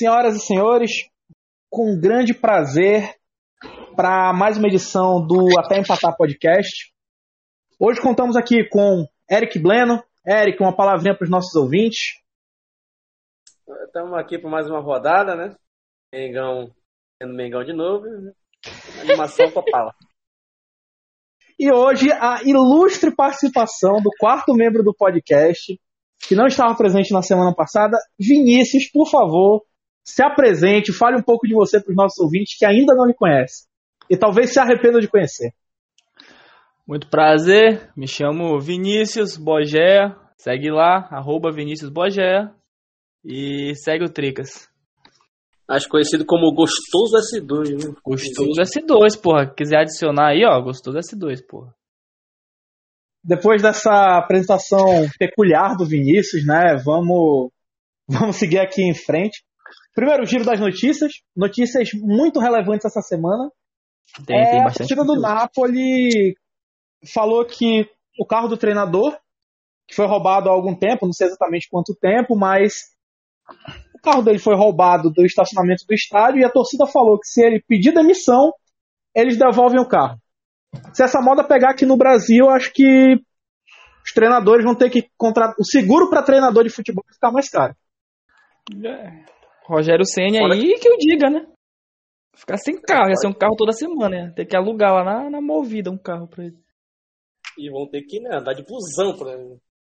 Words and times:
Senhoras 0.00 0.34
e 0.34 0.40
senhores, 0.40 0.92
com 1.68 2.00
grande 2.00 2.32
prazer 2.32 3.16
para 3.94 4.32
mais 4.32 4.56
uma 4.56 4.66
edição 4.66 5.20
do 5.20 5.60
Até 5.60 5.78
Empatar 5.78 6.16
Podcast. 6.16 6.90
Hoje 7.78 8.00
contamos 8.00 8.34
aqui 8.34 8.66
com 8.66 9.04
Eric 9.30 9.58
Bleno. 9.58 10.02
Eric, 10.26 10.58
uma 10.62 10.74
palavrinha 10.74 11.14
para 11.14 11.26
os 11.26 11.30
nossos 11.30 11.54
ouvintes. 11.54 12.14
Estamos 13.84 14.18
aqui 14.18 14.38
para 14.38 14.48
mais 14.48 14.70
uma 14.70 14.80
rodada, 14.80 15.36
né? 15.36 15.54
Mengão 16.10 16.70
sendo 17.22 17.34
Mengão 17.34 17.62
de 17.62 17.74
novo. 17.74 18.06
Né? 18.06 18.32
Animação 19.02 19.52
total. 19.52 19.92
E 21.58 21.70
hoje 21.70 22.10
a 22.10 22.40
ilustre 22.42 23.14
participação 23.14 24.00
do 24.00 24.08
quarto 24.18 24.54
membro 24.54 24.82
do 24.82 24.94
podcast, 24.94 25.78
que 26.26 26.34
não 26.34 26.46
estava 26.46 26.74
presente 26.74 27.12
na 27.12 27.20
semana 27.20 27.54
passada, 27.54 27.98
Vinícius, 28.18 28.90
por 28.90 29.06
favor, 29.10 29.62
se 30.14 30.22
apresente, 30.22 30.92
fale 30.92 31.16
um 31.16 31.22
pouco 31.22 31.46
de 31.46 31.54
você 31.54 31.80
para 31.80 31.90
os 31.90 31.96
nossos 31.96 32.18
ouvintes 32.18 32.56
que 32.58 32.64
ainda 32.64 32.94
não 32.94 33.06
lhe 33.06 33.14
conhecem 33.14 33.68
e 34.10 34.16
talvez 34.16 34.52
se 34.52 34.58
arrependam 34.58 35.00
de 35.00 35.08
conhecer. 35.08 35.52
Muito 36.86 37.08
prazer, 37.08 37.88
me 37.96 38.08
chamo 38.08 38.58
Vinícius 38.58 39.36
Bogé, 39.36 40.12
segue 40.36 40.70
lá, 40.70 41.08
arroba 41.12 41.52
Vinícius 41.52 41.88
Bogé 41.88 42.50
e 43.24 43.72
segue 43.76 44.04
o 44.04 44.12
Tricas. 44.12 44.68
Acho 45.68 45.88
conhecido 45.88 46.26
como 46.26 46.52
Gostoso 46.52 47.16
S2, 47.16 47.70
né? 47.70 47.94
Gostoso 48.04 48.60
S2, 48.60 49.22
porra. 49.22 49.54
Quiser 49.54 49.82
adicionar 49.82 50.30
aí, 50.30 50.44
ó, 50.44 50.60
Gostoso 50.60 50.98
S2, 50.98 51.46
porra. 51.48 51.72
Depois 53.22 53.62
dessa 53.62 54.18
apresentação 54.18 55.06
peculiar 55.16 55.76
do 55.76 55.86
Vinícius, 55.86 56.44
né, 56.44 56.74
vamos, 56.84 57.52
vamos 58.08 58.34
seguir 58.34 58.58
aqui 58.58 58.82
em 58.82 58.94
frente. 58.94 59.44
Primeiro 59.94 60.24
giro 60.24 60.44
das 60.44 60.60
notícias, 60.60 61.12
notícias 61.36 61.90
muito 61.94 62.38
relevantes 62.38 62.84
essa 62.84 63.02
semana. 63.02 63.50
Tem, 64.26 64.38
é, 64.38 64.50
tem 64.50 64.60
a 64.60 64.64
bastante. 64.64 64.88
torcida 64.88 65.04
do 65.04 65.20
Napoli 65.20 66.34
falou 67.12 67.44
que 67.44 67.88
o 68.18 68.26
carro 68.26 68.48
do 68.48 68.56
treinador, 68.56 69.16
que 69.86 69.94
foi 69.94 70.06
roubado 70.06 70.48
há 70.48 70.52
algum 70.52 70.74
tempo, 70.74 71.06
não 71.06 71.12
sei 71.12 71.26
exatamente 71.26 71.68
quanto 71.70 71.94
tempo, 71.94 72.36
mas 72.36 72.74
o 73.94 74.00
carro 74.00 74.22
dele 74.22 74.38
foi 74.38 74.54
roubado 74.54 75.10
do 75.10 75.24
estacionamento 75.24 75.84
do 75.86 75.94
estádio 75.94 76.40
e 76.40 76.44
a 76.44 76.50
torcida 76.50 76.86
falou 76.86 77.18
que 77.18 77.26
se 77.26 77.42
ele 77.42 77.62
pedir 77.66 77.92
demissão, 77.92 78.52
eles 79.14 79.36
devolvem 79.36 79.80
o 79.80 79.88
carro. 79.88 80.18
Se 80.92 81.02
essa 81.02 81.20
moda 81.20 81.42
pegar 81.42 81.70
aqui 81.70 81.84
no 81.84 81.96
Brasil, 81.96 82.48
acho 82.48 82.72
que 82.72 83.16
os 84.04 84.12
treinadores 84.14 84.64
vão 84.64 84.74
ter 84.74 84.88
que 84.88 85.08
contratar. 85.16 85.56
O 85.58 85.64
seguro 85.64 86.08
para 86.08 86.22
treinador 86.22 86.64
de 86.64 86.70
futebol 86.70 87.04
vai 87.04 87.14
ficar 87.14 87.32
mais 87.32 87.48
caro. 87.48 87.74
Rogério 89.70 90.04
Senna 90.04 90.38
Fora 90.38 90.54
aí 90.54 90.74
que 90.78 90.88
eu 90.88 90.96
diga, 90.98 91.30
né? 91.30 91.46
Ficar 92.36 92.56
sem 92.58 92.80
carro, 92.80 93.08
ia 93.10 93.16
ser 93.16 93.26
um 93.28 93.32
carro 93.32 93.54
toda 93.56 93.72
semana, 93.72 94.08
né? 94.26 94.32
Ter 94.34 94.46
que 94.46 94.56
alugar 94.56 94.92
lá 94.94 95.04
na, 95.04 95.30
na 95.30 95.40
Movida 95.40 95.90
um 95.90 95.98
carro 95.98 96.26
pra 96.28 96.44
ele. 96.44 96.56
E 97.58 97.70
vão 97.70 97.88
ter 97.88 98.02
que 98.02 98.20
né, 98.20 98.36
andar 98.38 98.54
de 98.54 98.64
busão 98.64 99.16
pra. 99.18 99.36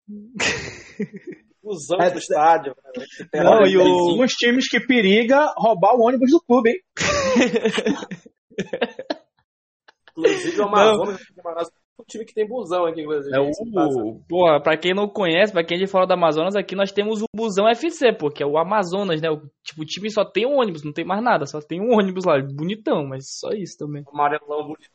busão 1.64 1.98
É, 2.00 2.10
pro 2.10 2.20
estádio. 2.20 2.76
né? 3.34 3.44
Não, 3.44 3.66
e 3.66 3.76
o- 3.78 4.24
uns 4.24 4.32
times 4.34 4.70
que 4.70 4.80
periga 4.80 5.46
roubar 5.58 5.96
o 5.96 6.04
ônibus 6.06 6.30
do 6.32 6.40
clube, 6.42 6.70
hein? 6.70 6.80
Inclusive 10.18 10.60
o 10.62 10.64
Amazonas, 10.66 11.22
o 11.36 11.42
Amazonas 11.48 11.68
é 11.70 11.85
um 12.00 12.04
time 12.06 12.26
que 12.26 12.34
tem 12.34 12.48
busão 12.48 12.86
aqui, 12.86 13.02
inclusive. 13.02 13.36
É 13.36 13.50
Isso 13.50 13.64
passa. 13.74 13.98
o. 13.98 14.20
Porra, 14.28 14.62
pra 14.62 14.78
quem 14.78 14.94
não 14.94 15.08
conhece, 15.08 15.54
pra 15.54 15.64
quem 15.64 15.78
é 15.78 15.80
de 15.80 15.88
fora 15.88 16.06
do 16.06 16.14
Amazonas, 16.14 16.56
aqui 16.56 16.76
nós 16.76 16.92
temos 16.92 17.22
o 17.22 17.26
Busão 17.36 17.68
FC, 17.70 18.14
pô, 18.14 18.30
que 18.30 18.44
é 18.44 18.46
o 18.46 18.58
Amazonas, 18.58 19.22
né? 19.22 19.30
O, 19.30 19.42
tipo, 19.64 19.82
o 19.82 19.86
time 19.86 20.10
só 20.10 20.26
tem 20.26 20.46
um 20.46 20.60
ônibus, 20.60 20.84
não 20.84 20.94
tem 20.94 21.06
mais 21.06 21.24
nada, 21.24 21.46
só 21.46 21.60
tem 21.62 21.82
um 21.82 21.98
ônibus 21.98 22.26
lá, 22.26 22.38
bonitão, 22.42 23.06
mas 23.06 23.26
só 23.40 23.50
isso 23.50 23.78
também. 23.78 24.04
Amarelão 24.08 24.64
bonito. 24.64 24.95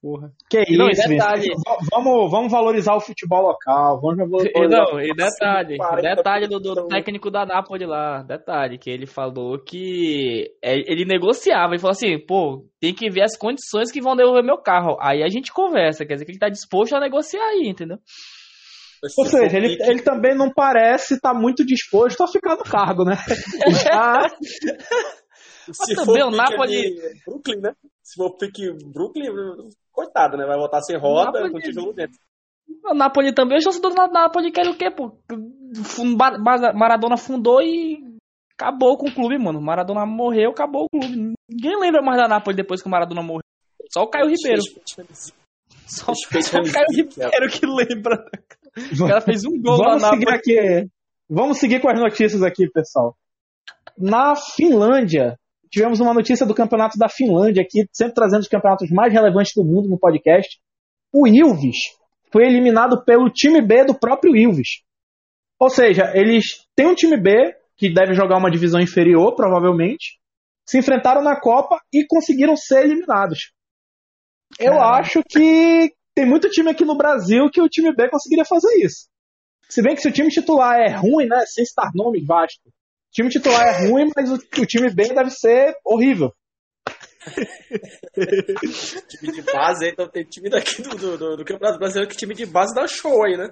Porra. 0.00 0.30
Que 0.50 0.58
Não, 0.76 0.88
e 0.88 0.92
isso, 0.92 1.08
detalhe- 1.08 1.48
Vamos, 1.92 2.30
vamos 2.30 2.50
valorizar 2.52 2.94
o 2.94 3.00
futebol 3.00 3.42
local. 3.42 4.00
Vamos 4.00 4.16
valorizar 4.30 4.58
E, 4.58 4.66
o 4.66 4.68
não, 4.68 5.00
e 5.00 5.14
detalhe, 5.14 5.76
40 5.76 6.16
detalhe 6.16 6.46
do, 6.48 6.58
do 6.60 6.74
pessoas. 6.74 6.88
técnico 6.88 7.30
da 7.30 7.44
Napoli 7.46 7.86
lá, 7.86 8.22
detalhe, 8.22 8.78
que 8.78 8.90
ele 8.90 9.06
falou 9.06 9.58
que 9.58 10.50
é, 10.62 10.74
ele 10.90 11.04
negociava, 11.04 11.72
ele 11.72 11.80
falou 11.80 11.92
assim, 11.92 12.18
pô, 12.18 12.64
tem 12.80 12.94
que 12.94 13.10
ver 13.10 13.22
as 13.22 13.36
condições 13.36 13.90
que 13.90 14.00
vão 14.00 14.14
devolver 14.16 14.42
meu 14.44 14.58
carro. 14.58 14.96
Aí 15.00 15.22
a 15.22 15.28
gente 15.28 15.52
conversa, 15.52 16.04
quer 16.06 16.14
dizer 16.14 16.24
que 16.24 16.32
ele 16.32 16.38
tá 16.38 16.48
disposto 16.48 16.94
a 16.94 17.00
negociar 17.00 17.42
aí, 17.44 17.68
entendeu? 17.68 17.98
Ou 19.16 19.24
seja, 19.26 19.56
ele, 19.56 19.76
ele 19.80 20.02
também 20.02 20.34
não 20.34 20.52
parece 20.52 21.14
estar 21.14 21.32
muito 21.32 21.64
disposto 21.64 22.20
a 22.22 22.26
ficar 22.26 22.56
no 22.56 22.64
cargo, 22.64 23.04
né? 23.04 23.16
Já, 23.86 24.28
Se 25.70 25.92
Mas 25.94 25.94
for 25.94 26.06
também 26.06 26.22
o 26.24 26.30
Napoli- 26.30 26.76
ali, 26.76 26.96
Brooklyn, 27.26 27.60
né? 27.60 27.72
Se 28.08 28.14
for 28.16 28.36
pique 28.38 28.72
Brooklyn, 28.86 29.26
coitado, 29.92 30.36
né? 30.38 30.46
Vai 30.46 30.56
voltar 30.56 30.80
sem 30.80 30.96
roda, 30.96 31.32
Napoli- 31.40 31.52
com 31.52 31.58
tijolo 31.58 31.92
dentro. 31.92 32.16
O 32.90 32.94
Napoli 32.94 33.34
também, 33.34 33.58
os 33.58 33.64
torcedores 33.64 33.96
do 33.96 34.12
Napoli 34.12 34.50
querem 34.50 34.72
o 34.72 34.76
quê, 34.78 34.90
pô? 34.90 35.12
Maradona 36.74 37.16
fundou 37.16 37.60
e 37.62 37.98
acabou 38.54 38.96
com 38.96 39.08
o 39.08 39.14
clube, 39.14 39.38
mano. 39.38 39.60
Maradona 39.60 40.06
morreu, 40.06 40.50
acabou 40.50 40.84
o 40.84 40.88
clube. 41.00 41.34
Ninguém 41.48 41.78
lembra 41.80 42.02
mais 42.02 42.18
da 42.20 42.28
Napoli 42.28 42.56
depois 42.56 42.80
que 42.82 42.88
o 42.88 42.90
Maradona 42.90 43.22
morreu. 43.22 43.42
Só 43.92 44.02
o 44.02 44.08
Caio 44.08 44.26
Ribeiro. 44.28 44.62
Só, 45.86 46.12
só 46.14 46.58
o 46.60 46.62
Caio. 46.72 46.86
Ribeiro 46.90 47.48
que 47.50 47.66
lembra. 47.66 48.24
O 49.02 49.06
cara 49.08 49.20
fez 49.20 49.44
um 49.44 49.60
gol 49.60 49.76
vamos 49.78 50.02
na 50.02 50.10
seguir 50.10 50.24
Napoli. 50.26 50.36
aqui. 50.36 50.90
Vamos 51.28 51.58
seguir 51.58 51.80
com 51.80 51.90
as 51.90 52.00
notícias 52.00 52.42
aqui, 52.42 52.68
pessoal. 52.70 53.14
Na 53.96 54.34
Finlândia, 54.36 55.36
tivemos 55.70 56.00
uma 56.00 56.14
notícia 56.14 56.46
do 56.46 56.54
campeonato 56.54 56.98
da 56.98 57.08
Finlândia 57.08 57.62
aqui, 57.62 57.86
sempre 57.92 58.14
trazendo 58.14 58.40
os 58.40 58.48
campeonatos 58.48 58.90
mais 58.90 59.12
relevantes 59.12 59.52
do 59.54 59.64
mundo 59.64 59.88
no 59.88 59.98
podcast. 59.98 60.58
O 61.12 61.26
Ilves 61.26 61.78
foi 62.30 62.44
eliminado 62.44 63.04
pelo 63.04 63.30
time 63.30 63.60
B 63.60 63.84
do 63.84 63.98
próprio 63.98 64.36
Ilves. 64.36 64.82
Ou 65.58 65.70
seja, 65.70 66.12
eles 66.14 66.66
têm 66.76 66.86
um 66.86 66.94
time 66.94 67.16
B 67.16 67.54
que 67.76 67.92
deve 67.92 68.14
jogar 68.14 68.36
uma 68.36 68.50
divisão 68.50 68.80
inferior, 68.80 69.34
provavelmente. 69.34 70.18
Se 70.66 70.78
enfrentaram 70.78 71.22
na 71.22 71.40
Copa 71.40 71.80
e 71.92 72.06
conseguiram 72.06 72.56
ser 72.56 72.84
eliminados. 72.84 73.52
Eu 74.58 74.80
acho 74.80 75.22
que 75.22 75.92
tem 76.14 76.26
muito 76.26 76.50
time 76.50 76.70
aqui 76.70 76.84
no 76.84 76.96
Brasil 76.96 77.50
que 77.50 77.60
o 77.60 77.68
time 77.68 77.94
B 77.94 78.08
conseguiria 78.08 78.44
fazer 78.44 78.74
isso. 78.84 79.08
Se 79.68 79.82
bem 79.82 79.94
que 79.94 80.00
se 80.00 80.08
o 80.08 80.12
time 80.12 80.28
titular 80.30 80.78
é 80.80 80.88
ruim, 80.88 81.26
né? 81.26 81.44
Sem 81.46 81.64
citar 81.64 81.90
nome 81.94 82.24
vasto. 82.24 82.70
O 83.08 83.10
time 83.12 83.28
titular 83.30 83.66
é 83.66 83.88
ruim, 83.88 84.10
mas 84.14 84.30
o, 84.30 84.34
o 84.34 84.66
time 84.66 84.90
B 84.94 85.08
deve 85.14 85.30
ser 85.30 85.74
horrível. 85.84 86.32
Time 89.08 89.32
de 89.32 89.42
base, 89.42 89.88
então 89.88 90.08
tem 90.08 90.24
time 90.24 90.48
daqui 90.48 90.82
do, 90.82 90.96
do, 90.96 91.18
do, 91.18 91.36
do 91.38 91.44
Campeonato 91.44 91.78
Brasileiro 91.78 92.10
que 92.10 92.16
time 92.16 92.34
de 92.34 92.46
base 92.46 92.74
dá 92.74 92.86
show 92.86 93.24
aí, 93.24 93.36
né? 93.36 93.50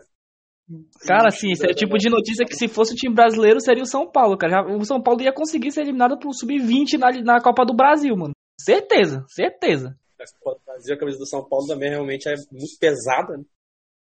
Cara, 1.06 1.28
assim, 1.28 1.52
esse 1.52 1.64
é 1.66 1.70
o 1.70 1.74
tipo 1.74 1.96
de 1.96 2.08
notícia 2.08 2.44
que 2.44 2.56
se 2.56 2.66
fosse 2.68 2.92
o 2.92 2.96
time 2.96 3.14
brasileiro 3.14 3.60
seria 3.60 3.82
o 3.82 3.86
São 3.86 4.10
Paulo, 4.10 4.36
cara. 4.36 4.52
Já- 4.52 4.74
O 4.74 4.84
São 4.84 5.00
Paulo 5.00 5.22
ia 5.22 5.32
conseguir 5.32 5.70
ser 5.70 5.82
eliminado 5.82 6.18
pro 6.18 6.32
Sub-20 6.32 6.98
na, 6.98 7.10
na 7.22 7.40
Copa 7.40 7.64
do 7.64 7.74
Brasil, 7.74 8.16
mano. 8.16 8.32
Certeza, 8.60 9.24
certeza. 9.28 9.96
Mas, 10.18 10.32
pô, 10.42 10.52
o 10.52 10.60
Brasil, 10.64 10.94
a 10.94 10.98
camisa 10.98 11.18
do 11.18 11.26
São 11.26 11.46
Paulo 11.46 11.66
também 11.66 11.90
realmente 11.90 12.28
é 12.28 12.34
muito 12.50 12.76
pesada, 12.80 13.36
né? 13.36 13.44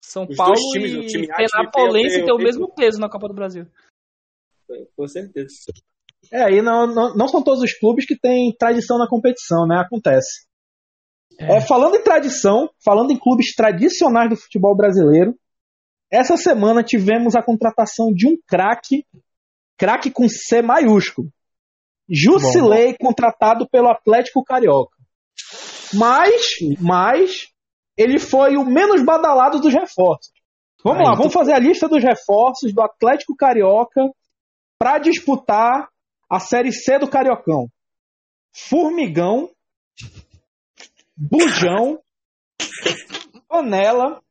São 0.03 0.25
Os 0.25 0.37
Paulo 0.37 0.55
times, 0.73 0.93
e 0.93 1.07
time 1.07 1.27
A 1.31 1.35
o 1.35 1.47
time 1.47 1.65
B, 1.65 1.71
Penapolense 1.73 2.25
tem 2.25 2.35
o 2.35 2.39
mesmo 2.39 2.73
peso 2.75 2.99
na 3.01 3.09
Copa 3.11 3.27
do 3.29 3.35
Brasil. 3.35 3.67
Com 4.97 5.07
certeza. 5.09 5.49
É, 6.33 6.51
e 6.53 6.61
não, 6.63 6.87
não, 6.87 7.15
não 7.15 7.29
são 7.29 7.43
todos 7.43 7.63
os 7.63 7.73
clubes 7.79 8.05
que 8.07 8.19
têm 8.19 8.55
tradição 8.59 8.99
na 8.99 9.09
competição, 9.09 9.67
né? 9.67 9.81
Acontece. 9.81 10.47
É, 11.39 11.61
falando 11.61 11.97
em 11.97 12.03
tradição, 12.03 12.69
falando 12.85 13.13
em 13.13 13.19
clubes 13.19 13.55
tradicionais 13.55 14.31
do 14.31 14.37
futebol 14.37 14.75
brasileiro, 14.77 15.35
essa 16.11 16.37
semana 16.37 16.83
tivemos 16.83 17.35
a 17.37 17.43
contratação 17.43 18.13
de 18.13 18.27
um 18.27 18.37
craque, 18.47 19.05
craque 19.77 20.11
com 20.11 20.29
C 20.29 20.63
maiúsculo. 20.63 21.29
Jusilei, 22.09 22.97
contratado 22.99 23.69
pelo 23.69 23.89
Atlético 23.89 24.43
Carioca. 24.45 24.97
Mas, 25.95 26.53
mas, 26.81 27.47
ele 27.97 28.19
foi 28.19 28.57
o 28.57 28.65
menos 28.65 29.05
badalado 29.05 29.61
dos 29.61 29.73
reforços. 29.75 30.33
Vamos 30.85 31.01
Aí 31.01 31.07
lá, 31.07 31.13
tu- 31.15 31.19
vamos 31.19 31.33
fazer 31.33 31.53
a 31.53 31.59
lista 31.59 31.89
dos 31.89 32.03
reforços 32.03 32.73
do 32.73 32.81
Atlético 32.81 33.35
Carioca 33.37 34.01
para 34.79 34.99
disputar 34.99 35.89
a 36.31 36.41
Série 36.41 36.73
C 36.73 36.99
do 36.99 37.09
Cariocão. 37.09 37.69
Formigão, 38.53 39.51
Bujão, 41.17 42.01
Panela, 43.49 44.23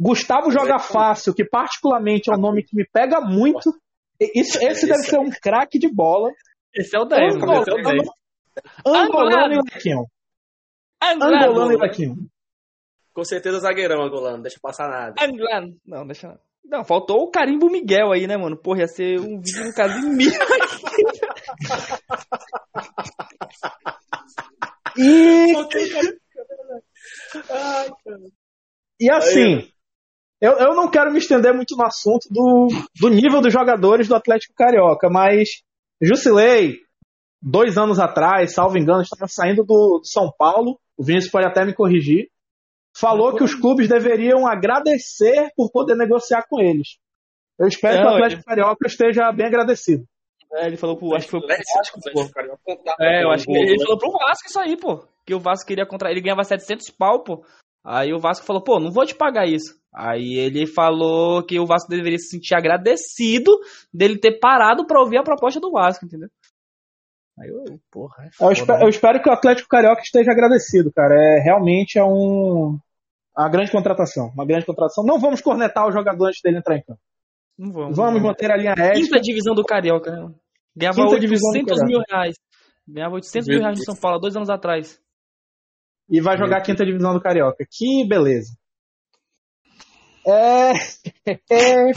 Gustavo 0.00 0.50
Joga 0.50 0.78
Fácil, 0.78 1.34
que 1.34 1.44
particularmente 1.44 2.30
é 2.30 2.34
um 2.34 2.40
nome 2.40 2.62
que 2.62 2.76
me 2.76 2.86
pega 2.86 3.20
muito. 3.20 3.72
Isso, 4.20 4.58
esse 4.62 4.86
deve 4.86 5.02
ser 5.02 5.18
um 5.18 5.30
craque 5.30 5.78
de 5.78 5.88
bola. 5.88 6.30
Esse 6.74 6.96
é 6.96 7.00
o 7.00 7.04
10, 7.04 7.36
mano. 7.36 7.60
Esse 7.60 7.70
é 7.70 7.74
o 7.74 7.82
10. 7.82 8.08
Angolano 8.86 9.54
e 9.54 9.74
Lequinho. 9.74 10.06
Angolano 11.02 11.72
e 11.72 11.76
Lequinho. 11.76 12.16
Com 13.12 13.24
certeza 13.24 13.58
zagueirão, 13.58 14.02
Angolano, 14.02 14.36
não 14.36 14.42
deixa 14.42 14.58
passar 14.60 14.88
nada. 14.88 15.14
Angolano. 15.20 15.76
Não, 15.84 16.06
deixa. 16.06 16.38
Não, 16.64 16.84
faltou 16.84 17.22
o 17.22 17.30
Carimbo 17.30 17.70
Miguel 17.70 18.12
aí, 18.12 18.26
né, 18.26 18.36
mano? 18.36 18.56
Porra, 18.56 18.80
ia 18.80 18.86
ser 18.86 19.18
um 19.20 19.40
vídeo 19.40 19.64
do 19.64 19.74
Casimiro. 19.74 20.32
E, 25.00 25.52
e 29.00 29.12
assim, 29.12 29.68
eu, 30.40 30.52
eu 30.52 30.74
não 30.74 30.90
quero 30.90 31.12
me 31.12 31.18
estender 31.18 31.54
muito 31.54 31.76
no 31.76 31.84
assunto 31.84 32.28
do, 32.30 32.68
do 33.00 33.08
nível 33.08 33.40
dos 33.40 33.52
jogadores 33.52 34.08
do 34.08 34.16
Atlético 34.16 34.54
Carioca, 34.54 35.08
mas 35.08 35.48
Jusilei, 36.02 36.78
dois 37.40 37.78
anos 37.78 37.98
atrás, 37.98 38.54
salvo 38.54 38.78
engano, 38.78 39.02
estava 39.02 39.28
saindo 39.28 39.64
do, 39.64 40.00
do 40.00 40.06
São 40.06 40.32
Paulo, 40.36 40.78
o 40.96 41.04
Vinícius 41.04 41.30
pode 41.30 41.46
até 41.46 41.64
me 41.64 41.74
corrigir, 41.74 42.28
falou 42.96 43.34
que 43.34 43.44
os 43.44 43.54
clubes 43.54 43.88
deveriam 43.88 44.46
agradecer 44.46 45.50
por 45.56 45.70
poder 45.70 45.96
negociar 45.96 46.44
com 46.48 46.60
eles. 46.60 46.98
Eu 47.58 47.66
espero 47.66 47.96
É, 47.96 48.00
que 48.00 48.06
o 48.06 48.10
Atlético 48.10 48.44
Carioca 48.44 48.86
esteja 48.86 49.32
bem 49.32 49.46
agradecido. 49.46 50.04
É, 50.54 50.66
ele 50.66 50.76
falou 50.76 50.96
pro. 50.96 51.14
Acho 51.14 51.26
que 51.26 51.30
foi 51.30 51.40
pro 51.40 51.50
Atlético, 51.50 52.00
Vasco, 52.14 52.60
contar 52.64 52.94
É, 53.00 53.22
eu 53.22 53.30
acho 53.30 53.44
que 53.44 53.52
o 53.52 53.56
ele 53.56 53.76
gol, 53.76 53.86
falou 53.86 53.98
pro 53.98 54.12
Vasco 54.12 54.48
isso 54.48 54.60
aí, 54.60 54.76
pô. 54.76 55.04
Que 55.26 55.34
o 55.34 55.40
Vasco 55.40 55.66
queria 55.66 55.86
contra 55.86 56.10
ele 56.10 56.22
ganhava 56.22 56.44
700 56.44 56.90
pau, 56.90 57.22
pô. 57.22 57.44
Aí 57.84 58.12
o 58.12 58.18
Vasco 58.18 58.44
falou, 58.44 58.62
pô, 58.62 58.78
não 58.78 58.90
vou 58.90 59.06
te 59.06 59.14
pagar 59.14 59.46
isso. 59.46 59.78
Aí 59.94 60.34
ele 60.34 60.66
falou 60.66 61.42
que 61.42 61.58
o 61.58 61.66
Vasco 61.66 61.88
deveria 61.88 62.18
se 62.18 62.28
sentir 62.28 62.54
agradecido 62.54 63.50
dele 63.92 64.18
ter 64.18 64.38
parado 64.38 64.86
pra 64.86 65.00
ouvir 65.00 65.18
a 65.18 65.22
proposta 65.22 65.60
do 65.60 65.70
Vasco, 65.70 66.04
entendeu? 66.04 66.28
Aí 67.40 67.48
eu, 67.48 67.78
porra, 67.90 68.24
é 68.24 68.44
Eu, 68.44 68.52
espero, 68.52 68.78
né? 68.78 68.84
eu 68.84 68.88
espero 68.88 69.22
que 69.22 69.28
o 69.28 69.32
Atlético 69.32 69.68
Carioca 69.68 70.02
esteja 70.02 70.32
agradecido, 70.32 70.92
cara. 70.92 71.14
É 71.14 71.40
realmente 71.40 71.98
é 71.98 72.04
um 72.04 72.78
uma 73.36 73.48
grande 73.48 73.70
contratação, 73.70 74.30
uma 74.34 74.44
grande 74.44 74.66
contratação. 74.66 75.04
Não 75.04 75.20
vamos 75.20 75.40
cornetar 75.40 75.86
o 75.86 75.92
jogador 75.92 76.26
antes 76.26 76.40
dele 76.42 76.58
entrar 76.58 76.76
em 76.76 76.82
campo. 76.82 77.00
Não 77.56 77.72
vamos. 77.72 77.96
Vamos 77.96 78.20
não. 78.20 78.28
manter 78.28 78.50
a 78.50 78.56
linha 78.56 78.72
ética. 78.72 78.94
Quinta 78.94 79.20
divisão 79.20 79.54
do 79.54 79.64
Carioca, 79.64 80.10
né? 80.10 80.34
Ganhava 80.76 80.96
Quinta 80.96 81.20
divisão 81.20 81.52
do 81.52 81.58
800 81.58 81.78
Carioca. 81.78 81.86
mil 81.86 82.00
reais. 82.08 82.34
Ganhava 82.86 83.14
800 83.14 83.48
mil 83.48 83.60
reais 83.60 83.78
no 83.78 83.84
São 83.84 83.96
Paulo 83.96 84.16
há 84.16 84.20
dois 84.20 84.34
anos 84.34 84.50
atrás. 84.50 85.00
e 86.10 86.20
vai 86.20 86.36
jogar 86.36 86.58
a 86.58 86.62
quinta 86.62 86.84
divisão 86.84 87.12
do 87.12 87.20
Carioca. 87.20 87.64
Que 87.70 88.06
beleza. 88.08 88.56
É... 90.26 90.72
é... 91.50 91.92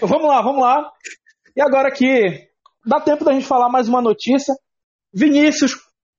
vamos 0.00 0.28
lá, 0.28 0.42
vamos 0.42 0.62
lá. 0.62 0.92
E 1.56 1.60
agora 1.60 1.88
aqui, 1.88 2.49
dá 2.84 3.00
tempo 3.00 3.24
da 3.24 3.32
gente 3.32 3.46
falar 3.46 3.68
mais 3.68 3.88
uma 3.88 4.00
notícia. 4.00 4.54
Vinícius, 5.12 5.72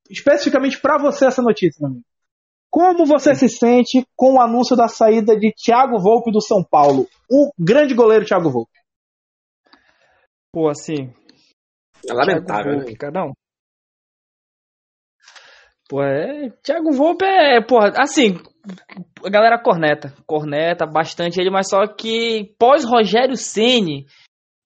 especificamente 0.10 0.80
para 0.80 0.98
você 0.98 1.26
essa 1.26 1.42
notícia, 1.42 1.78
meu 1.80 1.92
amigo. 1.92 2.06
Como 2.70 3.06
você 3.06 3.36
se 3.36 3.50
sente 3.50 4.06
com 4.16 4.36
o 4.36 4.42
anúncio 4.42 4.78
da 4.78 4.88
saída 4.88 5.38
de 5.38 5.52
Thiago 5.54 6.00
Volpe 6.00 6.32
do 6.32 6.42
São 6.42 6.64
Paulo? 6.64 7.06
O 7.30 7.52
grande 7.60 7.94
goleiro 7.94 8.26
Thiago 8.26 8.50
Volpe. 8.50 8.72
Pô, 10.54 10.70
assim, 10.70 11.14
É 12.08 12.14
lamentável, 12.14 12.46
Thiago 12.46 12.70
né? 12.70 12.78
Volpe, 12.78 12.96
cara, 12.98 13.14
não. 13.14 13.34
Pô, 15.90 16.02
é. 16.02 16.50
Thiago 16.64 16.92
Volpe 16.94 17.26
é. 17.26 17.62
Porra, 17.62 17.92
assim. 17.98 18.38
A 19.26 19.30
galera 19.30 19.62
corneta. 19.62 20.14
Corneta 20.26 20.86
bastante 20.86 21.40
ele, 21.42 21.50
mas 21.50 21.68
só 21.70 21.86
que 21.86 22.56
pós 22.58 22.86
Rogério 22.86 23.36
Ceni 23.36 24.06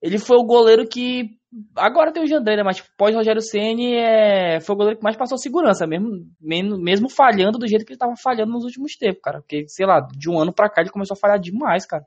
ele 0.02 0.20
foi 0.20 0.38
o 0.38 0.46
goleiro 0.46 0.88
que. 0.88 1.38
Agora 1.76 2.12
tem 2.12 2.22
o 2.22 2.28
Jandrei, 2.28 2.58
né? 2.58 2.64
Mas 2.64 2.78
tipo, 2.78 2.90
pós 2.98 3.16
Rogério 3.16 3.42
Ceni 3.42 3.96
é, 3.96 4.60
foi 4.60 4.76
o 4.76 4.78
goleiro 4.78 4.98
que 5.00 5.04
mais 5.04 5.16
passou 5.16 5.38
segurança, 5.38 5.88
mesmo, 5.88 6.26
mesmo, 6.42 7.10
falhando 7.10 7.58
do 7.58 7.68
jeito 7.68 7.86
que 7.86 7.94
ele 7.94 8.00
tava 8.00 8.14
falhando 8.22 8.52
nos 8.52 8.66
últimos 8.66 8.98
tempos, 8.98 9.22
cara. 9.22 9.40
Porque, 9.40 9.64
sei 9.68 9.86
lá, 9.86 10.02
de 10.02 10.30
um 10.30 10.38
ano 10.38 10.54
pra 10.54 10.70
cá 10.70 10.82
ele 10.82 10.90
começou 10.90 11.16
a 11.16 11.20
falhar 11.20 11.40
demais, 11.40 11.86
cara. 11.86 12.04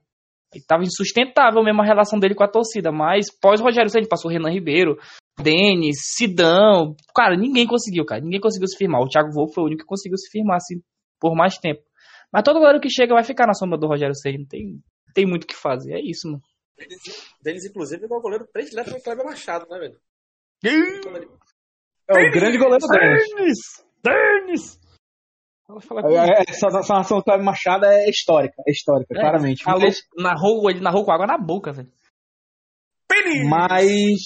Ele 0.55 0.65
tava 0.67 0.83
insustentável 0.83 1.63
mesmo 1.63 1.81
a 1.83 1.85
relação 1.85 2.19
dele 2.19 2.35
com 2.35 2.45
a 2.45 2.49
torcida, 2.49 2.91
mas 2.93 3.27
pós 3.41 3.61
Rogério 3.61 3.91
Ceni 3.91 4.07
passou 4.07 4.31
Renan 4.31 4.51
Ribeiro, 4.51 4.99
Denis, 5.43 5.97
Sidão. 6.17 6.95
Cara, 7.15 7.37
ninguém 7.37 7.67
conseguiu, 7.67 8.05
cara. 8.05 8.21
Ninguém 8.21 8.41
conseguiu 8.41 8.69
se 8.69 8.77
firmar. 8.77 9.01
O 9.01 9.09
Thiago 9.09 9.33
Volpe 9.33 9.55
foi 9.55 9.65
o 9.65 9.67
único 9.67 9.83
que 9.83 9.89
conseguiu 9.89 10.17
se 10.19 10.31
firmar 10.31 10.57
assim 10.57 10.81
por 11.21 11.35
mais 11.35 11.59
tempo. 11.59 11.81
Mas 12.33 12.43
todo 12.43 12.59
goleiro 12.59 12.81
que 12.81 12.91
chega 12.91 13.15
vai 13.15 13.25
ficar 13.25 13.47
na 13.47 13.55
sombra 13.55 13.79
do 13.79 13.87
Rogério 13.87 14.15
Ceni. 14.15 14.39
Não 14.39 14.47
tem, 14.47 14.81
tem 15.15 15.27
muito 15.27 15.45
o 15.45 15.47
que 15.47 15.57
fazer. 15.57 15.95
É 15.95 16.01
isso, 16.01 16.27
mano. 16.29 16.43
Denis, 17.43 17.65
inclusive, 17.65 18.05
é 18.05 18.07
o 18.07 18.21
goleiro 18.21 18.47
predileto 18.53 18.91
do 18.91 19.01
Kleber 19.03 19.25
Machado, 19.25 19.67
né, 19.69 19.79
velho? 19.79 19.99
É 22.09 22.29
o 22.29 22.31
grande 22.33 22.59
goleiro 22.59 22.87
Denis. 22.87 23.25
Denis! 23.35 23.59
Denis! 24.03 24.79
Essa 26.49 26.69
nação 26.95 27.19
do 27.19 27.25
Cláudio 27.25 27.45
Machado 27.45 27.85
é 27.85 28.09
histórica, 28.09 28.55
é 28.67 28.71
histórica, 28.71 29.15
É, 29.15 29.21
claramente. 29.21 29.63
falou- 29.63 29.83
Mas, 29.83 30.01
narrou, 30.17 30.71
ele 30.71 30.81
narrou 30.81 31.05
com 31.05 31.13
água 31.13 31.27
na 31.27 31.37
boca, 31.37 31.73
velho. 31.73 31.93
mas. 33.49 34.19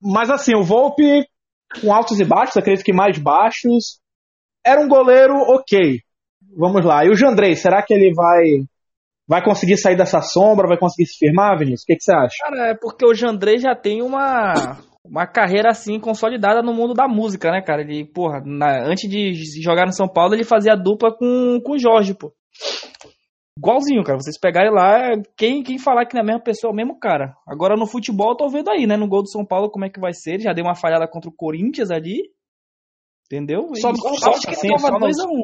Mas 0.00 0.30
assim, 0.30 0.54
o 0.54 0.64
Volpe, 0.64 1.26
com 1.80 1.92
altos 1.92 2.18
e 2.18 2.24
baixos, 2.24 2.56
acredito 2.56 2.84
que 2.84 2.92
mais 2.92 3.18
baixos, 3.18 4.00
era 4.64 4.80
um 4.80 4.88
goleiro 4.88 5.34
ok. 5.34 6.00
Vamos 6.56 6.84
lá. 6.84 7.04
E 7.04 7.10
o 7.10 7.14
Jandrei, 7.14 7.54
será 7.54 7.82
que 7.82 7.94
ele 7.94 8.12
vai 8.14 8.42
vai 9.28 9.42
conseguir 9.42 9.76
sair 9.76 9.96
dessa 9.96 10.20
sombra? 10.20 10.66
Vai 10.68 10.78
conseguir 10.78 11.06
se 11.08 11.18
firmar, 11.18 11.58
Vinícius? 11.58 11.82
O 11.82 11.86
que, 11.86 11.96
que 11.96 12.02
você 12.04 12.12
acha? 12.14 12.34
Cara, 12.42 12.68
é 12.70 12.74
porque 12.74 13.04
o 13.06 13.14
Jandrei 13.14 13.58
já 13.58 13.74
tem 13.74 14.02
uma, 14.02 14.78
uma 15.04 15.26
carreira 15.26 15.70
assim 15.70 15.98
consolidada 16.00 16.62
no 16.62 16.72
mundo 16.74 16.94
da 16.94 17.06
música, 17.08 17.50
né, 17.50 17.62
cara? 17.62 17.82
Ele, 17.82 18.04
porra, 18.04 18.42
na- 18.44 18.84
antes 18.86 19.08
de 19.08 19.32
jogar 19.62 19.86
no 19.86 19.92
São 19.92 20.08
Paulo, 20.08 20.34
ele 20.34 20.44
fazia 20.44 20.74
dupla 20.76 21.14
com, 21.16 21.60
com 21.64 21.72
o 21.72 21.78
Jorge, 21.78 22.14
pô. 22.14 22.32
Igualzinho, 23.58 24.02
cara. 24.02 24.18
Vocês 24.18 24.38
pegarem 24.38 24.72
lá, 24.72 25.12
quem, 25.36 25.62
quem 25.62 25.78
falar 25.78 26.06
que 26.06 26.14
não 26.14 26.20
é 26.20 26.22
a 26.22 26.26
mesma 26.26 26.42
pessoa 26.42 26.70
é 26.70 26.72
o 26.72 26.76
mesmo 26.76 26.98
cara. 26.98 27.34
Agora 27.46 27.76
no 27.76 27.86
futebol, 27.86 28.30
eu 28.30 28.36
tô 28.36 28.48
vendo 28.48 28.70
aí, 28.70 28.86
né? 28.86 28.96
No 28.96 29.06
gol 29.06 29.22
do 29.22 29.28
São 29.30 29.44
Paulo, 29.44 29.70
como 29.70 29.84
é 29.84 29.90
que 29.90 30.00
vai 30.00 30.12
ser. 30.14 30.34
Ele 30.34 30.42
já 30.44 30.52
deu 30.52 30.64
uma 30.64 30.74
falhada 30.74 31.06
contra 31.06 31.28
o 31.28 31.34
Corinthians 31.36 31.90
ali. 31.90 32.22
Entendeu? 33.26 33.68
E 33.74 33.80
Só 33.80 33.90
no 33.92 33.96
sorte 33.96 34.20
clássico, 34.20 34.46
que 34.52 34.54
assim, 34.58 34.68
tava 34.68 34.80
só 34.88 34.98
no- 34.98 35.41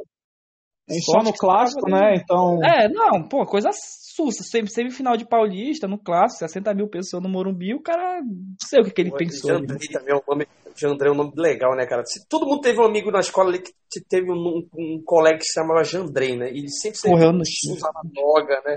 2x1. 0.89 1.01
Só 1.05 1.19
no 1.23 1.33
clássico, 1.33 1.91
né? 1.91 2.17
Então. 2.17 2.59
É, 2.65 2.89
não, 2.89 3.23
pô, 3.29 3.45
coisa 3.47 3.71
sussa. 3.73 4.43
Sem- 4.43 4.67
Semifinal 4.67 5.17
de 5.17 5.25
Paulista, 5.27 5.87
no 5.87 5.97
clássico, 5.99 6.41
60 6.41 6.75
mil 6.75 6.89
pessoas 6.89 7.23
no 7.23 7.29
Morumbi, 7.29 7.75
o 7.75 7.81
cara. 7.83 8.21
Não 8.21 8.57
sei 8.67 8.81
o 8.81 8.85
que, 8.85 8.91
que 8.91 9.01
ele 9.03 9.13
pensou. 9.13 9.51
ali. 9.51 9.61
Jandrei 9.69 9.89
também 9.89 10.15
é 10.15 10.17
um 10.17 10.23
nome. 10.27 10.47
Jandrei 10.77 11.11
é 11.11 11.13
um 11.13 11.17
nome 11.17 11.33
legal, 11.37 11.75
né, 11.77 11.87
cara? 11.87 12.05
Se 12.05 12.27
todo 12.29 12.47
mundo 12.47 12.61
teve 12.61 12.81
um 12.81 12.85
amigo 12.85 13.11
na 13.11 13.21
escola 13.21 13.49
ali 13.51 13.61
que 13.61 14.01
teve 14.09 14.31
um, 14.31 14.35
um- 14.37 14.69
um 14.77 15.03
colega 15.05 15.39
que 15.39 15.45
se 15.45 15.53
chamava 15.55 15.83
Jandrei, 15.85 16.37
né? 16.37 16.51
E 16.53 16.59
ele 16.59 16.69
sempre, 16.71 16.99
sempre 16.99 17.11
Porra, 17.19 17.25
eu 17.31 17.33
não- 17.33 17.43
usava 17.43 18.01
droga, 18.15 18.63
né? 18.65 18.77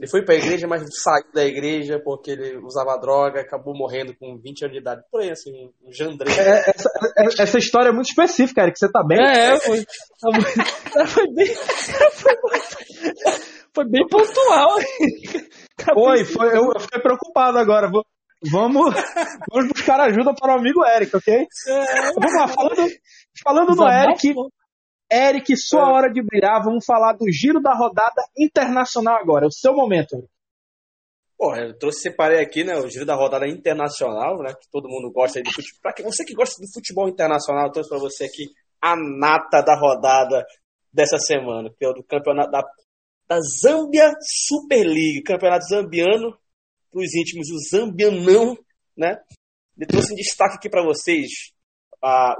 Ele 0.00 0.08
foi 0.10 0.24
pra 0.24 0.34
igreja, 0.34 0.66
mas 0.66 0.80
saiu 1.02 1.24
da 1.34 1.44
igreja 1.44 2.00
porque 2.02 2.30
ele 2.30 2.56
usava 2.64 2.96
droga, 2.98 3.42
acabou 3.42 3.76
morrendo 3.76 4.14
com 4.18 4.38
20 4.38 4.62
anos 4.62 4.72
de 4.74 4.80
idade. 4.80 5.02
Por 5.12 5.20
aí, 5.20 5.30
assim, 5.30 5.52
um 5.84 5.92
Jandrei. 5.92 6.32
É, 6.34 6.70
essa, 6.70 6.88
é- 7.18 7.42
essa 7.42 7.58
história 7.58 7.90
é 7.90 7.92
muito 7.92 8.08
específica, 8.08 8.62
Eric. 8.62 8.78
Você 8.78 8.90
tá 8.90 9.04
bem? 9.06 9.18
É, 9.20 9.58
foi. 9.60 9.84
Foi 11.06 11.26
bem. 11.34 11.46
Foi, 12.14 12.34
foi 13.74 13.84
bem 13.88 14.06
pontual. 14.08 14.78
Foi, 15.94 16.24
foi. 16.24 16.48
Eu, 16.48 16.72
eu 16.74 16.80
fiquei 16.80 17.00
preocupado 17.00 17.58
agora. 17.58 17.90
Vou- 17.90 18.04
Vamos, 18.50 18.94
vamos 19.52 19.68
buscar 19.68 20.00
ajuda 20.00 20.32
para 20.34 20.54
o 20.54 20.58
amigo 20.58 20.82
Eric, 20.82 21.14
ok? 21.14 21.46
Vamos 22.18 22.34
lá, 22.40 22.48
falando, 22.48 22.88
falando 23.44 23.76
no 23.76 23.86
Eric, 23.86 24.32
Eric, 25.10 25.56
sua 25.56 25.90
hora 25.90 26.12
de 26.12 26.22
brilhar, 26.22 26.62
vamos 26.62 26.84
falar 26.84 27.14
do 27.14 27.30
giro 27.30 27.60
da 27.60 27.74
rodada 27.74 28.22
internacional 28.38 29.16
agora. 29.16 29.46
É 29.46 29.48
o 29.48 29.52
seu 29.52 29.74
momento. 29.74 30.14
Eric. 30.14 30.28
Pô, 31.40 31.56
eu 31.56 31.76
trouxe, 31.78 32.00
separei 32.00 32.38
aqui, 32.38 32.62
né, 32.62 32.76
o 32.76 32.86
giro 32.90 33.06
da 33.06 33.14
rodada 33.14 33.48
internacional, 33.48 34.42
né, 34.42 34.52
que 34.52 34.68
todo 34.70 34.90
mundo 34.90 35.10
gosta 35.10 35.38
aí 35.38 35.42
do 35.42 35.50
futebol. 35.50 35.80
Pra 35.80 35.94
você 36.04 36.22
que 36.22 36.34
gosta 36.34 36.60
do 36.60 36.70
futebol 36.70 37.08
internacional, 37.08 37.66
eu 37.66 37.72
trouxe 37.72 37.88
pra 37.88 37.98
você 37.98 38.24
aqui 38.24 38.44
a 38.78 38.94
nata 38.94 39.62
da 39.62 39.74
rodada 39.74 40.44
dessa 40.92 41.18
semana, 41.18 41.70
que 41.78 41.82
é 41.82 41.88
o 41.88 41.94
do 41.94 42.04
campeonato 42.04 42.50
da, 42.50 42.62
da 43.26 43.40
Zambia 43.40 44.12
Super 44.20 44.84
League, 44.84 45.22
campeonato 45.22 45.64
zambiano, 45.64 46.38
pros 46.90 47.14
íntimos, 47.14 47.48
o 47.48 47.58
zambianão, 47.70 48.54
né. 48.94 49.18
Ele 49.78 49.86
trouxe 49.86 50.12
em 50.12 50.16
destaque 50.16 50.56
aqui 50.56 50.68
pra 50.68 50.84
vocês, 50.84 51.54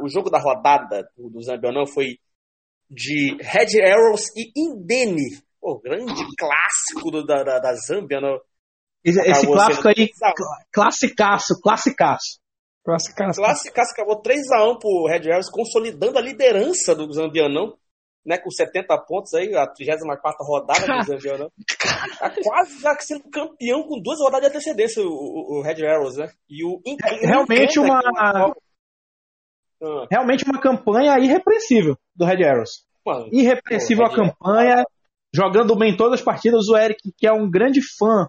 o 0.02 0.08
jogo 0.10 0.28
da 0.28 0.38
rodada 0.38 1.08
do, 1.16 1.30
do 1.30 1.42
zambianão 1.42 1.86
foi 1.86 2.18
de 2.90 3.36
Red 3.40 3.80
Arrows 3.82 4.22
e 4.36 4.50
Indene, 4.56 5.22
Pô, 5.60 5.78
grande 5.78 6.12
clássico 6.38 7.10
do- 7.10 7.24
da, 7.26 7.42
da, 7.44 7.58
da 7.58 7.74
Zâmbia, 7.74 8.18
né? 8.20 8.28
Esse, 9.04 9.20
esse 9.20 9.46
clássico 9.46 9.88
aí, 9.88 9.94
3 9.94 10.10
a 10.22 10.30
1. 10.30 10.32
cl- 10.34 10.48
classicaço, 10.72 11.60
classicaço. 11.62 12.40
Classicaço. 12.84 13.40
Classicaço 13.40 13.92
acabou 13.92 14.22
3x1 14.22 14.78
pro 14.80 15.06
Red 15.06 15.30
Arrows, 15.30 15.50
consolidando 15.50 16.18
a 16.18 16.22
liderança 16.22 16.94
do 16.94 17.12
Zambianão, 17.12 17.76
né? 18.24 18.38
Com 18.38 18.50
70 18.50 18.96
pontos 19.06 19.34
aí, 19.34 19.54
a 19.54 19.66
34 19.66 20.44
rodada 20.46 20.86
do 20.86 21.02
Zambianão. 21.04 21.50
Tá 22.18 22.30
quase 22.42 22.80
já 22.80 22.94
sendo 23.00 23.24
campeão 23.30 23.82
com 23.82 24.00
duas 24.02 24.18
rodadas 24.18 24.50
de 24.50 24.56
antecedência, 24.56 25.02
o, 25.02 25.08
o, 25.08 25.58
o 25.58 25.62
Red 25.62 25.86
Arrows, 25.86 26.16
né? 26.16 26.30
E 26.48 26.64
o 26.64 26.80
É, 26.86 27.26
realmente 27.26 27.78
uma- 27.78 28.00
uma- 28.00 28.54
Ah, 29.82 30.06
Realmente 30.10 30.44
uma 30.44 30.60
campanha 30.60 31.18
irrepreensível 31.18 31.96
do 32.14 32.24
Red 32.24 32.44
Arrows. 32.44 32.84
mano, 33.06 33.28
Irrepreensível 33.32 34.06
Pô, 34.06 34.12
a 34.12 34.14
campanha, 34.16 34.84
jogando 35.34 35.74
bem 35.76 35.96
todas 35.96 36.20
as 36.20 36.24
partidas. 36.24 36.68
O 36.68 36.76
Eric, 36.76 37.00
que 37.16 37.26
é 37.26 37.32
um 37.32 37.50
grande 37.50 37.80
fã 37.98 38.28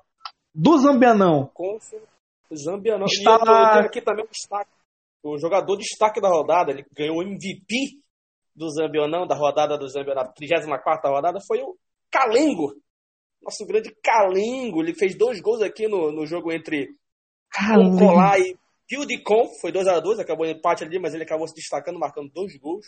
do 0.54 0.78
Zambianão, 0.78 1.50
com- 1.54 1.78
Zambianão. 2.54 3.06
Está- 3.06 3.38
E 3.46 3.50
eu, 3.50 3.82
eu 3.82 3.86
aqui 3.88 4.02
também 4.02 4.26
o 4.26 4.28
destaque. 4.30 4.70
O 5.24 5.38
jogador 5.38 5.78
destaque 5.78 6.20
da 6.20 6.28
rodada, 6.30 6.72
ele 6.72 6.86
ganhou 6.96 7.18
o 7.18 7.24
MVP 7.24 8.00
do 8.56 8.70
Zambionão, 8.70 9.26
da 9.28 9.36
rodada 9.36 9.78
do 9.78 9.88
Zambionão, 9.88 10.24
da 10.24 10.30
34 10.32 11.10
rodada, 11.12 11.40
foi 11.48 11.62
o 11.62 11.76
Calengo. 12.12 12.74
Nosso 13.42 13.66
grande 13.66 13.96
Calengo. 14.04 14.82
Ele 14.82 14.94
fez 14.94 15.18
dois 15.18 15.40
gols 15.42 15.62
aqui 15.62 15.88
no, 15.88 16.12
no 16.12 16.26
jogo 16.26 16.52
entre 16.52 16.90
o 17.78 17.98
Colar 17.98 18.40
e 18.40 18.56
Pildicon. 18.92 19.48
Foi 19.62 19.72
2x2, 19.72 20.20
acabou 20.20 20.46
em 20.46 20.52
empate 20.52 20.84
ali, 20.84 21.00
mas 21.00 21.14
ele 21.14 21.24
acabou 21.24 21.48
se 21.48 21.56
destacando, 21.56 21.98
marcando 21.98 22.30
dois 22.34 22.58
gols. 22.60 22.88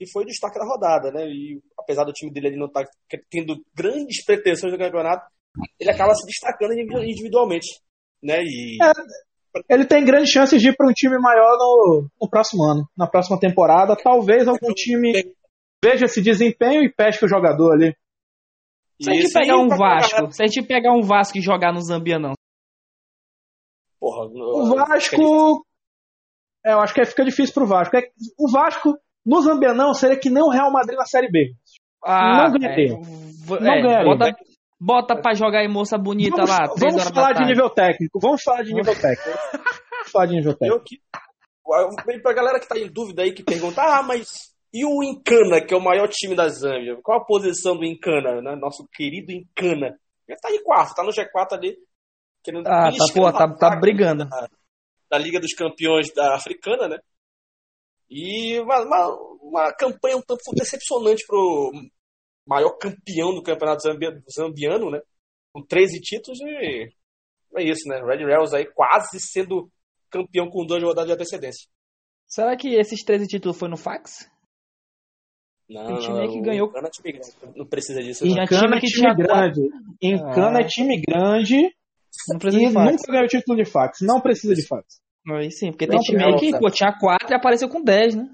E 0.00 0.10
foi 0.10 0.24
o 0.24 0.26
destaque 0.26 0.58
da 0.58 0.64
rodada, 0.64 1.12
né? 1.12 1.24
E 1.28 1.60
apesar 1.78 2.04
do 2.04 2.12
time 2.12 2.32
dele 2.32 2.48
ali 2.48 2.56
não 2.56 2.66
estar 2.66 2.84
tendo 3.30 3.54
grandes 3.72 4.24
pretensões 4.24 4.72
no 4.72 4.78
campeonato, 4.78 5.24
ele 5.78 5.90
acaba 5.90 6.14
se 6.14 6.26
destacando 6.26 6.72
individu- 6.72 7.04
individualmente. 7.04 7.80
Né? 8.20 8.42
E 8.42 8.78
Ele 9.68 9.84
tem 9.84 10.04
grandes 10.04 10.30
chances 10.30 10.60
de 10.60 10.68
ir 10.68 10.76
para 10.76 10.88
um 10.88 10.92
time 10.92 11.18
maior 11.18 11.56
no, 11.58 12.08
no 12.20 12.28
próximo 12.28 12.64
ano, 12.64 12.88
na 12.96 13.06
próxima 13.06 13.38
temporada. 13.38 13.96
Talvez 13.96 14.48
algum 14.48 14.72
time 14.74 15.12
veja 15.84 16.06
esse 16.06 16.20
desempenho 16.20 16.82
e 16.82 16.92
pesque 16.92 17.24
o 17.24 17.28
jogador 17.28 17.72
ali. 17.72 17.94
Se 19.00 19.10
a 19.10 19.14
gente 19.14 19.32
pegar 19.32 19.56
um 19.58 19.68
Vasco, 19.68 20.32
se 20.32 20.42
a 20.42 20.46
gente 20.46 20.62
pegar 20.66 20.92
um 20.92 21.02
Vasco 21.02 21.38
e 21.38 21.40
jogar 21.40 21.72
no 21.72 21.80
Zambianão, 21.80 22.32
Porra, 24.10 24.26
O 24.26 24.74
Vasco. 24.74 25.66
É, 26.64 26.72
eu 26.72 26.80
acho 26.80 26.92
que 26.92 27.04
fica 27.04 27.24
difícil 27.24 27.54
pro 27.54 27.66
Vasco. 27.66 27.96
É 27.96 28.02
O 28.38 28.50
Vasco, 28.50 28.98
no 29.24 29.40
Zambianão, 29.40 29.94
seria 29.94 30.18
que 30.18 30.28
nem 30.28 30.42
o 30.42 30.50
Real 30.50 30.70
Madrid 30.70 30.96
na 30.98 31.06
Série 31.06 31.30
B. 31.30 31.54
ah, 32.04 32.48
Não 32.48 32.58
ganharia. 32.58 32.92
é, 32.92 33.60
Não 33.60 33.72
é, 33.72 33.82
ganharia. 33.82 34.04
Bota, 34.04 34.36
bota 34.78 35.16
pra 35.16 35.34
jogar 35.34 35.60
aí 35.60 35.68
moça 35.68 35.96
bonita 35.96 36.36
Vamos, 36.36 36.50
lá, 36.50 36.68
três 36.68 36.80
vamos 36.94 37.02
horas 37.02 37.14
falar 37.14 37.32
de 37.32 37.44
nível 37.46 37.70
técnico. 37.70 38.18
Vamos 38.20 38.42
falar 38.42 38.62
de 38.62 38.74
nível 38.74 38.94
técnico. 38.94 39.38
Vamos 40.00 40.12
falar 40.12 40.26
de 40.26 40.34
nível 40.34 40.54
técnico. 40.54 40.76
Eu 40.76 40.82
que. 40.82 42.20
Pra 42.22 42.32
galera 42.32 42.58
que 42.58 42.66
tá 42.66 42.76
em 42.76 42.90
dúvida 42.90 43.22
aí, 43.22 43.32
que 43.32 43.44
pergunta, 43.44 43.80
ah, 43.80 44.02
mas 44.02 44.50
e 44.72 44.84
o 44.84 45.02
Incana, 45.02 45.60
que 45.60 45.74
é 45.74 45.76
o 45.76 45.82
maior 45.82 46.08
time 46.08 46.34
da 46.34 46.48
Zâmbia? 46.48 46.96
Qual 47.02 47.18
a 47.18 47.24
posição 47.24 47.76
do 47.76 47.84
Incana, 47.84 48.40
né? 48.40 48.56
Nosso 48.56 48.88
querido 48.92 49.32
Incana. 49.32 49.98
Ele 50.28 50.38
tá 50.40 50.50
em 50.50 50.62
quarto, 50.62 50.94
tá 50.94 51.02
no 51.02 51.10
G4 51.10 51.52
ali. 51.52 51.76
Querendo 52.42 52.66
Ah, 52.66 52.90
tá, 52.90 53.04
pô, 53.14 53.26
a 53.26 53.32
tá, 53.32 53.48
tá 53.54 53.76
brigando. 53.76 54.28
Da 55.10 55.18
Liga 55.18 55.40
dos 55.40 55.52
Campeões 55.54 56.12
da 56.14 56.34
Africana, 56.34 56.88
né? 56.88 56.98
E 58.08 58.58
uma, 58.60 58.80
uma, 58.82 59.16
uma 59.42 59.72
campanha 59.74 60.16
um 60.16 60.22
tanto 60.22 60.40
decepcionante 60.54 61.24
pro 61.26 61.70
maior 62.46 62.70
campeão 62.78 63.34
do 63.34 63.42
campeonato 63.42 63.82
zambia- 63.82 64.22
zambiano, 64.34 64.90
né? 64.90 65.00
Com 65.52 65.64
13 65.64 66.00
títulos 66.00 66.40
e 66.40 66.88
é 67.56 67.62
isso, 67.62 67.88
né? 67.88 68.00
Red 68.00 68.24
Rails 68.24 68.52
aí 68.54 68.66
quase 68.72 69.18
sendo 69.20 69.70
campeão 70.10 70.48
com 70.48 70.64
duas 70.66 70.82
rodadas 70.82 71.06
de 71.08 71.14
antecedência. 71.14 71.68
Será 72.26 72.56
que 72.56 72.74
esses 72.74 73.02
13 73.04 73.26
títulos 73.26 73.58
foi 73.58 73.68
no 73.68 73.76
fax? 73.76 74.28
Não, 75.68 75.86
Tem 75.86 75.96
time 75.98 76.14
não, 76.14 76.20
aí 76.22 76.28
que 76.28 76.38
o 76.38 76.42
ganhou. 76.42 76.68
Cana 76.72 76.88
é 76.88 76.90
time 76.90 77.12
grande, 77.12 77.36
Não 77.56 77.66
precisa 77.66 78.00
disso. 78.02 78.26
Encana 78.26 78.76
é 78.76 78.80
time 78.80 79.14
grande. 79.14 79.60
Encana 80.02 80.58
Ah. 80.58 80.62
é 80.62 80.66
time 80.66 81.00
grande 81.00 81.76
Não 82.28 82.38
precisa 82.38 82.62
e 82.64 82.66
de 82.68 82.72
fax. 82.74 82.90
nunca 82.92 83.12
ganhou 83.12 83.28
título 83.28 83.56
de 83.56 83.64
fax. 83.64 83.98
Não 84.02 84.20
precisa 84.20 84.54
de 84.54 84.66
fax. 84.66 85.00
Aí 85.32 85.50
sim, 85.50 85.70
porque 85.70 85.86
Não, 85.86 85.96
tem 85.96 86.00
time 86.00 86.24
aí 86.24 86.36
que 86.36 86.58
pô, 86.58 86.70
tinha 86.70 86.92
4 86.98 87.28
e 87.30 87.34
apareceu 87.34 87.68
com 87.68 87.82
10, 87.82 88.14
né? 88.16 88.26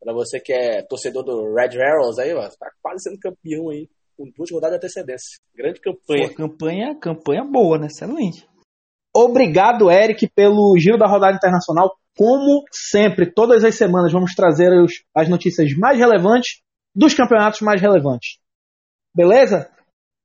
Pra 0.00 0.12
você 0.12 0.38
que 0.40 0.52
é 0.52 0.82
torcedor 0.82 1.24
do 1.24 1.52
Red 1.54 1.80
Arrows 1.82 2.18
aí, 2.18 2.32
ó, 2.32 2.42
tá 2.48 2.70
quase 2.80 3.02
sendo 3.02 3.18
campeão 3.18 3.70
aí, 3.70 3.88
com 4.16 4.24
duas 4.36 4.50
rodadas 4.50 4.78
de 4.78 4.86
antecedência. 4.86 5.38
Grande 5.54 5.80
campanha. 5.80 6.28
Pô, 6.28 6.34
campanha, 6.34 6.94
campanha 7.00 7.44
boa, 7.44 7.76
né? 7.78 7.86
Excelente. 7.86 8.46
Obrigado, 9.14 9.90
Eric, 9.90 10.28
pelo 10.34 10.76
giro 10.78 10.98
da 10.98 11.06
rodada 11.06 11.36
internacional. 11.36 11.96
Como 12.16 12.62
sempre, 12.70 13.30
todas 13.32 13.64
as 13.64 13.74
semanas 13.74 14.12
vamos 14.12 14.34
trazer 14.34 14.70
os- 14.82 15.02
as 15.14 15.28
notícias 15.28 15.72
mais 15.76 15.98
relevantes 15.98 16.60
dos 16.94 17.12
campeonatos 17.14 17.60
mais 17.60 17.80
relevantes. 17.80 18.38
Beleza? 19.14 19.70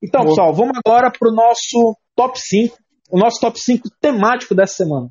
Então, 0.04 0.22
Boa. 0.22 0.32
pessoal, 0.32 0.54
vamos 0.54 0.78
agora 0.84 1.12
para 1.12 1.30
o 1.30 1.36
nosso 1.36 1.98
top 2.16 2.40
5. 2.40 2.78
O 3.12 3.20
nosso 3.20 3.40
top 3.40 3.60
5 3.60 3.90
temático 4.00 4.56
dessa 4.56 4.76
semana. 4.76 5.10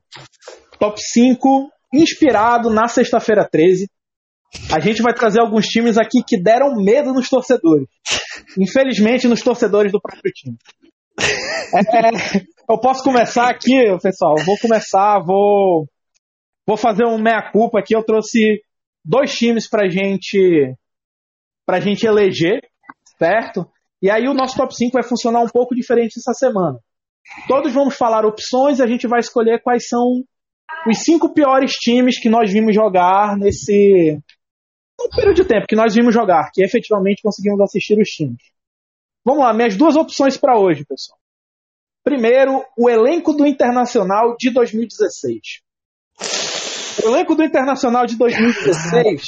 Top 0.79 1.01
5 1.01 1.71
inspirado 1.93 2.71
na 2.71 2.89
sexta-feira 2.89 3.49
13. 3.49 3.89
A 4.73 4.81
gente 4.81 5.03
vai 5.03 5.15
trazer 5.15 5.41
alguns 5.41 5.67
times 5.67 5.97
aqui 5.97 6.23
que 6.27 6.41
deram 6.41 6.75
medo 6.77 7.13
nos 7.13 7.29
torcedores. 7.29 7.87
Infelizmente, 8.59 9.29
nos 9.29 9.43
torcedores 9.43 9.93
do 9.93 10.01
próprio 10.01 10.33
time. 10.33 10.57
É, 11.73 12.39
eu 12.69 12.81
posso 12.81 13.05
começar 13.05 13.49
aqui, 13.49 13.85
pessoal. 14.03 14.35
Vou 14.45 14.59
começar, 14.59 15.21
vou, 15.21 15.87
vou 16.67 16.77
fazer 16.77 17.05
um 17.05 17.19
meia-culpa 17.19 17.79
aqui. 17.79 17.95
Eu 17.95 18.05
trouxe 18.05 18.61
dois 19.05 19.37
times 19.37 19.69
pra 19.69 19.89
gente, 19.89 20.75
pra 21.65 21.79
gente 21.79 22.07
eleger, 22.07 22.61
certo? 23.19 23.71
E 24.03 24.11
aí 24.11 24.27
o 24.29 24.35
nosso 24.35 24.57
top 24.57 24.75
5 24.75 24.93
vai 24.93 25.03
funcionar 25.03 25.41
um 25.41 25.49
pouco 25.49 25.75
diferente 25.75 26.19
essa 26.19 26.33
semana. 26.33 26.79
Todos 27.47 27.73
vamos 27.73 27.97
falar 27.97 28.25
opções 28.25 28.79
e 28.79 28.83
a 28.83 28.87
gente 28.87 29.07
vai 29.07 29.21
escolher 29.21 29.63
quais 29.63 29.87
são 29.87 30.25
os 30.87 30.99
cinco 30.99 31.33
piores 31.33 31.73
times 31.73 32.19
que 32.21 32.29
nós 32.29 32.51
vimos 32.51 32.75
jogar 32.75 33.37
nesse 33.37 34.19
no 34.99 35.09
período 35.11 35.37
de 35.37 35.45
tempo 35.45 35.67
que 35.67 35.77
nós 35.77 35.95
vimos 35.95 36.13
jogar, 36.13 36.51
que 36.53 36.63
efetivamente 36.63 37.23
conseguimos 37.23 37.61
assistir 37.61 37.99
os 37.99 38.09
times. 38.09 38.43
Vamos 39.25 39.43
lá, 39.43 39.53
minhas 39.53 39.77
duas 39.77 39.97
opções 39.97 40.37
para 40.37 40.59
hoje, 40.59 40.85
pessoal. 40.85 41.19
Primeiro, 42.03 42.65
o 42.77 42.89
elenco 42.89 43.33
do 43.33 43.47
Internacional 43.47 44.35
de 44.39 44.51
2016. 44.51 45.41
O 47.05 47.09
elenco 47.09 47.35
do 47.35 47.43
Internacional 47.43 48.07
de 48.07 48.17
2016 48.17 49.23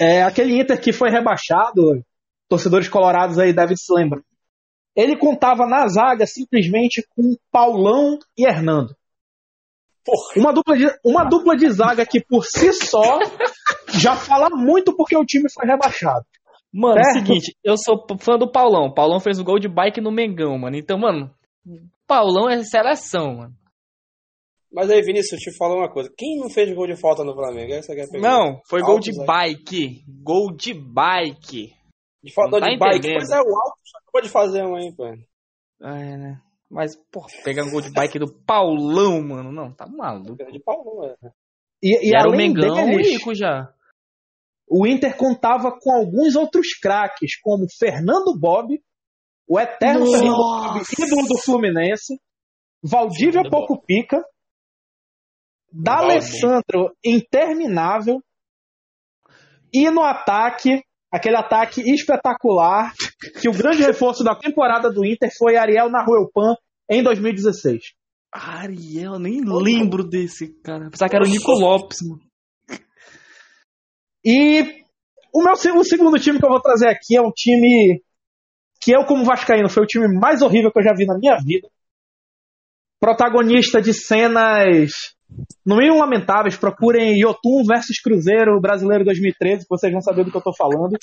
é 0.00 0.22
aquele 0.22 0.58
Inter 0.58 0.80
que 0.80 0.92
foi 0.92 1.10
rebaixado, 1.10 2.02
torcedores 2.48 2.88
colorados 2.88 3.38
aí 3.38 3.52
devem 3.52 3.76
se 3.76 3.92
lembrar. 3.92 4.22
Ele 4.94 5.16
contava 5.16 5.66
na 5.66 5.86
zaga 5.88 6.26
simplesmente 6.26 7.04
com 7.14 7.34
Paulão 7.50 8.18
e 8.36 8.46
Hernando. 8.46 8.94
Porra, 10.04 10.34
Uma 10.36 10.52
dupla, 10.52 10.76
de, 10.76 10.86
uma 11.04 11.24
dupla 11.24 11.56
de 11.56 11.68
zaga 11.70 12.06
que 12.06 12.24
por 12.24 12.44
si 12.46 12.72
só 12.72 13.18
já 14.00 14.14
fala 14.16 14.48
muito 14.50 14.96
porque 14.96 15.16
o 15.16 15.24
time 15.24 15.50
foi 15.52 15.66
rebaixado. 15.66 16.24
Mano, 16.72 16.98
é 16.98 17.00
o 17.00 17.04
Certo. 17.04 17.26
seguinte, 17.26 17.56
eu 17.64 17.76
sou 17.76 18.04
fã 18.20 18.38
do 18.38 18.50
Paulão. 18.50 18.92
Paulão 18.92 19.18
fez 19.20 19.38
o 19.38 19.44
gol 19.44 19.58
de 19.58 19.68
bike 19.68 20.00
no 20.00 20.12
Mengão, 20.12 20.56
mano. 20.58 20.76
Então, 20.76 20.98
mano, 20.98 21.30
Paulão 22.06 22.48
é 22.48 22.62
seleção, 22.62 23.36
mano. 23.36 23.54
mas 24.72 24.90
aí, 24.90 25.00
Vinícius, 25.02 25.32
eu 25.32 25.52
te 25.52 25.56
falo 25.56 25.76
uma 25.78 25.90
coisa. 25.90 26.10
Quem 26.16 26.38
não 26.38 26.48
fez 26.50 26.72
gol 26.74 26.86
de 26.86 26.96
falta 27.00 27.24
no 27.24 27.34
Flamengo? 27.34 27.72
Essa 27.72 27.92
é 27.92 28.02
a. 28.02 28.20
Não, 28.20 28.60
foi 28.68 28.80
gol 28.82 29.00
de 29.00 29.10
Altos, 29.10 29.18
né? 29.18 29.26
bike. 29.26 30.04
Gol 30.22 30.54
de 30.54 30.74
bike. 30.74 31.74
De 32.26 32.34
falta 32.34 32.58
tá 32.58 32.68
de 32.68 32.76
bike. 32.76 33.14
Pois 33.14 33.30
é, 33.30 33.40
o 33.40 33.56
Alto 33.56 33.78
acabou 34.02 34.22
de 34.22 34.28
fazer 34.28 34.62
um 34.64 34.74
aí, 34.74 34.92
pô. 34.92 35.06
É, 35.06 36.16
né? 36.16 36.42
Mas, 36.68 36.96
pô, 37.12 37.24
pegar 37.44 37.64
um 37.64 37.70
gol 37.70 37.80
de 37.80 37.92
bike 37.92 38.18
do 38.18 38.32
Paulão, 38.44 39.22
mano, 39.22 39.52
não, 39.52 39.72
tá 39.72 39.86
maluco. 39.86 40.34
De 40.50 40.58
pau, 40.58 40.82
não, 40.84 41.04
é. 41.04 41.14
E, 41.80 42.08
E, 42.08 42.10
e 42.10 42.16
era 42.16 42.28
o 42.28 42.36
Mengão 42.36 42.74
deles, 42.86 43.08
rico 43.12 43.32
já. 43.32 43.72
o 44.68 44.84
Inter 44.86 45.16
contava 45.16 45.70
com 45.70 45.92
alguns 45.92 46.34
outros 46.34 46.74
craques, 46.74 47.38
como 47.40 47.66
Fernando 47.78 48.36
Bob, 48.36 48.82
o 49.48 49.60
eterno 49.60 50.00
Nossa. 50.00 50.18
Fernando 50.18 50.36
Bob, 50.36 50.82
ídolo 50.98 51.28
do 51.28 51.38
Fluminense, 51.38 52.20
Valdívia 52.82 53.42
Fernando 53.42 53.50
Pouco 53.50 53.80
Pica, 53.80 54.20
D'Alessandro 55.70 56.96
Interminável, 57.04 58.20
e 59.72 59.88
no 59.90 60.02
ataque, 60.02 60.82
aquele 61.16 61.36
ataque 61.36 61.80
espetacular, 61.82 62.92
que 63.40 63.48
o 63.48 63.52
grande 63.52 63.82
reforço 63.82 64.22
da 64.22 64.34
temporada 64.34 64.90
do 64.90 65.04
Inter 65.04 65.30
foi 65.36 65.56
Ariel 65.56 65.90
Nahuelpan 65.90 66.54
em 66.88 67.02
2016. 67.02 67.94
Ariel, 68.32 69.18
nem 69.18 69.40
lembro 69.44 70.04
desse 70.04 70.48
cara. 70.62 70.90
Pensava 70.90 71.08
que 71.08 71.16
era 71.16 71.24
o 71.24 71.28
Nico 71.28 71.52
Lopes, 71.52 71.98
mano. 72.02 72.22
E 74.24 74.84
o 75.32 75.42
meu 75.42 75.52
o 75.52 75.84
segundo 75.84 76.18
time 76.18 76.38
que 76.38 76.44
eu 76.44 76.50
vou 76.50 76.60
trazer 76.60 76.88
aqui 76.88 77.16
é 77.16 77.22
um 77.22 77.30
time 77.30 78.02
que 78.80 78.92
eu, 78.92 79.04
como 79.04 79.24
Vascaíno, 79.24 79.68
foi 79.68 79.82
o 79.82 79.86
time 79.86 80.06
mais 80.08 80.42
horrível 80.42 80.70
que 80.70 80.78
eu 80.78 80.84
já 80.84 80.92
vi 80.94 81.06
na 81.06 81.18
minha 81.18 81.36
vida. 81.38 81.68
Protagonista 83.00 83.80
de 83.80 83.94
cenas, 83.94 85.15
no 85.64 85.76
mínimo 85.76 85.98
lamentáveis. 85.98 86.56
Procurem 86.56 87.18
Yotun 87.20 87.64
versus 87.66 88.00
Cruzeiro 88.00 88.60
Brasileiro 88.60 89.04
2013, 89.04 89.62
que 89.62 89.68
vocês 89.68 89.92
vão 89.92 90.00
saber 90.00 90.24
do 90.24 90.30
que 90.30 90.36
eu 90.36 90.42
tô 90.42 90.52
falando. 90.54 90.96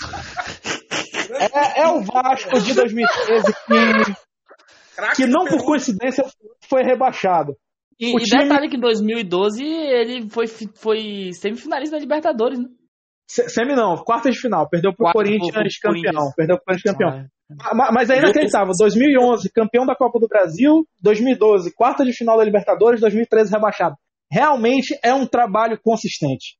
É, 1.75 1.81
é 1.81 1.87
o 1.87 2.01
Vasco 2.01 2.59
de 2.59 2.73
2013 2.73 3.53
que, 3.65 5.15
que 5.15 5.25
não 5.25 5.45
por 5.45 5.63
coincidência 5.65 6.23
foi 6.69 6.83
rebaixado. 6.83 7.55
E, 7.99 8.13
O 8.15 8.19
e 8.19 8.23
time- 8.23 8.43
detalhe 8.43 8.69
que 8.69 8.77
em 8.77 8.79
2012 8.79 9.63
ele 9.63 10.29
foi, 10.29 10.45
foi 10.47 11.29
semifinalista 11.33 11.95
da 11.95 12.01
Libertadores, 12.01 12.59
né? 12.59 12.65
Se- 13.27 13.47
Semi 13.49 13.73
não, 13.75 13.95
quartas 14.03 14.33
de 14.33 14.39
final. 14.41 14.67
Perdeu 14.69 14.91
pro 14.93 15.05
Quarta- 15.05 15.17
Corinthians 15.19 15.51
pro- 15.79 15.91
campeão. 15.93 16.03
Corinthians. 16.13 16.35
Perdeu 16.35 16.55
pro 16.57 16.65
Corinthians 16.65 16.91
campeão. 16.95 17.25
Ah, 17.61 17.91
Mas 17.91 18.09
é 18.09 18.17
inacreditável. 18.17 18.73
2011, 18.77 19.49
campeão 19.51 19.85
da 19.85 19.95
Copa 19.95 20.19
do 20.19 20.27
Brasil. 20.27 20.85
2012, 21.01 21.73
quarta 21.73 22.03
de 22.03 22.11
final 22.13 22.37
da 22.37 22.43
Libertadores. 22.43 22.99
2013, 22.99 23.51
rebaixado. 23.51 23.95
Realmente 24.33 24.97
é 25.03 25.13
um 25.13 25.27
trabalho 25.27 25.79
consistente. 25.79 26.57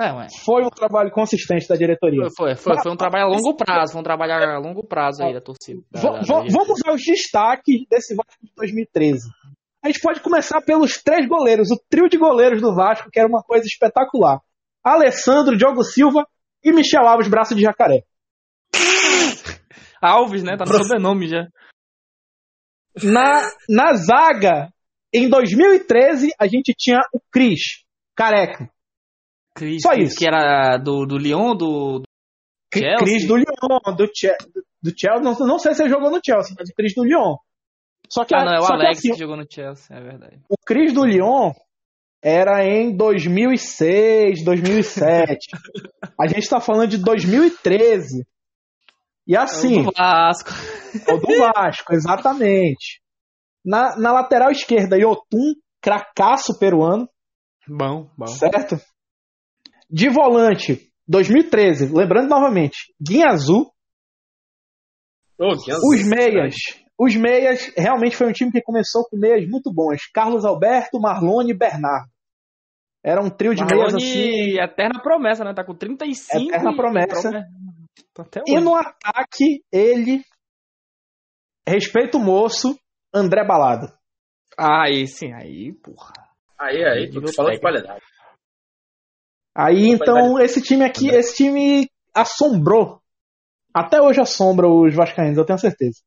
É, 0.00 0.08
foi 0.44 0.64
um 0.64 0.70
trabalho 0.70 1.12
consistente 1.12 1.68
da 1.68 1.76
diretoria. 1.76 2.26
Foi, 2.36 2.56
foi, 2.56 2.74
foi, 2.82 2.90
um 2.90 2.96
trabalho 2.96 3.26
a 3.26 3.28
longo 3.28 3.54
prazo, 3.54 3.92
foi 3.92 4.00
um 4.00 4.04
trabalho 4.04 4.32
a 4.32 4.58
longo 4.58 4.84
prazo 4.84 5.22
aí 5.22 5.32
da 5.32 5.40
torcida. 5.40 5.80
Da, 5.92 6.00
da, 6.00 6.10
da 6.18 6.22
vamos 6.24 6.80
ver 6.84 6.92
os 6.92 7.02
destaques 7.04 7.86
desse 7.88 8.16
Vasco 8.16 8.42
de 8.42 8.50
2013. 8.56 9.20
A 9.84 9.88
gente 9.88 10.00
pode 10.00 10.20
começar 10.20 10.60
pelos 10.62 10.94
três 10.94 11.28
goleiros, 11.28 11.70
o 11.70 11.80
trio 11.88 12.08
de 12.08 12.18
goleiros 12.18 12.60
do 12.60 12.74
Vasco, 12.74 13.10
que 13.12 13.20
era 13.20 13.28
uma 13.28 13.42
coisa 13.42 13.64
espetacular. 13.66 14.40
Alessandro, 14.82 15.56
Diogo 15.56 15.84
Silva 15.84 16.26
e 16.64 16.72
Michel 16.72 17.06
Alves, 17.06 17.28
braço 17.28 17.54
de 17.54 17.62
jacaré. 17.62 18.02
Alves, 20.00 20.42
né? 20.42 20.56
Tá 20.56 20.64
no 20.64 20.82
sobrenome 20.82 21.28
já. 21.28 21.46
Na, 23.04 23.48
na 23.68 23.94
zaga, 23.94 24.71
em 25.12 25.28
2013, 25.28 26.32
a 26.38 26.46
gente 26.46 26.74
tinha 26.76 27.00
o 27.12 27.20
Cris, 27.30 27.84
careca. 28.16 28.70
Cris, 29.54 29.82
Só 29.82 29.92
isso. 29.92 30.16
que 30.16 30.26
era 30.26 30.78
do, 30.78 31.04
do 31.04 31.18
Lyon, 31.18 31.54
do, 31.54 31.98
do 31.98 32.04
Chelsea? 32.72 32.98
Cris 32.98 33.26
do 33.26 33.36
Lyon, 33.36 33.96
do, 33.96 34.06
che, 34.14 34.34
do 34.82 34.92
Chelsea. 34.96 35.22
Não, 35.22 35.34
não 35.46 35.58
sei 35.58 35.74
se 35.74 35.82
ele 35.82 35.90
jogou 35.90 36.10
no 36.10 36.20
Chelsea, 36.24 36.54
mas 36.58 36.70
o 36.70 36.74
Cris 36.74 36.94
do 36.94 37.04
Lyon. 37.04 37.36
Só 38.08 38.24
que, 38.24 38.34
ah, 38.34 38.44
não, 38.44 38.54
é 38.54 38.60
o 38.60 38.64
Alex 38.64 39.00
que, 39.00 39.08
assim, 39.08 39.12
que 39.12 39.18
jogou 39.18 39.36
no 39.36 39.46
Chelsea, 39.48 39.96
é 39.96 40.00
verdade. 40.00 40.40
O 40.48 40.56
Cris 40.64 40.92
do 40.92 41.04
Lyon 41.04 41.52
era 42.22 42.64
em 42.64 42.96
2006, 42.96 44.44
2007. 44.44 45.48
a 46.18 46.26
gente 46.26 46.48
tá 46.48 46.60
falando 46.60 46.90
de 46.90 46.98
2013. 46.98 48.24
E 49.26 49.36
assim. 49.36 49.78
É 49.78 49.80
o 49.80 49.84
do 49.84 49.92
Vasco. 49.92 50.50
É 51.06 51.12
o 51.12 51.18
do 51.18 51.38
Vasco, 51.38 51.94
exatamente. 51.94 53.01
Na, 53.64 53.96
na 53.96 54.12
lateral 54.12 54.50
esquerda, 54.50 54.96
Yotun, 54.96 55.54
cracaço 55.80 56.58
peruano. 56.58 57.08
Bom, 57.68 58.10
bom. 58.16 58.26
Certo? 58.26 58.76
De 59.88 60.08
volante, 60.08 60.90
2013, 61.06 61.92
lembrando 61.94 62.28
novamente, 62.28 62.92
Guinha 63.00 63.28
Azul. 63.28 63.70
Oh, 65.38 65.52
Os 65.52 66.08
meias. 66.08 66.54
Os 66.98 67.16
meias 67.16 67.72
realmente 67.76 68.16
foi 68.16 68.28
um 68.28 68.32
time 68.32 68.52
que 68.52 68.62
começou 68.62 69.04
com 69.08 69.18
meias 69.18 69.48
muito 69.48 69.72
bons. 69.72 70.02
Carlos 70.14 70.44
Alberto, 70.44 71.00
Marlone 71.00 71.50
e 71.50 71.56
Bernardo. 71.56 72.08
Era 73.04 73.20
um 73.20 73.28
trio 73.28 73.54
de 73.54 73.62
Marlone, 73.62 73.94
meias 73.94 73.94
assim. 73.94 74.60
Eterna 74.60 75.02
promessa, 75.02 75.42
né? 75.44 75.52
Tá 75.52 75.64
com 75.64 75.74
35. 75.74 76.44
Eterna 76.44 76.76
promessa. 76.76 77.44
E 78.46 78.60
no 78.60 78.76
ataque, 78.76 79.64
ele. 79.72 80.22
Respeito 81.66 82.18
o 82.18 82.20
moço, 82.20 82.78
André 83.12 83.44
Balado. 83.44 83.92
Ah, 84.56 84.84
aí 84.84 85.06
sim, 85.06 85.32
aí, 85.32 85.72
porra. 85.72 86.12
Aí, 86.58 86.84
aí, 86.84 87.10
tu 87.10 87.32
falou 87.34 87.52
de 87.52 87.60
qualidade. 87.60 88.02
Aí 89.54 89.88
então 89.88 90.38
esse 90.40 90.62
time 90.62 90.84
aqui, 90.84 91.08
esse 91.08 91.36
time 91.36 91.88
assombrou. 92.14 93.00
Até 93.74 94.00
hoje 94.00 94.20
assombra 94.20 94.68
os 94.68 94.94
Vascaínos, 94.94 95.38
eu 95.38 95.44
tenho 95.44 95.58
certeza. 95.58 96.00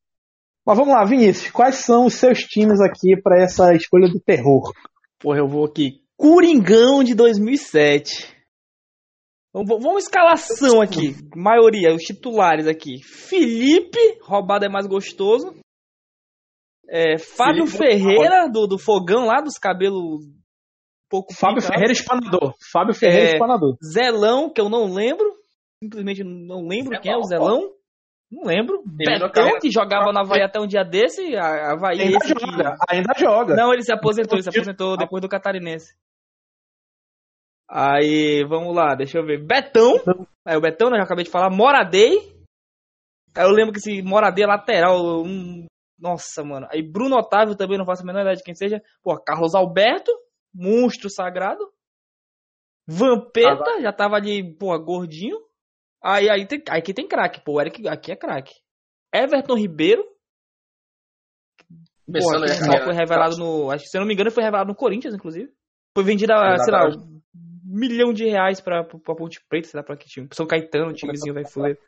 Mas 0.66 0.78
vamos 0.78 0.94
lá, 0.94 1.06
Vinícius, 1.06 1.52
quais 1.52 1.76
são 1.76 2.06
os 2.06 2.16
seus 2.16 2.40
times 2.40 2.80
aqui 2.82 3.20
para 3.22 3.42
essa 3.42 3.74
escolha 3.76 4.08
do 4.08 4.20
terror? 4.20 4.72
Porra, 5.20 5.40
eu 5.40 5.48
vou 5.48 5.66
aqui. 5.66 6.02
Coringão 6.18 7.04
de 7.04 7.14
2007. 7.14 8.34
Vamos, 9.54 9.84
vamos 9.84 10.04
escalação 10.04 10.82
aqui. 10.82 11.16
Maioria, 11.36 11.94
os 11.94 12.02
titulares 12.02 12.68
aqui. 12.68 13.02
Felipe, 13.04 14.00
roubado 14.24 14.66
é 14.66 14.70
mais 14.70 14.88
gostoso. 14.88 15.54
É, 16.88 17.18
Fábio 17.18 17.66
Felipe, 17.66 18.04
Ferreira, 18.04 18.48
do, 18.48 18.68
do 18.68 18.78
fogão 18.78 19.26
lá, 19.26 19.42
dos 19.42 19.58
cabelos 19.58 20.24
pouco. 21.10 21.34
Fábio. 21.34 21.62
Ferreira 21.62 21.92
Espanador. 21.92 22.54
Fábio 22.72 22.94
Ferreira 22.94 23.30
é, 23.30 23.34
Espanador. 23.34 23.78
Zelão, 23.84 24.50
que 24.50 24.62
eu 24.62 24.70
não 24.70 24.94
lembro. 24.94 25.26
Simplesmente 25.84 26.24
não 26.24 26.68
lembro 26.68 26.90
Zelão, 26.90 27.02
quem 27.02 27.12
é 27.12 27.18
o 27.18 27.24
Zelão. 27.24 27.72
Não 28.32 28.44
lembro. 28.44 28.82
Betão, 28.86 29.60
que 29.60 29.72
jogava 29.72 30.12
na 30.12 30.22
Havaí 30.22 30.42
até 30.42 30.60
um 30.60 30.68
dia 30.68 30.84
desse. 30.84 31.36
A 31.36 31.74
Havaí 31.74 32.02
ainda 32.02 32.20
joga, 32.28 32.76
que... 32.76 32.96
ainda 32.96 33.14
joga. 33.18 33.56
Não, 33.56 33.72
ele 33.72 33.84
se 33.84 33.94
aposentou, 33.94 34.36
ele 34.38 34.44
se 34.44 34.50
aposentou 34.50 34.98
depois 34.98 35.22
do 35.22 35.30
Catarinense. 35.30 35.96
Aí, 37.70 38.44
vamos 38.48 38.76
lá, 38.76 38.96
deixa 38.96 39.20
eu 39.20 39.26
ver. 39.26 39.44
Betão. 39.44 39.94
Aí 40.46 40.58
o 40.58 40.62
Betão, 40.62 40.90
né, 40.90 40.98
já 40.98 41.04
acabei 41.04 41.24
de 41.24 41.32
falar. 41.32 41.50
Moradei. 41.50 42.14
Aí 43.36 43.44
eu 43.44 43.52
lembro 43.52 43.72
que 43.72 43.80
esse 43.80 44.02
Moradei 44.02 44.44
é 44.44 44.48
lateral. 44.48 45.24
Um... 45.24 45.66
Nossa, 45.98 46.44
mano. 46.44 46.68
Aí 46.70 46.82
Bruno 46.82 47.16
Otávio 47.16 47.56
também, 47.56 47.78
não 47.78 47.86
faço 47.86 48.04
a 48.04 48.06
menor 48.06 48.22
ideia 48.22 48.36
de 48.36 48.44
quem 48.44 48.54
seja. 48.54 48.82
Pô, 49.02 49.18
Carlos 49.18 49.56
Alberto 49.56 50.12
monstro 50.56 51.10
sagrado. 51.10 51.62
Vampeta, 52.88 53.82
já 53.82 53.92
tava 53.92 54.16
ali, 54.16 54.56
pô, 54.58 54.78
gordinho. 54.80 55.38
Aí, 56.02 56.30
aí 56.30 56.48
tem, 56.48 56.62
aqui 56.70 56.94
tem 56.94 57.08
craque, 57.08 57.44
pô, 57.44 57.60
Eric 57.60 57.88
aqui 57.88 58.12
é 58.12 58.16
craque. 58.16 58.54
Everton 59.14 59.56
Ribeiro. 59.56 60.04
Pô, 62.06 62.36
aqui, 62.38 62.84
foi 62.84 62.94
revelado 62.94 63.38
no. 63.38 63.72
Acho 63.72 63.84
que 63.84 63.90
se 63.90 63.98
eu 63.98 64.02
não 64.02 64.08
me 64.08 64.14
engano, 64.14 64.30
foi 64.30 64.44
revelado 64.44 64.70
no 64.70 64.76
Corinthians, 64.76 65.16
inclusive. 65.16 65.52
Foi 65.96 66.04
vendido 66.04 66.34
a, 66.34 66.58
sei 66.58 66.72
lá, 66.74 66.88
um 66.88 67.22
milhão 67.64 68.14
de 68.14 68.26
reais 68.26 68.62
pra, 68.62 68.84
pra 68.84 69.16
Ponte 69.16 69.44
Preta, 69.50 69.68
sei 69.68 69.80
lá 69.80 69.84
pra 69.84 69.98
que 69.98 70.08
time. 70.08 70.28
São 70.32 70.46
Caetano, 70.46 70.94
timezinho 70.94 71.34
vai 71.34 71.46
fuleiro. 71.46 71.80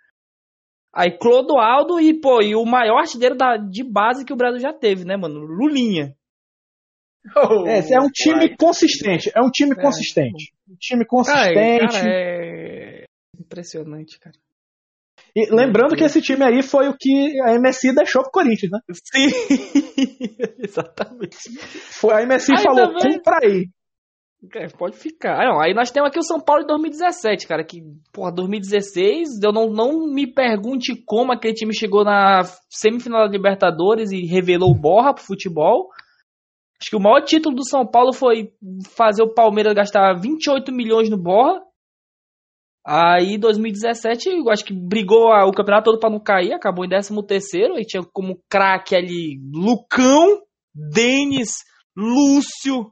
Aí 0.93 1.17
Clodoaldo 1.17 1.99
e, 1.99 2.13
pô, 2.19 2.41
e 2.41 2.55
o 2.55 2.65
maior 2.65 2.99
artilheiro 2.99 3.35
da, 3.35 3.57
de 3.57 3.83
base 3.83 4.25
que 4.25 4.33
o 4.33 4.37
Brasil 4.37 4.59
já 4.59 4.73
teve, 4.73 5.05
né, 5.05 5.15
mano? 5.15 5.39
Lulinha. 5.39 6.15
Oh, 7.35 7.67
é, 7.67 7.79
é 7.79 7.99
um 7.99 8.09
time 8.09 8.55
consistente. 8.55 9.31
É 9.35 9.41
um 9.41 9.51
time 9.51 9.73
é. 9.77 9.81
consistente. 9.81 10.53
Um 10.69 10.75
time 10.79 11.05
consistente. 11.05 11.93
Cara, 11.93 12.09
é... 12.09 13.05
Impressionante, 13.37 14.19
cara. 14.19 14.35
E 15.35 15.53
lembrando 15.53 15.95
que 15.95 16.03
esse 16.03 16.21
time 16.21 16.43
aí 16.43 16.63
foi 16.63 16.87
o 16.87 16.97
que 16.97 17.39
a 17.41 17.59
MSI 17.59 17.93
deixou 17.93 18.23
pro 18.23 18.31
Corinthians, 18.31 18.71
né? 18.71 18.79
Sim, 18.91 19.27
exatamente. 20.57 21.37
Foi, 21.91 22.13
a 22.13 22.25
MSI 22.25 22.53
aí 22.53 22.63
falou, 22.63 22.93
também... 22.93 23.17
compra 23.17 23.39
aí. 23.43 23.69
É, 24.53 24.67
pode 24.67 24.95
ficar. 24.97 25.41
Ah, 25.41 25.51
não, 25.51 25.59
aí 25.59 25.73
nós 25.73 25.89
temos 25.89 26.09
aqui 26.09 26.19
o 26.19 26.23
São 26.23 26.39
Paulo 26.39 26.61
de 26.61 26.67
2017, 26.67 27.47
cara, 27.47 27.63
que, 27.63 27.81
porra, 28.13 28.31
2016, 28.31 29.41
eu 29.43 29.51
não, 29.51 29.67
não 29.67 30.07
me 30.07 30.31
pergunte 30.31 30.93
como 31.05 31.31
aquele 31.31 31.55
time 31.55 31.73
chegou 31.73 32.03
na 32.03 32.43
semifinal 32.69 33.25
da 33.25 33.31
Libertadores 33.31 34.11
e 34.11 34.27
revelou 34.27 34.75
borra 34.75 35.13
pro 35.13 35.23
futebol. 35.23 35.89
Acho 36.79 36.91
que 36.91 36.95
o 36.95 36.99
maior 36.99 37.21
título 37.21 37.55
do 37.55 37.67
São 37.67 37.85
Paulo 37.85 38.13
foi 38.13 38.51
fazer 38.95 39.23
o 39.23 39.33
Palmeiras 39.33 39.73
gastar 39.73 40.13
28 40.13 40.71
milhões 40.71 41.09
no 41.09 41.17
Borra. 41.17 41.59
Aí 42.85 43.37
2017, 43.37 44.29
eu 44.29 44.49
acho 44.49 44.63
que 44.63 44.73
brigou 44.73 45.29
o 45.29 45.51
campeonato 45.51 45.85
todo 45.85 45.99
para 45.99 46.11
não 46.11 46.19
cair, 46.19 46.53
acabou 46.53 46.85
em 46.85 46.89
13 46.89 47.13
terceiro, 47.27 47.77
e 47.77 47.83
tinha 47.83 48.01
como 48.13 48.39
craque 48.47 48.95
ali 48.95 49.41
Lucão, 49.51 50.41
Denis, 50.73 51.49
Lúcio. 51.97 52.91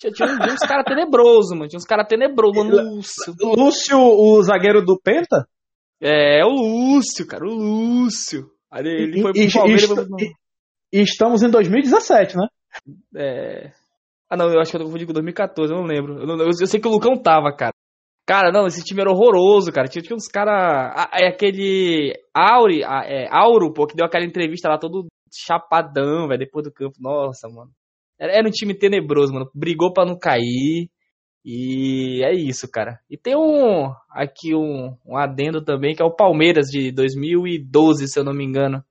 Tinha, 0.00 0.12
tinha 0.12 0.28
uns, 0.28 0.54
uns 0.54 0.66
caras 0.66 0.84
tenebrosos, 0.86 1.50
mano. 1.50 1.68
Tinha 1.68 1.78
uns 1.78 1.84
caras 1.84 2.06
tenebrosos, 2.08 2.56
mano. 2.56 2.94
Lúcio. 2.94 3.34
Lúcio, 3.38 3.98
o 3.98 4.42
zagueiro 4.42 4.82
do 4.82 4.98
Penta? 4.98 5.46
É, 6.00 6.42
o 6.42 6.48
Lúcio, 6.48 7.26
cara, 7.26 7.44
o 7.44 7.54
Lúcio. 7.54 8.50
Aí 8.72 8.82
ele 8.86 9.20
foi 9.20 9.32
pro 9.32 9.42
e, 9.42 9.52
Palmeiras. 9.52 9.90
E, 10.18 10.98
e, 10.98 11.02
estamos 11.02 11.42
em 11.42 11.50
2017, 11.50 12.36
né? 12.36 12.46
É... 13.14 13.72
Ah, 14.30 14.36
não, 14.36 14.48
eu 14.48 14.60
acho 14.60 14.70
que 14.70 14.76
eu 14.76 14.84
confundi 14.84 15.04
com 15.04 15.12
2014, 15.12 15.72
eu 15.72 15.78
não 15.78 15.86
lembro. 15.86 16.20
Eu, 16.20 16.26
não, 16.26 16.38
eu, 16.38 16.46
eu, 16.46 16.66
sei 16.66 16.80
que 16.80 16.88
o 16.88 16.90
Lucão 16.90 17.20
tava, 17.20 17.54
cara. 17.54 17.74
Cara, 18.24 18.52
não, 18.52 18.66
esse 18.66 18.82
time 18.82 19.00
era 19.00 19.10
horroroso, 19.10 19.72
cara. 19.72 19.88
Tinha, 19.88 20.02
tinha 20.02 20.16
uns 20.16 20.28
caras. 20.28 20.94
É 21.12 21.26
aquele. 21.26 22.12
Auri, 22.32 22.82
é, 22.82 23.26
Auro, 23.30 23.72
pô, 23.72 23.86
que 23.86 23.96
deu 23.96 24.06
aquela 24.06 24.24
entrevista 24.24 24.68
lá 24.68 24.78
todo 24.78 25.08
chapadão, 25.34 26.28
velho, 26.28 26.38
depois 26.38 26.64
do 26.64 26.72
campo. 26.72 26.94
Nossa, 27.00 27.48
mano. 27.48 27.72
Era, 28.20 28.46
um 28.46 28.50
time 28.50 28.74
tenebroso, 28.74 29.32
mano. 29.32 29.50
Brigou 29.54 29.92
pra 29.92 30.04
não 30.04 30.18
cair. 30.18 30.90
E 31.42 32.22
é 32.22 32.34
isso, 32.34 32.70
cara. 32.70 33.00
E 33.08 33.16
tem 33.16 33.34
um. 33.34 33.90
Aqui 34.10 34.54
um, 34.54 34.94
um 35.06 35.16
adendo 35.16 35.64
também, 35.64 35.94
que 35.94 36.02
é 36.02 36.04
o 36.04 36.14
Palmeiras 36.14 36.66
de 36.66 36.92
2012, 36.92 38.08
se 38.08 38.20
eu 38.20 38.24
não 38.24 38.34
me 38.34 38.44
engano. 38.44 38.84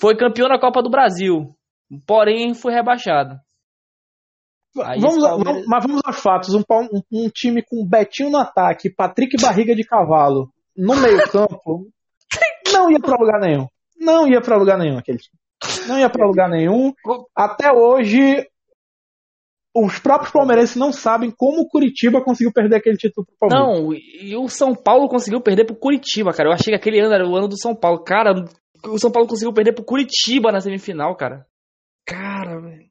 Foi 0.00 0.16
campeão 0.16 0.48
da 0.48 0.58
Copa 0.58 0.82
do 0.82 0.90
Brasil. 0.90 1.54
Porém, 2.06 2.54
foi 2.54 2.72
rebaixado. 2.72 3.36
vamos, 4.74 5.22
Palmeiras... 5.22 5.64
mas 5.66 5.84
vamos 5.84 6.00
aos 6.04 6.18
fatos. 6.18 6.54
Um, 6.54 6.62
um, 6.70 7.24
um, 7.24 7.28
time 7.28 7.62
com 7.62 7.86
Betinho 7.86 8.30
no 8.30 8.38
ataque, 8.38 8.90
Patrick 8.90 9.36
Barriga 9.40 9.74
de 9.74 9.84
Cavalo 9.84 10.50
no 10.74 10.96
meio-campo, 10.96 11.88
não 12.72 12.90
ia 12.90 13.00
para 13.00 13.16
lugar 13.18 13.40
nenhum. 13.40 13.66
Não 13.98 14.26
ia 14.26 14.40
para 14.40 14.56
lugar 14.56 14.78
nenhum 14.78 14.98
aquele 14.98 15.18
time. 15.18 15.38
Não 15.88 15.98
ia 15.98 16.10
para 16.10 16.26
lugar 16.26 16.48
nenhum. 16.48 16.92
Até 17.34 17.72
hoje, 17.72 18.46
os 19.74 19.98
próprios 19.98 20.32
palmeirenses 20.32 20.76
não 20.76 20.92
sabem 20.92 21.30
como 21.30 21.62
o 21.62 21.68
Curitiba 21.68 22.22
conseguiu 22.22 22.52
perder 22.52 22.76
aquele 22.76 22.96
título 22.96 23.26
pro 23.26 23.48
Palmeiras. 23.48 23.82
Não, 23.82 23.94
e 23.94 24.36
o 24.36 24.48
São 24.48 24.74
Paulo 24.74 25.08
conseguiu 25.08 25.40
perder 25.40 25.64
pro 25.64 25.76
Curitiba, 25.76 26.32
cara. 26.32 26.48
Eu 26.48 26.52
achei 26.52 26.72
que 26.72 26.76
aquele 26.76 27.00
ano 27.00 27.14
era 27.14 27.28
o 27.28 27.36
ano 27.36 27.48
do 27.48 27.58
São 27.58 27.74
Paulo. 27.74 28.02
Cara, 28.02 28.32
o 28.84 28.98
São 28.98 29.10
Paulo 29.10 29.28
conseguiu 29.28 29.52
perder 29.52 29.72
pro 29.72 29.84
Curitiba 29.84 30.50
na 30.50 30.60
semifinal, 30.60 31.14
cara. 31.16 31.46
Cara, 32.06 32.60
velho. 32.60 32.86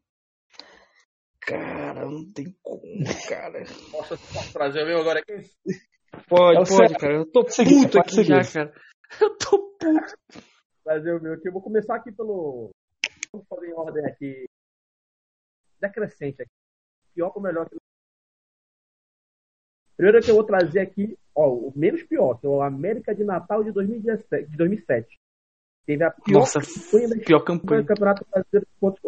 Cara, 1.40 2.06
não 2.06 2.26
tem 2.34 2.54
como, 2.62 3.04
cara. 3.28 3.64
Posso 3.92 4.52
trazer 4.52 4.84
o 4.84 4.88
meu 4.88 5.00
agora 5.00 5.20
aqui? 5.20 5.34
Pode, 6.28 6.60
É 6.60 6.78
pode, 6.78 6.94
cara. 6.96 7.14
Eu 7.16 7.26
tô 7.32 7.44
puto 7.44 8.00
aqui 8.00 8.24
já, 8.24 8.42
cara. 8.42 8.74
Eu 9.22 9.38
tô 9.38 9.60
puto. 9.60 10.46
Trazer 10.86 11.16
o 11.16 11.22
meu 11.22 11.34
aqui. 11.34 11.48
Eu 11.48 11.52
vou 11.52 11.64
começar 11.64 11.96
aqui 11.96 12.12
pelo. 12.12 12.70
Vamos 13.32 13.48
fazer 13.48 13.70
em 13.70 13.74
ordem 13.74 14.06
aqui. 14.06 14.48
Decrescente 15.82 16.44
aqui. 16.44 16.52
Pior 17.16 17.32
com 17.32 17.40
o 17.40 17.44
melhor. 17.44 17.68
Primeiro 19.98 20.22
que 20.22 20.30
eu 20.30 20.36
vou 20.36 20.44
trazer 20.44 20.82
aqui, 20.82 21.18
ó, 21.34 21.50
o 21.50 21.74
menos 21.76 22.04
pior, 22.04 22.40
que 22.40 22.46
é 22.46 22.50
o 22.50 22.62
América 22.62 23.16
de 23.16 23.24
Natal 23.24 23.64
de 23.64 23.72
2017, 23.72 24.52
de 24.52 24.58
2007. 24.58 25.20
Teve 25.86 26.04
a 26.04 26.12
pior 26.12 26.40
Nossa, 26.40 26.60
campanha 26.60 27.10
da 27.10 27.16
pior 27.18 27.40
do 27.40 27.46
campanha. 27.46 27.86
Campeonato 27.86 28.26
Brasileiro 28.30 28.68
de 28.68 28.80
pontos. 28.80 29.02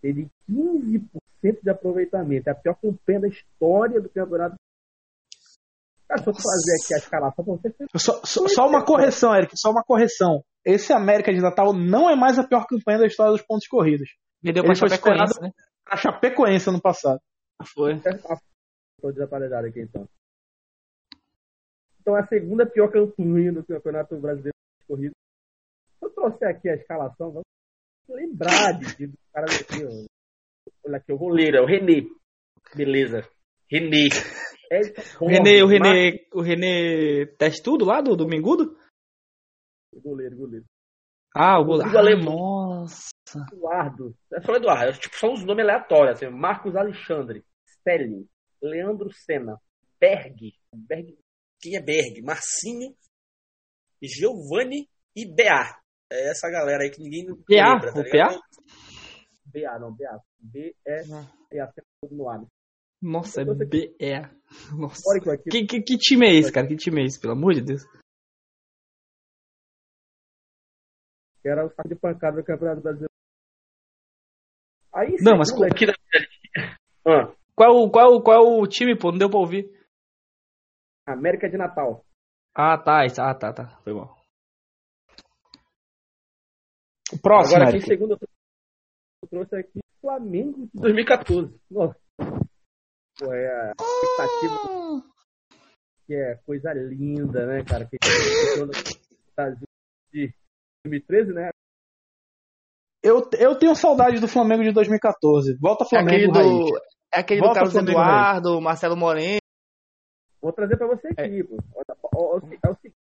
Teve 0.00 0.28
15% 0.48 1.62
de 1.62 1.70
aproveitamento. 1.70 2.48
É 2.48 2.52
a 2.52 2.56
pior 2.56 2.74
campanha 2.74 3.20
da 3.20 3.28
história 3.28 4.00
do 4.00 4.08
campeonato. 4.08 4.56
Cara, 6.10 6.22
eu 6.26 6.34
fazer 6.34 6.72
aqui 6.82 6.94
a 6.94 6.98
escalação 6.98 7.44
pra 7.44 7.54
você. 7.54 7.74
Só, 7.96 8.20
só- 8.24 8.48
só 8.48 8.66
uma 8.68 8.84
correção, 8.84 9.34
Eric, 9.34 9.52
só 9.56 9.70
uma 9.70 9.84
correção. 9.84 10.42
Esse 10.64 10.92
América 10.92 11.32
de 11.32 11.40
Natal 11.40 11.72
não 11.72 12.10
é 12.10 12.16
mais 12.16 12.38
a 12.38 12.46
pior 12.46 12.66
campanha 12.66 12.98
da 12.98 13.06
história 13.06 13.32
dos 13.32 13.42
pontos 13.42 13.68
corridos. 13.68 14.08
Perdeu 14.42 14.64
pra 14.64 14.72
Ele 14.72 14.78
foi 14.80 14.88
Chapecoense, 14.88 15.40
né? 15.40 15.50
A 15.86 15.96
Chapecoense 15.96 16.68
ano 16.68 16.80
passado. 16.80 17.20
Foi. 17.74 17.94
Estou 17.94 19.12
desatualizado 19.12 19.66
aqui 19.68 19.82
então. 19.82 20.08
Então 22.00 22.16
é 22.16 22.20
a 22.20 22.26
segunda 22.26 22.66
pior 22.66 22.90
campanha 22.90 23.52
do 23.52 23.64
Campeonato 23.64 24.16
Brasileiro 24.18 24.56
de 24.80 24.86
Corrida. 24.86 25.14
Eu 26.02 26.10
trouxe 26.10 26.44
aqui 26.44 26.68
a 26.70 26.74
escalação, 26.74 27.28
vamos 27.30 27.44
lembrar 28.08 28.72
de, 28.78 28.96
de 29.06 29.12
cara 29.32 29.46
aqui, 29.46 29.84
ó. 29.84 30.06
Olha 30.86 30.96
aqui, 30.96 31.12
o 31.12 31.18
goleiro, 31.18 31.58
é 31.58 31.60
o 31.60 31.66
René. 31.66 32.02
Beleza. 32.74 33.28
René. 33.70 34.08
Edson 34.70 35.24
O 35.24 35.28
René, 35.28 35.62
o 35.62 35.66
René, 35.66 36.26
o 36.32 36.40
René 36.40 37.26
lá 37.84 38.00
do 38.00 38.16
Domingudo? 38.16 38.76
Goleiro, 39.92 40.36
goleiro. 40.36 40.64
Ah, 41.34 41.58
o 41.60 41.64
gol. 41.64 41.76
Rodrigo 41.78 41.98
Ah, 41.98 42.16
nossa. 42.24 43.10
Eduardo. 43.52 44.16
É 44.32 44.40
só 44.40 44.52
o 44.52 44.56
Eduardo. 44.56 44.98
Tipo, 44.98 45.16
são 45.16 45.32
os 45.32 45.44
nomes 45.44 45.64
aleatórios. 45.64 46.16
Assim. 46.16 46.28
Marcos 46.32 46.74
Alexandre, 46.76 47.44
Stelli, 47.66 48.28
Leandro 48.62 49.10
Senna, 49.12 49.56
Berg. 50.00 50.54
Berg. 50.74 51.18
Quem 51.60 51.76
é 51.76 51.80
Berg? 51.82 52.22
Marcinho, 52.22 52.94
Giovanni 54.02 54.88
e 55.14 55.26
BA. 55.26 55.78
É 56.12 56.30
essa 56.30 56.48
galera 56.50 56.82
aí 56.82 56.90
que 56.90 57.00
ninguém 57.02 57.26
PA? 57.26 57.42
lembra, 57.48 57.92
tá 57.92 58.00
O 58.00 58.02
ligado? 58.02 58.34
PA? 58.34 58.40
BA, 59.46 59.78
não, 59.78 59.92
BA. 59.92 60.20
B, 60.38 60.74
E, 60.86 61.02
E, 61.52 61.60
A, 61.60 61.66
C, 61.70 61.82
no 62.10 62.28
ar. 62.28 62.40
Nossa, 63.02 63.42
é 63.42 63.44
BE. 63.44 63.96
Nossa. 64.76 65.02
Que, 65.50 65.66
que, 65.66 65.80
que 65.82 65.96
time 65.96 66.26
é 66.26 66.34
esse, 66.34 66.52
cara? 66.52 66.66
Que 66.66 66.76
time 66.76 67.00
é 67.02 67.04
esse, 67.06 67.18
pelo 67.20 67.32
amor 67.32 67.54
de 67.54 67.62
Deus? 67.62 67.82
que 71.42 71.48
era 71.48 71.64
o 71.64 71.70
saco 71.70 71.88
de 71.88 71.94
pancada 71.94 72.36
do 72.36 72.44
Campeonato 72.44 72.82
Brasileiro. 72.82 73.10
Aí, 74.92 75.16
Não, 75.22 75.38
mas 75.38 75.48
segundo 75.48 75.64
Aqui 75.72 75.86
da... 75.86 75.94
Ah, 77.06 77.34
Qual, 77.54 77.90
qual, 77.90 78.22
qual 78.22 78.60
o 78.60 78.66
time, 78.66 78.94
pô? 78.98 79.10
Não 79.10 79.18
deu 79.18 79.30
pra 79.30 79.38
ouvir. 79.38 79.70
América 81.06 81.48
de 81.48 81.56
Natal. 81.56 82.04
Ah, 82.54 82.76
tá. 82.76 83.06
isso- 83.06 83.22
Ah, 83.22 83.34
tá, 83.34 83.52
tá. 83.54 83.78
Foi 83.82 83.94
bom. 83.94 84.14
O 87.12 87.18
próximo, 87.20 87.56
Agora 87.56 87.70
aqui, 87.70 87.76
Eric. 87.78 87.86
segundo, 87.88 88.18
eu 89.22 89.28
trouxe 89.28 89.56
aqui 89.56 89.80
Flamengo 90.00 90.66
de 90.74 90.80
2014. 90.80 91.58
Nossa. 91.70 91.98
Pô, 93.20 93.34
é 93.34 93.46
a 93.48 93.74
expectativa 93.78 95.10
que 96.10 96.14
é 96.16 96.34
coisa 96.44 96.72
linda, 96.72 97.46
né, 97.46 97.62
cara? 97.62 97.86
Que 97.86 97.96
no 98.58 98.66
Brasil 99.36 99.68
de 100.12 100.34
2013, 100.84 101.32
né? 101.32 101.50
Eu, 103.00 103.30
eu 103.38 103.56
tenho 103.56 103.76
saudade 103.76 104.18
do 104.20 104.26
Flamengo 104.26 104.64
de 104.64 104.72
2014. 104.72 105.56
Volta 105.60 105.84
É 105.84 105.88
Flamengo, 105.88 106.32
aquele 106.32 106.48
Raiz. 106.48 106.70
do, 106.70 106.78
é 107.14 107.20
aquele 107.20 107.40
Volta 107.40 107.52
do 107.52 107.54
Carlos 107.54 107.72
Flamengo, 107.74 107.92
Eduardo, 107.92 108.60
Marcelo 108.60 108.96
Moreno. 108.96 109.38
Vou 110.42 110.52
trazer 110.52 110.76
pra 110.76 110.88
você 110.88 111.08
aqui, 111.08 111.44
pô. 111.44 111.58
Olha, 111.76 111.96
ó, 112.02 112.08
ó, 112.12 112.38
É 112.38 112.70
o 112.70 112.74
seguinte. 112.74 112.96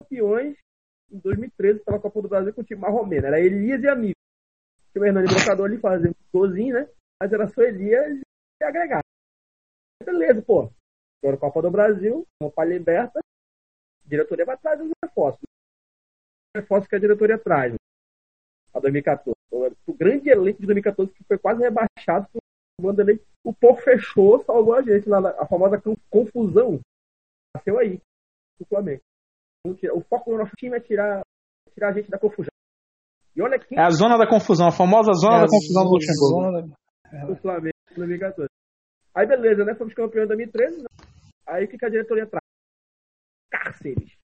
Campeões 0.00 0.56
em 1.12 1.18
2013 1.18 1.84
pela 1.84 2.00
Copa 2.00 2.20
do 2.20 2.28
Brasil 2.28 2.52
com 2.52 2.62
o 2.62 2.64
time 2.64 2.80
marromeno. 2.80 3.26
Era 3.28 3.40
Elias 3.40 3.80
e 3.80 3.88
Amigo. 3.88 4.16
Tinha 4.92 5.02
o 5.02 5.06
Hernani 5.06 5.28
Brocador 5.28 5.66
ali 5.66 5.78
fazendo 5.78 6.16
golzinho, 6.32 6.74
né? 6.74 6.88
Mas 7.20 7.32
era 7.32 7.46
só 7.46 7.62
Elias 7.62 8.18
e 8.60 8.64
agregar. 8.64 9.03
Beleza, 10.02 10.42
pô. 10.42 10.70
Agora 11.22 11.36
Copa 11.38 11.62
do 11.62 11.70
Brasil, 11.70 12.26
Copa 12.40 12.64
Liberta. 12.64 13.20
A 13.20 14.08
diretoria 14.08 14.44
vai 14.44 14.54
atrás 14.54 14.78
dos 14.78 14.90
reforços. 15.02 15.42
Os 15.42 16.60
reforços 16.62 16.88
que 16.88 16.96
a 16.96 16.98
diretoria 16.98 17.38
traz. 17.38 17.72
né? 17.72 17.78
A 18.74 18.80
2014. 18.80 19.34
O 19.86 19.94
grande 19.94 20.28
elenco 20.28 20.60
de 20.60 20.66
2014 20.66 21.12
que 21.12 21.24
foi 21.24 21.38
quase 21.38 21.62
rebaixado 21.62 22.28
por 22.32 22.40
Vanderlei. 22.80 23.20
O 23.44 23.54
povo 23.54 23.80
fechou, 23.80 24.40
salvou 24.44 24.74
a 24.74 24.82
gente 24.82 25.08
lá, 25.08 25.20
na- 25.20 25.30
a 25.40 25.46
famosa 25.46 25.80
con- 25.80 25.96
confusão. 26.10 26.80
Nasceu 27.54 27.78
aí, 27.78 28.00
do 28.58 28.66
Flamengo. 28.66 29.00
Vamos 29.64 29.80
O 29.94 30.00
foco 30.02 30.32
do 30.32 30.38
nosso 30.38 30.52
time 30.56 30.76
é 30.76 30.80
tirar, 30.80 31.22
tirar 31.72 31.90
a 31.90 31.92
gente 31.92 32.10
da 32.10 32.18
confusão. 32.18 32.50
E 33.36 33.40
olha 33.40 33.58
quem 33.58 33.78
É 33.78 33.82
a 33.82 33.90
zona 33.90 34.18
da 34.18 34.28
confusão, 34.28 34.66
a 34.66 34.72
famosa 34.72 35.12
zona 35.14 35.40
da 35.42 35.46
confusão 35.48 35.84
do 35.84 35.90
Luxemburgo. 35.90 36.74
do 37.28 37.36
Flamengo 37.36 37.74
em 37.92 37.94
2014. 37.94 38.48
Aí 39.14 39.26
beleza, 39.26 39.64
né? 39.64 39.74
Fomos 39.74 39.94
campeões 39.94 40.24
em 40.24 40.28
2013. 40.28 40.82
Né? 40.82 40.88
Aí 41.46 41.64
o 41.64 41.68
que, 41.68 41.78
que 41.78 41.84
a 41.84 41.88
diretoria 41.88 42.26
traz? 42.26 42.42
Cárceres. 43.50 44.16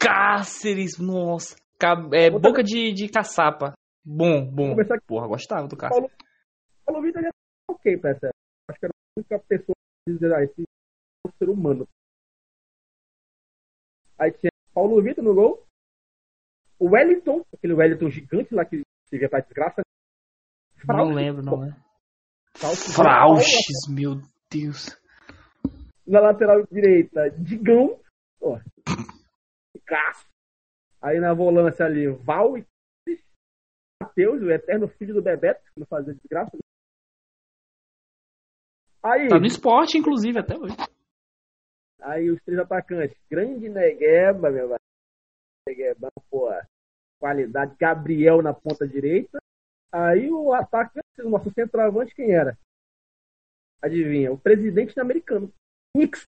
Cáceres, 0.00 0.98
nossa. 0.98 1.56
Ca- 1.78 2.08
é, 2.12 2.30
boca 2.30 2.62
de, 2.62 2.92
de 2.92 3.08
caçapa. 3.08 3.72
Bom, 4.04 4.44
bom. 4.50 4.74
Porra, 5.06 5.28
gostava 5.28 5.66
do 5.68 5.76
Cáceres. 5.76 6.10
Paulo 6.84 7.02
Vitor 7.02 7.22
já 7.22 7.30
tá 7.30 7.74
ok 7.74 7.96
pra 7.96 8.10
essa. 8.10 8.30
Acho 8.68 8.78
que 8.80 8.86
era 8.86 8.92
a 8.92 9.18
única 9.20 9.38
pessoa 9.48 9.74
que 10.06 10.12
dizer, 10.12 10.34
ah, 10.34 10.42
esse 10.44 10.62
é 10.62 11.28
um 11.28 11.32
ser 11.38 11.48
humano. 11.48 11.88
Aí 14.18 14.32
tinha 14.32 14.50
Paulo 14.74 15.02
Vitor 15.02 15.24
no 15.24 15.34
gol. 15.34 15.66
O 16.78 16.90
Wellington, 16.90 17.44
aquele 17.52 17.72
Wellington 17.72 18.10
gigante 18.10 18.54
lá 18.54 18.64
que 18.64 18.82
se 19.08 19.18
via 19.18 19.28
pra 19.28 19.40
desgraça. 19.40 19.80
Não 20.86 21.10
lembro, 21.14 21.42
não 21.42 21.60
lembro. 21.60 21.83
Frauche, 22.56 22.92
Frauches, 22.94 23.88
meu 23.88 24.20
Deus. 24.50 24.96
Na 26.06 26.20
lateral 26.20 26.64
direita, 26.70 27.30
Digão. 27.30 27.98
Ó. 28.40 28.58
Cássio. 29.86 30.28
Aí 31.02 31.18
na 31.20 31.34
volância 31.34 31.84
ali, 31.84 32.06
Val 32.08 32.56
e 32.56 32.64
Matheus, 34.02 34.42
o 34.42 34.50
eterno 34.50 34.88
filho 34.88 35.14
do 35.14 35.22
Bebeto, 35.22 35.60
que 35.72 35.80
não 35.80 35.86
fazia 35.86 36.14
desgraça. 36.14 36.56
Aí, 39.02 39.28
Tá 39.28 39.38
no 39.38 39.46
esporte, 39.46 39.98
inclusive, 39.98 40.38
até 40.38 40.56
hoje. 40.56 40.74
aí 42.00 42.30
os 42.30 42.40
três 42.42 42.58
atacantes. 42.58 43.16
Grande 43.30 43.68
Negueba, 43.68 44.50
meu 44.50 44.68
velho. 44.68 44.80
Negueba, 45.68 46.08
pô. 46.30 46.48
Qualidade. 47.18 47.74
Gabriel 47.78 48.40
na 48.42 48.54
ponta 48.54 48.86
direita. 48.88 49.38
Aí 49.92 50.30
o 50.30 50.52
atacante, 50.54 51.03
o 51.22 51.30
nosso 51.30 51.50
centroavante, 51.52 52.14
quem 52.14 52.32
era? 52.32 52.58
Adivinha? 53.82 54.32
O 54.32 54.38
presidente 54.38 54.98
americano. 54.98 55.52
Nixon. 55.96 56.24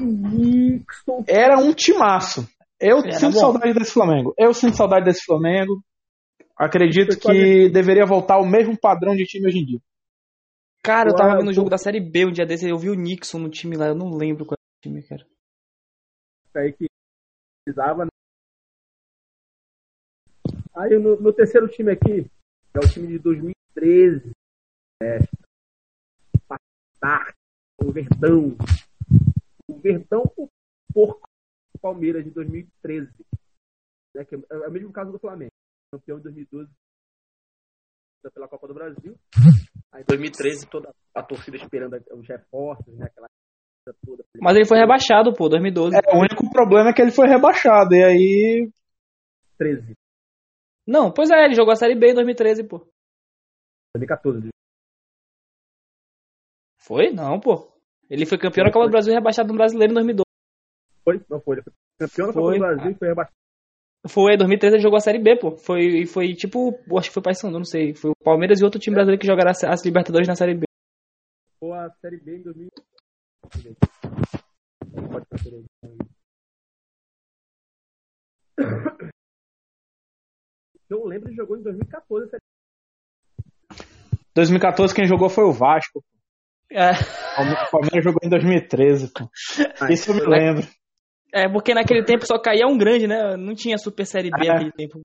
Nixon. 0.00 1.24
Era 1.26 1.58
um 1.58 1.72
timaço. 1.74 2.48
Eu 2.80 2.98
Era 2.98 3.12
sinto 3.12 3.34
bom. 3.34 3.40
saudade 3.40 3.74
desse 3.74 3.92
Flamengo. 3.92 4.34
Eu 4.38 4.54
sinto 4.54 4.76
saudade 4.76 5.04
desse 5.04 5.24
Flamengo. 5.24 5.82
Acredito 6.56 7.18
que 7.18 7.68
deveria 7.70 8.06
voltar 8.06 8.34
ao 8.34 8.46
mesmo 8.46 8.78
padrão 8.78 9.14
de 9.14 9.24
time 9.24 9.46
hoje 9.46 9.58
em 9.58 9.64
dia. 9.64 9.80
Cara, 10.82 11.10
eu 11.10 11.16
tava 11.16 11.36
vendo 11.38 11.50
o 11.50 11.52
jogo 11.52 11.68
da 11.68 11.76
Série 11.76 12.00
B 12.00 12.26
um 12.26 12.32
dia 12.32 12.46
desse, 12.46 12.68
eu 12.68 12.78
vi 12.78 12.88
o 12.88 12.94
Nixon 12.94 13.38
no 13.38 13.50
time 13.50 13.76
lá, 13.76 13.88
eu 13.88 13.94
não 13.94 14.10
lembro 14.16 14.46
qual 14.46 14.56
era 14.56 14.78
o 14.78 14.82
time, 14.82 15.02
cara. 15.06 15.26
aí 16.56 16.72
que 16.72 16.86
precisava. 17.64 18.04
né? 18.04 18.10
Aí 20.74 20.98
no, 20.98 21.20
meu 21.20 21.32
terceiro 21.32 21.68
time 21.68 21.92
aqui 21.92 22.30
é 22.74 22.78
o 22.78 22.88
time 22.88 23.08
de 23.08 23.18
2013. 23.18 24.32
É, 25.02 25.18
Spartak, 26.36 27.34
o 27.80 27.92
Verdão. 27.92 28.56
O 29.68 29.78
Verdão 29.78 30.22
o 30.36 30.48
porco 30.92 31.28
Palmeiras 31.80 32.24
de 32.24 32.30
2013. 32.30 33.10
Né, 34.14 34.24
que 34.24 34.34
é, 34.34 34.38
é 34.50 34.68
o 34.68 34.72
mesmo 34.72 34.92
caso 34.92 35.12
do 35.12 35.18
Flamengo. 35.18 35.52
Campeão 35.92 36.18
em 36.18 36.22
2012 36.22 36.70
pela 38.34 38.48
Copa 38.48 38.66
do 38.68 38.74
Brasil. 38.74 39.16
Aí 39.92 40.02
em 40.02 40.04
2013 40.06 40.68
toda 40.68 40.92
a 41.14 41.22
torcida 41.22 41.56
esperando 41.56 41.96
os 42.12 42.28
reforços, 42.28 42.94
né? 42.94 43.06
Aquela 43.06 43.26
coisa 43.84 43.98
toda 44.04 44.24
Mas 44.40 44.56
ele 44.56 44.66
foi 44.66 44.78
rebaixado, 44.78 45.32
pô, 45.32 45.48
2012. 45.48 45.96
É, 45.96 46.14
o 46.14 46.20
único 46.20 46.50
problema 46.50 46.90
é 46.90 46.92
que 46.92 47.00
ele 47.00 47.12
foi 47.12 47.26
rebaixado. 47.26 47.94
E 47.94 48.04
aí. 48.04 48.70
13. 49.56 49.94
Não, 50.88 51.12
pois 51.12 51.28
é, 51.28 51.44
ele 51.44 51.54
jogou 51.54 51.70
a 51.70 51.76
Série 51.76 51.94
B 51.94 52.12
em 52.12 52.14
2013, 52.14 52.64
pô. 52.64 52.78
2014. 53.94 54.48
Foi? 56.78 57.10
Não, 57.10 57.38
pô. 57.38 57.70
Ele 58.08 58.24
foi 58.24 58.38
campeão 58.38 58.64
da 58.64 58.72
Copa 58.72 58.86
do 58.86 58.90
Brasil 58.92 59.12
e 59.12 59.14
rebaixado 59.14 59.48
no 59.48 59.58
Brasileiro 59.58 59.92
em 59.92 59.94
2012. 59.94 60.24
Foi? 61.04 61.20
Não 61.28 61.42
foi. 61.42 61.56
Ele 61.56 61.62
foi 61.62 61.74
campeão 61.98 62.26
da 62.28 62.32
Copa 62.32 62.52
do 62.52 62.58
Brasil 62.58 62.90
e 62.90 62.94
foi 62.94 63.08
rebaixado. 63.08 63.36
Foi, 64.08 64.32
em 64.32 64.38
2013 64.38 64.76
ele 64.76 64.82
jogou 64.82 64.96
a 64.96 65.00
Série 65.00 65.18
B, 65.18 65.36
pô. 65.36 65.58
Foi, 65.58 65.80
e 65.80 66.06
foi 66.06 66.32
tipo, 66.32 66.70
acho 66.96 67.10
que 67.10 67.14
foi 67.14 67.22
Paysandu, 67.22 67.58
não 67.58 67.66
sei. 67.66 67.92
Foi 67.92 68.12
o 68.12 68.24
Palmeiras 68.24 68.58
e 68.58 68.64
outro 68.64 68.80
time 68.80 68.94
brasileiro 68.94 69.20
que 69.20 69.26
jogaram 69.26 69.50
as, 69.50 69.62
as 69.64 69.84
Libertadores 69.84 70.26
na 70.26 70.36
Série 70.36 70.54
B. 70.54 70.64
Foi 71.60 71.76
a 71.76 71.90
Série 72.00 72.16
B 72.16 72.38
em 72.38 72.42
2000. 72.42 72.70
'Eu 80.90 81.04
lembro, 81.04 81.28
ele 81.28 81.36
jogou 81.36 81.56
em 81.56 81.62
2014. 81.62 82.26
a 82.26 82.30
Série 82.30 82.42
2014 84.34 84.94
quem 84.94 85.06
jogou 85.06 85.28
foi 85.28 85.44
o 85.44 85.52
Vasco. 85.52 86.02
É, 86.70 86.90
O 86.92 87.70
Palmeiras 87.70 88.04
jogou 88.04 88.20
em 88.22 88.28
2013, 88.28 89.12
pô. 89.12 89.28
Isso 89.90 90.10
eu 90.10 90.14
me 90.16 90.20
lembro. 90.26 90.66
é, 91.32 91.48
porque 91.48 91.72
naquele 91.74 92.04
tempo 92.04 92.26
só 92.26 92.38
caía 92.38 92.66
um 92.66 92.76
grande, 92.78 93.06
né? 93.06 93.36
Não 93.36 93.54
tinha 93.54 93.78
Super 93.78 94.04
Série 94.06 94.30
B 94.30 94.46
É. 94.46 94.52
naquele 94.52 94.72
tempo. 94.72 95.00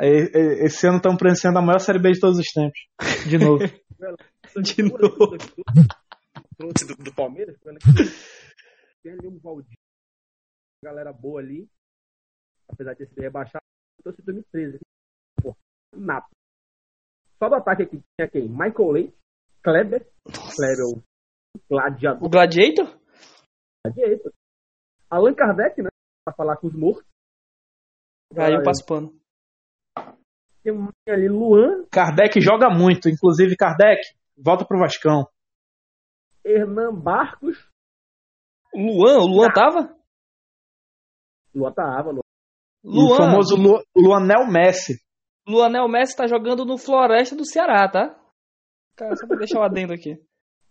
E- 0.00 0.30
e- 0.34 0.64
Esse 0.66 0.86
ano 0.86 0.96
estão 0.98 1.16
presenciando 1.16 1.58
a 1.58 1.62
maior 1.62 1.78
Série 1.78 1.98
B 1.98 2.12
de 2.12 2.20
todos 2.20 2.38
os 2.38 2.46
tempos. 2.52 2.78
De 3.28 3.38
novo. 3.38 3.58
De 4.56 4.82
novo. 4.82 5.36
Do, 6.58 6.96
do 7.04 7.14
Palmeiras, 7.14 7.56
um 9.24 9.38
Valdir, 9.38 9.76
galera 10.84 11.12
boa 11.12 11.40
ali, 11.40 11.66
apesar 12.68 12.92
de 12.92 12.98
ter 12.98 13.06
sido 13.08 13.20
rebaixado, 13.22 13.64
trouxe 14.02 14.20
em 14.20 14.24
2013. 14.24 14.78
Nato. 15.94 16.28
Só 17.38 17.48
do 17.48 17.56
ataque 17.56 17.82
aqui 17.82 18.00
tinha 18.18 18.28
quem? 18.30 18.48
Michael 18.48 18.90
Leite, 18.92 19.16
Kleber, 19.62 20.06
Kleber, 20.54 20.86
o 21.56 21.60
gladiador, 21.68 22.24
O 22.24 22.30
Gladiator? 22.30 23.00
gladiator. 23.84 24.32
Allan 25.10 25.34
Kardec, 25.34 25.82
né? 25.82 25.88
Pra 26.24 26.34
falar 26.34 26.56
com 26.56 26.68
os 26.68 26.74
mortos. 26.74 27.04
Aí 28.36 28.54
eu 28.54 28.62
passo 28.62 28.84
pano. 28.86 29.12
Tem 30.62 30.72
um 30.72 30.88
ali, 31.08 31.28
Luan, 31.28 31.84
Kardec 31.90 32.40
joga 32.40 32.70
muito. 32.70 33.08
Inclusive, 33.08 33.56
Kardec, 33.56 34.00
volta 34.38 34.64
pro 34.64 34.78
Vascão. 34.78 35.26
Hernan 36.44 36.94
Barcos, 36.94 37.68
Luan, 38.74 39.18
o 39.18 39.26
Luan 39.26 39.48
tava? 39.52 39.96
Luan 41.54 41.72
tava, 41.72 42.10
Luan. 42.12 42.22
E 42.84 42.88
o 42.88 43.08
Luan, 43.08 43.16
famoso 43.16 43.56
Lu- 43.56 43.84
Luanel 43.96 44.46
Messi. 44.50 44.94
Luanel 45.46 45.88
Messi 45.88 46.16
tá 46.16 46.26
jogando 46.26 46.64
no 46.64 46.78
Floresta 46.78 47.34
do 47.34 47.44
Ceará, 47.44 47.88
tá? 47.88 48.18
Cara, 48.96 49.16
só 49.16 49.26
pra 49.26 49.36
deixar 49.36 49.60
o 49.60 49.62
adendo 49.62 49.92
aqui. 49.92 50.20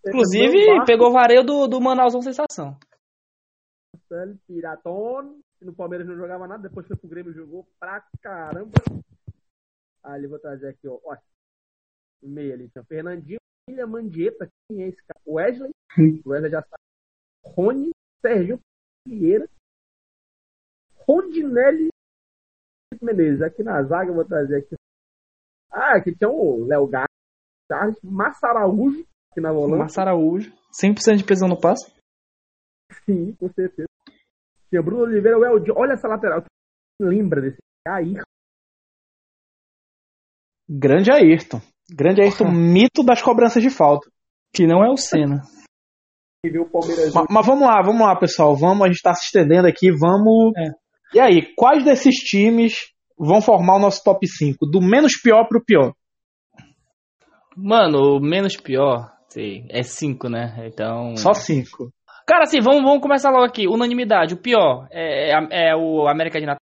Inclusive, 0.08 0.86
pegou 0.86 1.10
o 1.10 1.14
vareio 1.14 1.44
do, 1.44 1.68
do 1.68 1.80
Manausão 1.80 2.22
Sensação. 2.22 2.78
Piratone, 4.48 5.42
no 5.62 5.74
Palmeiras 5.74 6.08
não 6.08 6.16
jogava 6.16 6.48
nada, 6.48 6.68
depois 6.68 6.88
foi 6.88 6.98
pro 6.98 7.08
Grêmio 7.08 7.32
e 7.32 7.36
jogou 7.36 7.68
pra 7.80 8.04
caramba. 8.22 8.72
Ali 10.04 10.28
vou 10.28 10.40
trazer 10.40 10.70
aqui, 10.70 10.88
ó. 10.88 11.00
ó 11.04 11.16
no 12.22 12.30
meio 12.30 12.54
ali, 12.54 12.70
tinha 12.70 12.84
Fernandinho, 12.84 13.40
William 13.70 13.88
Mandieta, 13.88 14.50
quem 14.68 14.84
é 14.84 14.88
esse 14.88 15.02
cara? 15.04 15.20
Wesley, 15.26 15.72
o 16.26 16.30
Wesley 16.30 16.52
já 16.52 16.62
sabe. 16.62 16.84
Rony, 17.44 17.90
Sérgio 18.22 18.60
Vieira, 19.08 19.50
Rondinelli 21.08 21.91
Menezes. 23.02 23.42
Aqui 23.42 23.64
na 23.64 23.82
zaga 23.84 24.10
eu 24.12 24.16
vou 24.16 24.26
trazer 24.26 24.58
aqui. 24.58 24.76
Ah, 25.72 25.98
aqui 25.98 26.16
tinha 26.16 26.30
o 26.30 26.66
Léo 26.66 26.86
Gato, 26.88 27.08
Charles, 27.72 27.98
Massa 28.04 28.48
Araújo, 28.48 29.06
aqui 29.32 29.40
na 29.42 29.52
volante. 29.54 29.80
Márcio 29.80 30.02
Araújo. 30.02 30.52
100% 30.84 31.18
de 31.18 31.24
precisão 31.24 31.48
no 31.50 31.60
passe. 31.60 31.92
Sim, 33.06 33.34
com 33.36 33.48
certeza. 33.54 33.88
Tinha 34.70 34.82
Bruno 34.82 35.04
Oliveira, 35.04 35.38
o. 35.38 35.64
Olha 35.78 35.94
essa 35.94 36.08
lateral. 36.08 36.44
Lembra 37.02 37.42
desse? 37.42 37.58
Aí, 37.88 38.14
Grande 40.70 41.12
Ayrton. 41.12 41.62
Grande 41.94 42.22
Ayrton, 42.22 42.46
mito 42.52 43.04
das 43.04 43.22
cobranças 43.22 43.62
de 43.62 43.70
falta. 43.70 44.10
Que 44.54 44.66
não 44.68 44.84
é 44.84 44.90
o 44.90 44.98
Senna. 44.98 45.42
vê 46.46 46.60
o 46.60 46.70
Palmeiras. 46.70 47.14
Ma- 47.14 47.26
Mas, 47.30 47.46
vamos 47.46 47.68
lá, 47.68 47.82
vamos 47.82 48.02
lá, 48.02 48.18
pessoal. 48.20 48.56
Vamos, 48.56 48.84
a 48.84 48.88
gente 48.88 49.02
tá 49.02 49.14
se 49.14 49.26
estendendo 49.26 49.68
aqui. 49.68 49.90
Vamos. 49.92 50.52
É. 50.58 50.72
E 51.14 51.20
aí, 51.20 51.54
quais 51.56 51.84
desses 51.84 52.16
times 52.16 52.91
vão 53.26 53.42
formar 53.42 53.76
o 53.76 53.80
nosso 53.80 54.04
top 54.04 54.26
5? 54.28 54.66
Do 54.66 54.82
menos 54.82 55.14
pior 55.22 55.48
pro 55.48 55.64
pior. 55.64 55.94
Mano, 57.56 58.18
o 58.18 58.20
menos 58.20 58.56
pior 58.58 59.12
sei, 59.30 59.66
é 59.70 59.84
5, 59.84 60.30
né? 60.30 60.56
Então. 60.68 61.16
Só 61.16 61.34
cinco. 61.34 61.92
Cara, 62.28 62.44
assim, 62.44 62.60
vamos, 62.62 62.82
vamos 62.84 63.02
começar 63.02 63.30
logo 63.30 63.46
aqui. 63.46 63.68
Unanimidade. 63.68 64.34
O 64.34 64.42
pior 64.42 64.88
é, 64.92 65.32
é, 65.32 65.70
é 65.72 65.76
o 65.76 66.08
América 66.08 66.40
de 66.40 66.46
Natal. 66.46 66.60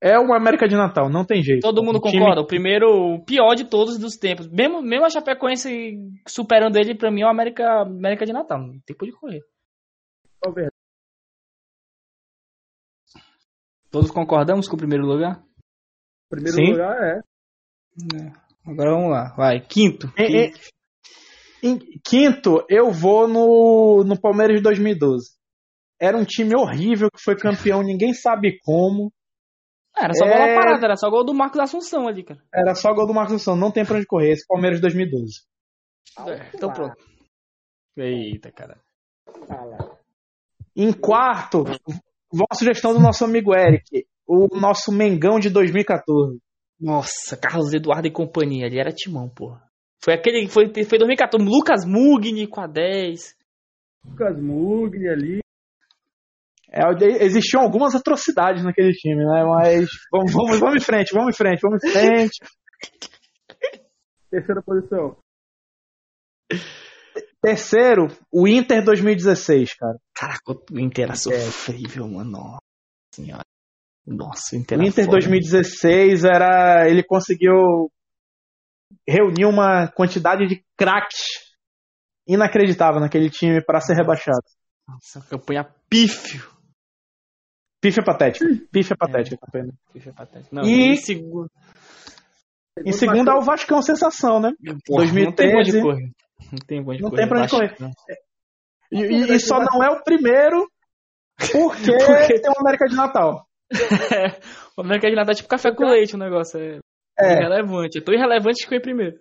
É 0.00 0.18
o 0.18 0.32
América 0.34 0.68
de 0.68 0.76
Natal, 0.76 1.08
não 1.08 1.24
tem 1.24 1.42
jeito. 1.42 1.62
Todo 1.62 1.82
mundo 1.82 1.96
O 1.96 2.00
time- 2.02 2.18
concorda? 2.20 2.42
O 2.42 2.46
primeiro, 2.46 2.86
o 3.14 3.24
pior 3.24 3.54
de 3.54 3.64
todos 3.64 3.96
os 4.02 4.16
tempos. 4.16 4.46
Mesmo, 4.46 4.82
mesmo 4.82 5.06
a 5.06 5.10
Chapecoense 5.10 5.96
superando 6.28 6.76
ele, 6.76 6.94
pra 6.94 7.10
mim 7.10 7.22
é 7.22 7.26
o 7.26 7.30
América, 7.30 7.80
América 7.82 8.26
de 8.26 8.32
Natal. 8.32 8.58
Não 8.58 8.78
tem 8.86 8.94
por 8.96 9.06
de 9.06 9.12
correr. 9.12 9.40
Todos 13.96 14.10
concordamos 14.10 14.68
com 14.68 14.74
o 14.74 14.78
primeiro 14.78 15.06
lugar? 15.06 15.42
Primeiro 16.28 16.54
Sim. 16.54 16.72
lugar 16.72 16.94
é. 17.02 17.20
Agora 18.66 18.90
vamos 18.90 19.10
lá. 19.10 19.34
Vai. 19.34 19.58
Quinto. 19.66 20.12
Em- 20.18 20.50
em- 20.50 20.52
em 21.62 21.78
quinto, 22.06 22.62
eu 22.68 22.90
vou 22.90 23.26
no, 23.26 24.04
no 24.04 24.20
Palmeiras 24.20 24.58
de 24.58 24.62
2012. 24.62 25.30
Era 25.98 26.14
um 26.18 26.26
time 26.26 26.52
horrível 26.54 27.10
que 27.10 27.18
foi 27.22 27.36
campeão, 27.38 27.80
ninguém 27.82 28.12
sabe 28.12 28.58
como. 28.62 29.10
Ah, 29.96 30.04
era 30.04 30.12
só 30.12 30.26
É. 30.26 30.30
bola 30.30 30.54
parada, 30.60 30.84
era 30.84 30.96
só 30.96 31.08
gol 31.08 31.24
do 31.24 31.32
Marcos 31.32 31.58
Assunção 31.58 32.06
ali, 32.06 32.22
cara. 32.22 32.42
Era 32.54 32.74
só 32.74 32.92
gol 32.92 33.06
do 33.06 33.14
Marcos 33.14 33.32
Assunção, 33.36 33.56
não 33.56 33.72
tem 33.72 33.86
pra 33.86 33.96
onde 33.96 34.04
correr. 34.06 34.32
Esse 34.32 34.46
Palmeiras 34.46 34.76
de 34.78 34.82
2012. 34.82 35.40
É, 36.18 36.50
então 36.54 36.70
pronto. 36.70 37.02
Eita, 37.96 38.52
cara. 38.52 38.78
Em 40.76 40.92
quarto, 40.92 41.64
vou 42.32 42.46
a 42.50 42.54
sugestão 42.54 42.92
do 42.92 43.00
nosso 43.00 43.24
amigo 43.24 43.54
Eric, 43.54 44.06
o 44.26 44.48
nosso 44.58 44.92
Mengão 44.92 45.38
de 45.38 45.50
2014. 45.50 46.38
Nossa, 46.80 47.36
Carlos 47.36 47.72
Eduardo 47.72 48.06
e 48.06 48.12
companhia, 48.12 48.66
ali 48.66 48.78
era 48.78 48.92
timão, 48.92 49.28
porra. 49.28 49.62
Foi 50.02 50.14
aquele, 50.14 50.46
foi, 50.48 50.66
foi 50.66 50.98
2014, 50.98 51.44
Lucas 51.44 51.84
Mugni 51.84 52.46
com 52.46 52.60
a 52.60 52.66
10. 52.66 53.34
Lucas 54.04 54.40
Mugni 54.40 55.08
ali. 55.08 55.40
É, 56.70 56.82
existiam 57.24 57.62
algumas 57.62 57.94
atrocidades 57.94 58.62
naquele 58.62 58.92
time, 58.92 59.24
né? 59.24 59.44
Mas 59.44 59.88
vamos, 60.12 60.32
vamos, 60.32 60.58
vamos 60.58 60.76
em 60.76 60.84
frente, 60.84 61.14
vamos 61.14 61.34
em 61.34 61.36
frente, 61.36 61.60
vamos 61.62 61.82
em 61.82 61.90
frente. 61.90 62.38
Terceira 64.30 64.62
posição. 64.62 65.16
Terceiro, 67.46 68.08
o 68.32 68.48
Inter 68.48 68.82
2016, 68.84 69.74
cara. 69.74 69.96
Caraca, 70.12 70.52
o 70.72 70.80
Inter 70.80 71.04
era 71.04 71.14
sofrível, 71.14 72.08
mano. 72.08 72.30
Nossa 72.32 72.58
senhora. 73.14 73.42
Nossa, 74.04 74.56
o 74.56 74.58
Inter 74.58 74.78
O 74.78 74.80
era 74.80 74.88
Inter 74.88 75.04
foda. 75.04 75.16
2016 75.18 76.24
era. 76.24 76.88
Ele 76.90 77.04
conseguiu 77.04 77.88
reunir 79.08 79.44
uma 79.44 79.86
quantidade 79.86 80.46
de 80.48 80.64
craques 80.76 81.20
inacreditável 82.26 83.00
naquele 83.00 83.30
time 83.30 83.62
para 83.64 83.80
ser 83.80 83.94
rebaixado. 83.94 84.42
Nossa, 84.88 85.20
campanha 85.30 85.72
pífio. 85.88 86.50
Pífia 87.80 88.02
patética. 88.02 88.44
Pífia 88.72 88.96
patética, 88.96 89.36
a 89.40 89.46
campanha. 89.46 89.72
Pífio 89.92 90.12
patético. 90.12 90.52
Não, 90.52 90.64
E- 90.64 90.88
em 90.88 90.96
segundo. 90.96 91.48
Em 92.84 92.92
segundo 92.92 93.30
é 93.30 93.34
o 93.34 93.40
Vascão 93.40 93.80
Sensação, 93.80 94.40
né? 94.40 94.50
Porra, 94.84 95.04
Não 95.06 95.32
tem 95.32 95.50
pra 95.50 95.60
onde 95.60 95.70
2013. 95.72 96.12
Não 96.52 96.58
tem 96.66 96.82
pra 96.82 96.92
onde 96.92 97.02
Não 97.02 97.10
correr. 97.10 97.22
tem 97.22 97.28
pra 97.28 97.40
onde 97.42 97.50
correr. 97.50 97.76
não. 97.80 97.90
E, 98.92 99.00
e- 99.02 99.34
e 99.36 99.40
só 99.40 99.58
não 99.58 99.82
é 99.82 99.90
o 99.90 100.02
primeiro 100.04 100.70
porque, 101.36 101.92
Porque- 102.30 102.40
tem 102.40 102.50
o 102.50 102.60
América 102.60 102.86
de 102.86 102.94
Natal. 102.94 103.46
o 104.76 104.80
América 104.80 105.08
de 105.10 105.16
Natal 105.16 105.32
é 105.32 105.34
tipo 105.36 105.48
café 105.48 105.74
com 105.74 105.84
leite 105.84 106.14
o 106.14 106.18
negócio. 106.18 106.58
É, 106.60 106.78
É, 107.18 107.32
irrelevante. 107.32 107.98
É 107.98 108.00
tão 108.00 108.14
irrelevante 108.14 108.66
que 108.66 108.74
em 108.74 108.80
primeiro. 108.80 109.18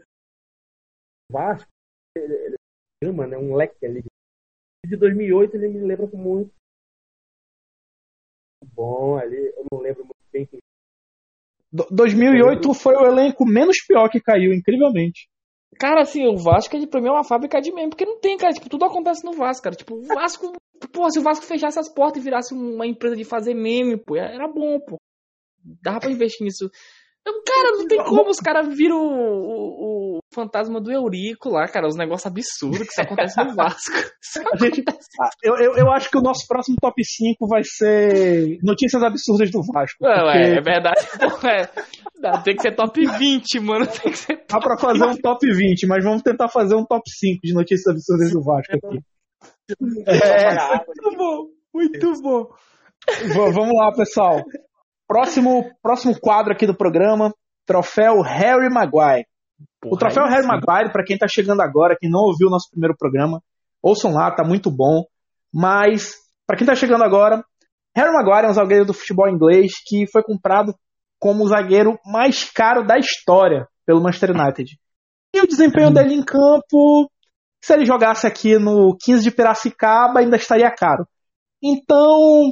Vasco. 1.31 1.67
Ele, 2.15 2.33
ele 2.33 2.55
chama, 3.03 3.25
né? 3.27 3.37
Um 3.37 3.55
leque 3.55 3.85
ali. 3.85 4.03
De 4.85 4.95
2008 4.97 5.55
ele 5.55 5.67
me 5.69 5.79
lembra 5.87 6.07
com 6.07 6.17
muito. 6.17 6.51
Bom 8.73 9.17
ali. 9.17 9.37
Eu 9.57 9.65
não 9.71 9.79
lembro 9.79 10.03
muito 10.03 10.15
bem 10.31 10.45
quem. 10.45 10.59
do- 11.71 11.87
2008 11.91 12.73
foi 12.73 12.95
o 12.95 13.05
elenco 13.05 13.45
menos 13.45 13.77
pior 13.85 14.09
que 14.09 14.21
caiu, 14.21 14.53
incrivelmente. 14.53 15.27
Cara, 15.79 16.01
assim, 16.01 16.25
o 16.25 16.37
Vasco, 16.37 16.75
ele, 16.75 16.87
pra 16.87 17.01
mim, 17.01 17.07
é 17.07 17.11
uma 17.11 17.23
fábrica 17.23 17.61
de 17.61 17.71
meme, 17.71 17.89
porque 17.89 18.05
não 18.05 18.19
tem, 18.19 18.37
cara. 18.37 18.53
Tipo, 18.53 18.69
tudo 18.69 18.85
acontece 18.85 19.23
no 19.25 19.33
Vasco, 19.33 19.63
cara. 19.63 19.75
Tipo, 19.75 19.95
o 19.95 20.03
Vasco 20.03 20.53
Pô, 20.91 21.09
se 21.09 21.19
o 21.19 21.23
Vasco 21.23 21.45
fechasse 21.45 21.79
as 21.79 21.89
portas 21.89 22.21
e 22.21 22.23
virasse 22.23 22.53
uma 22.53 22.85
empresa 22.85 23.15
de 23.15 23.23
fazer 23.23 23.53
meme, 23.53 23.97
pô, 23.97 24.15
era 24.15 24.47
bom, 24.47 24.79
pô. 24.79 24.99
Dava 25.81 25.99
pra 25.99 26.11
investir 26.11 26.45
nisso. 26.45 26.69
Cara, 27.25 27.71
não 27.77 27.87
tem 27.87 28.03
como, 28.03 28.29
os 28.29 28.39
caras 28.39 28.67
viram 28.75 28.97
o, 28.97 29.07
o, 29.07 30.17
o, 30.17 30.19
fantasma 30.33 30.79
do 30.79 30.91
Eurico 30.91 31.49
lá, 31.49 31.67
cara, 31.67 31.87
os 31.87 31.95
negócios 31.95 32.25
absurdos 32.27 32.79
que 32.79 32.91
isso 32.91 33.01
acontece 33.01 33.43
no 33.43 33.55
Vasco. 33.55 33.91
Gente, 34.59 34.83
eu, 35.41 35.55
eu, 35.55 35.75
eu, 35.75 35.91
acho 35.91 36.09
que 36.11 36.17
o 36.17 36.21
nosso 36.21 36.45
próximo 36.47 36.75
top 36.79 37.03
5 37.03 37.47
vai 37.47 37.61
ser 37.63 38.59
notícias 38.61 39.01
absurdas 39.01 39.49
do 39.49 39.61
Vasco. 39.73 39.97
Não, 40.01 40.11
porque... 40.11 40.37
é, 40.37 40.57
é 40.57 40.61
verdade. 40.61 41.07
É, 41.45 42.37
tem 42.43 42.55
que 42.55 42.61
ser 42.61 42.75
top 42.75 43.05
20, 43.05 43.59
mano. 43.59 43.87
Tem 43.87 44.11
que 44.11 44.17
ser 44.17 44.43
Dá 44.47 44.59
pra 44.59 44.77
fazer 44.77 45.05
um 45.05 45.15
top 45.15 45.51
20, 45.51 45.87
mas 45.87 46.03
vamos 46.03 46.21
tentar 46.21 46.47
fazer 46.49 46.75
um 46.75 46.85
top 46.85 47.03
5 47.09 47.39
de 47.43 47.53
notícias 47.53 47.87
absurdas 47.87 48.31
do 48.31 48.43
Vasco 48.43 48.73
aqui. 48.75 48.99
É, 50.05 50.75
muito 50.85 51.17
bom, 51.17 51.47
muito 51.73 52.21
bom. 52.21 52.47
Vamos 53.51 53.75
lá, 53.75 53.91
pessoal. 53.93 54.43
Próximo, 55.07 55.71
próximo 55.81 56.19
quadro 56.19 56.53
aqui 56.53 56.65
do 56.65 56.75
programa, 56.75 57.33
troféu 57.65 58.21
Harry 58.21 58.69
Maguire. 58.69 59.27
Porra, 59.79 59.95
o 59.95 59.97
troféu 59.97 60.23
Harry 60.25 60.43
sim. 60.43 60.47
Maguire, 60.47 60.91
para 60.91 61.03
quem 61.03 61.17
tá 61.17 61.27
chegando 61.27 61.61
agora, 61.61 61.95
quem 61.99 62.09
não 62.09 62.21
ouviu 62.21 62.47
o 62.47 62.51
nosso 62.51 62.69
primeiro 62.69 62.95
programa, 62.97 63.41
ouçam 63.81 64.13
lá, 64.13 64.31
tá 64.31 64.43
muito 64.43 64.71
bom. 64.71 65.03
Mas, 65.53 66.15
para 66.45 66.57
quem 66.57 66.65
tá 66.65 66.75
chegando 66.75 67.03
agora, 67.03 67.43
Harry 67.95 68.11
Maguire 68.11 68.47
é 68.47 68.49
um 68.49 68.53
zagueiro 68.53 68.85
do 68.85 68.93
futebol 68.93 69.29
inglês 69.29 69.73
que 69.85 70.05
foi 70.11 70.23
comprado 70.23 70.75
como 71.19 71.43
o 71.43 71.47
zagueiro 71.47 71.97
mais 72.05 72.51
caro 72.51 72.85
da 72.85 72.97
história 72.97 73.67
pelo 73.85 74.01
Manchester 74.01 74.31
United. 74.31 74.77
E 75.33 75.41
o 75.41 75.47
desempenho 75.47 75.87
uhum. 75.87 75.93
dele 75.93 76.15
em 76.15 76.23
campo, 76.23 77.09
se 77.63 77.73
ele 77.73 77.85
jogasse 77.85 78.27
aqui 78.27 78.57
no 78.57 78.95
15 79.01 79.23
de 79.23 79.31
Piracicaba, 79.31 80.19
ainda 80.19 80.35
estaria 80.35 80.69
caro. 80.71 81.07
Então, 81.63 82.51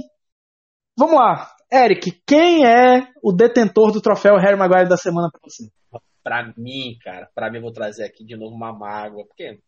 vamos 0.98 1.16
lá. 1.16 1.53
Eric, 1.74 2.22
quem 2.28 2.68
é 2.68 3.12
o 3.24 3.34
detentor 3.34 3.92
do 3.92 4.00
troféu 4.00 4.38
Harry 4.38 4.56
Maguire 4.56 4.88
da 4.88 4.96
semana 4.96 5.28
para 5.32 5.42
você? 5.42 5.64
Pra 6.22 6.54
mim, 6.56 7.00
cara, 7.04 7.28
pra 7.34 7.50
mim 7.50 7.58
eu 7.58 7.64
vou 7.64 7.74
trazer 7.74 8.06
aqui 8.06 8.24
de 8.24 8.38
novo 8.38 8.56
uma 8.56 8.72
mágoa, 8.72 9.26
porque 9.26 9.60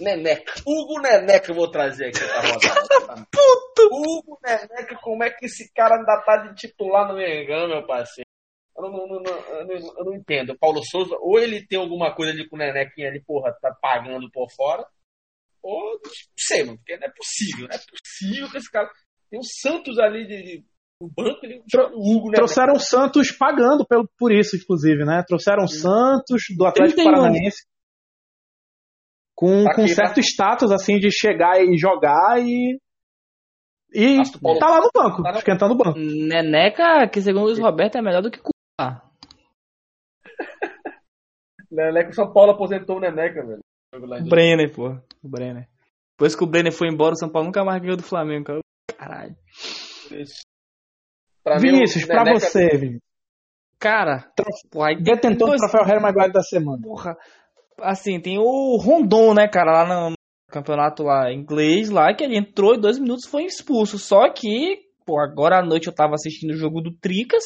Neneca. 0.00 0.52
Hugo 0.66 1.00
Neneca 1.00 1.52
eu 1.52 1.54
vou 1.54 1.70
trazer 1.70 2.06
aqui 2.06 2.18
pra 2.18 2.40
rodada. 2.40 3.26
Puto! 3.30 3.88
Hugo 3.92 4.38
Neneca, 4.44 4.98
como 5.00 5.22
é 5.22 5.30
que 5.30 5.46
esse 5.46 5.72
cara 5.72 5.94
ainda 5.94 6.20
tá 6.26 6.38
de 6.38 6.56
titular 6.56 7.06
no 7.06 7.16
Mengão, 7.16 7.68
meu 7.68 7.86
parceiro? 7.86 8.28
Eu 8.76 8.82
não, 8.82 8.90
não, 8.90 9.22
não, 9.22 9.96
eu 9.96 10.04
não, 10.04 10.14
entendo. 10.14 10.58
Paulo 10.58 10.80
Souza, 10.84 11.14
ou 11.20 11.38
ele 11.38 11.64
tem 11.66 11.78
alguma 11.78 12.14
coisa 12.14 12.32
ali 12.32 12.48
com 12.48 12.56
o 12.56 12.58
Nenequinha 12.58 13.08
ali, 13.08 13.22
porra, 13.24 13.56
tá 13.60 13.72
pagando 13.80 14.28
por 14.32 14.50
fora, 14.56 14.84
ou 15.62 16.00
não 16.04 16.10
sei, 16.36 16.64
mano, 16.64 16.78
porque 16.78 16.96
não 16.96 17.06
é 17.06 17.12
possível, 17.12 17.68
não 17.68 17.76
é 17.76 17.78
possível 17.78 18.50
que 18.50 18.56
esse 18.56 18.70
cara. 18.70 18.90
Tem 19.30 19.38
o 19.38 19.44
Santos 19.44 19.96
ali 19.98 20.26
de, 20.26 20.64
o 21.00 21.08
banco, 21.08 21.38
ele, 21.42 21.62
o 21.94 22.16
Hugo, 22.16 22.28
né? 22.28 22.34
Trouxeram 22.36 22.74
o 22.74 22.78
Santos 22.78 23.32
pagando 23.32 23.86
pelo, 23.86 24.06
por 24.18 24.30
isso, 24.30 24.56
inclusive, 24.56 25.04
né? 25.04 25.24
Trouxeram 25.26 25.64
o 25.64 25.68
Santos 25.68 26.42
do 26.56 26.66
Atlético 26.66 27.02
Paranaense 27.02 27.64
com, 29.40 29.64
tá 29.64 29.74
com 29.74 29.82
aqui, 29.82 29.94
certo 29.94 30.18
né? 30.18 30.22
status, 30.22 30.70
assim, 30.70 30.98
de 30.98 31.10
chegar 31.10 31.58
e 31.64 31.78
jogar 31.78 32.38
e. 32.38 32.78
E 33.92 34.18
tá 34.60 34.68
lá 34.68 34.80
no 34.80 34.90
banco, 34.94 35.22
tá 35.22 35.30
esquentando 35.30 35.72
o 35.72 35.76
banco. 35.76 35.98
Neneca, 35.98 37.08
que 37.08 37.20
segundo 37.22 37.42
o 37.42 37.46
Luiz 37.46 37.58
Roberto 37.58 37.96
é 37.96 38.02
melhor 38.02 38.20
do 38.22 38.30
que 38.30 38.38
Cuiabá. 38.38 39.02
Neneca, 41.72 42.10
o 42.10 42.14
São 42.14 42.30
Paulo 42.32 42.52
aposentou 42.52 42.98
o 42.98 43.00
Neneca, 43.00 43.44
velho. 43.44 43.60
O 43.94 44.28
Brenner, 44.28 44.72
pô. 44.72 44.90
O 45.22 45.28
Brenner. 45.28 45.66
Depois 46.12 46.36
que 46.36 46.44
o 46.44 46.46
Brenner 46.46 46.72
foi 46.72 46.88
embora, 46.88 47.14
o 47.14 47.18
São 47.18 47.30
Paulo 47.30 47.46
nunca 47.46 47.64
mais 47.64 47.80
ganhou 47.80 47.96
do 47.96 48.02
Flamengo, 48.02 48.44
cara. 48.44 48.60
Caralho. 48.96 49.34
Isso. 50.12 50.42
Pra 51.50 51.58
Vinícius, 51.58 52.02
mim, 52.02 52.08
pra 52.08 52.24
Neneca... 52.24 52.46
você, 52.46 52.68
Vinícius. 52.68 53.02
Cara, 53.78 54.30
porra, 54.70 54.94
detentor 54.94 55.50
do 55.50 55.56
troféu 55.56 55.84
Harry 55.84 56.00
Maguire 56.00 56.32
da 56.32 56.42
semana. 56.42 56.80
Porra. 56.80 57.16
Assim, 57.80 58.20
tem 58.20 58.38
o 58.38 58.76
Rondon, 58.76 59.34
né, 59.34 59.48
cara, 59.48 59.82
lá 59.82 60.10
no 60.10 60.14
campeonato 60.48 61.02
lá 61.02 61.32
inglês, 61.32 61.90
lá, 61.90 62.14
que 62.14 62.22
ele 62.22 62.36
entrou 62.36 62.74
e 62.74 62.80
dois 62.80 63.00
minutos 63.00 63.26
foi 63.26 63.44
expulso. 63.44 63.98
Só 63.98 64.30
que, 64.32 64.78
pô, 65.04 65.18
agora 65.18 65.58
à 65.58 65.64
noite 65.64 65.88
eu 65.88 65.94
tava 65.94 66.14
assistindo 66.14 66.50
o 66.50 66.56
jogo 66.56 66.80
do 66.80 66.94
Tricas. 67.00 67.42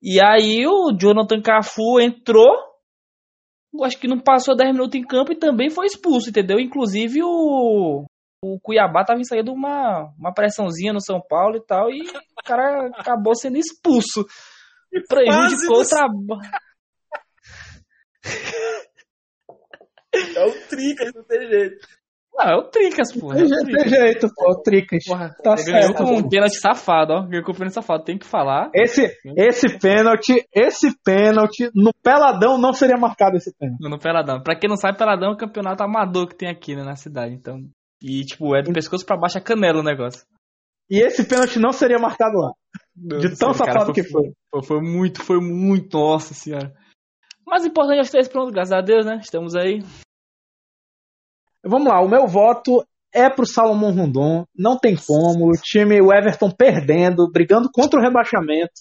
E 0.00 0.22
aí 0.22 0.64
o 0.66 0.92
Jonathan 0.96 1.40
Cafu 1.42 1.98
entrou. 2.00 2.54
Acho 3.82 3.98
que 3.98 4.06
não 4.06 4.20
passou 4.20 4.56
10 4.56 4.72
minutos 4.72 4.98
em 4.98 5.04
campo 5.04 5.32
e 5.32 5.36
também 5.36 5.68
foi 5.68 5.86
expulso, 5.86 6.30
entendeu? 6.30 6.60
Inclusive 6.60 7.22
o 7.22 8.04
o 8.42 8.58
Cuiabá 8.60 9.04
tava 9.04 9.20
ensaiando 9.20 9.52
uma, 9.52 10.12
uma 10.18 10.32
pressãozinha 10.32 10.92
no 10.92 11.00
São 11.00 11.20
Paulo 11.20 11.56
e 11.56 11.64
tal, 11.64 11.90
e 11.90 12.02
o 12.02 12.44
cara 12.44 12.90
acabou 12.94 13.34
sendo 13.34 13.56
expulso. 13.56 14.24
Prejudicou 15.08 15.80
o 15.80 15.88
trabalho. 15.88 16.40
É 20.14 20.44
o 20.44 20.68
Tricas, 20.68 21.12
não 21.14 21.24
tem 21.24 21.48
jeito. 21.48 21.86
Não, 22.38 22.44
é 22.44 22.56
o 22.56 22.64
Tricas, 22.64 23.12
porra. 23.18 23.36
Tem, 23.36 23.44
é 23.44 23.64
tem 23.64 23.88
jeito, 23.88 24.28
pô, 24.34 24.50
o 24.50 24.62
Tricas. 24.62 25.04
Porra, 25.06 25.34
tá 25.42 25.56
certo. 25.56 25.94
com 25.94 26.16
um 26.16 26.28
pênalti 26.28 26.60
safado, 26.60 27.14
ó. 27.14 27.26
Ganhou 27.26 27.44
com 27.44 27.52
um 27.52 27.54
pênalti 27.54 27.74
safado, 27.74 28.04
tem 28.04 28.18
que 28.18 28.26
falar. 28.26 28.70
Esse, 28.74 29.10
esse 29.36 29.78
pênalti, 29.78 30.46
esse 30.54 30.94
pênalti, 31.02 31.70
no 31.74 31.92
Peladão 32.02 32.58
não 32.58 32.74
seria 32.74 32.96
marcado 32.98 33.36
esse 33.36 33.54
pênalti. 33.56 33.80
No 33.80 33.98
Peladão. 33.98 34.42
Pra 34.42 34.54
quem 34.54 34.68
não 34.68 34.76
sabe, 34.76 34.98
Peladão 34.98 35.30
é 35.30 35.32
o 35.32 35.38
campeonato 35.38 35.82
amador 35.82 36.28
que 36.28 36.36
tem 36.36 36.50
aqui, 36.50 36.76
né, 36.76 36.82
na 36.82 36.96
cidade. 36.96 37.34
Então, 37.34 37.58
e, 38.00 38.24
tipo, 38.24 38.54
é 38.54 38.62
do 38.62 38.72
pescoço 38.72 39.04
pra 39.04 39.16
baixo 39.16 39.38
a 39.38 39.40
canela 39.40 39.80
o 39.80 39.84
negócio. 39.84 40.24
E 40.88 41.00
esse 41.00 41.24
pênalti 41.24 41.58
não 41.58 41.72
seria 41.72 41.98
marcado 41.98 42.38
lá. 42.38 42.52
Não, 42.94 43.18
de 43.18 43.36
tão 43.36 43.52
safado 43.52 43.72
cara, 43.72 43.84
foi, 43.86 43.94
que 43.94 44.02
foi. 44.04 44.32
foi. 44.50 44.62
Foi 44.62 44.80
muito, 44.80 45.22
foi 45.22 45.40
muito, 45.40 45.98
nossa 45.98 46.32
senhora. 46.32 46.72
Mas 47.46 47.64
o 47.64 47.68
importante 47.68 47.98
é 47.98 48.02
os 48.02 48.10
três 48.10 48.28
prontos, 48.28 48.52
graças 48.52 48.72
a 48.72 48.80
Deus, 48.80 49.04
né? 49.04 49.18
Estamos 49.20 49.54
aí. 49.54 49.80
Vamos 51.64 51.88
lá, 51.88 52.00
o 52.00 52.08
meu 52.08 52.26
voto 52.26 52.84
é 53.12 53.28
pro 53.28 53.46
Salomão 53.46 53.92
Rondon. 53.92 54.44
Não 54.54 54.78
tem 54.78 54.96
como. 54.96 55.48
O 55.48 55.60
time, 55.60 56.00
o 56.00 56.12
Everton 56.12 56.50
perdendo, 56.50 57.30
brigando 57.30 57.68
contra 57.72 57.98
o 57.98 58.02
rebaixamento. 58.02 58.72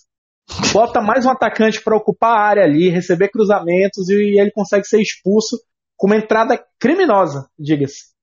Bota 0.72 1.02
mais 1.02 1.26
um 1.26 1.32
atacante 1.32 1.82
para 1.82 1.98
ocupar 1.98 2.38
a 2.38 2.42
área 2.42 2.64
ali, 2.64 2.90
receber 2.90 3.30
cruzamentos 3.30 4.10
e 4.10 4.40
ele 4.40 4.52
consegue 4.52 4.86
ser 4.86 5.02
expulso 5.02 5.58
com 5.98 6.08
uma 6.08 6.18
entrada 6.18 6.64
criminosa, 6.80 7.48
diga-se. 7.58 8.15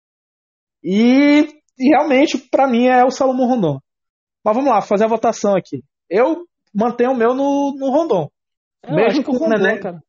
E, 0.82 1.46
e 1.78 1.88
realmente, 1.90 2.38
para 2.50 2.68
mim, 2.68 2.86
é 2.86 3.04
o 3.04 3.10
Salomão 3.10 3.46
Rondon. 3.46 3.78
Mas 4.44 4.56
vamos 4.56 4.70
lá, 4.70 4.80
fazer 4.80 5.04
a 5.04 5.08
votação 5.08 5.54
aqui. 5.54 5.82
Eu 6.10 6.44
mantenho 6.74 7.12
o 7.12 7.16
meu 7.16 7.34
no, 7.34 7.74
no 7.78 7.90
Rondon. 7.90 8.28
Eu 8.82 8.94
Mesmo 8.94 9.22
com 9.22 9.32
o 9.32 9.48
Nenê. 9.48 9.78
Cara. 9.78 10.02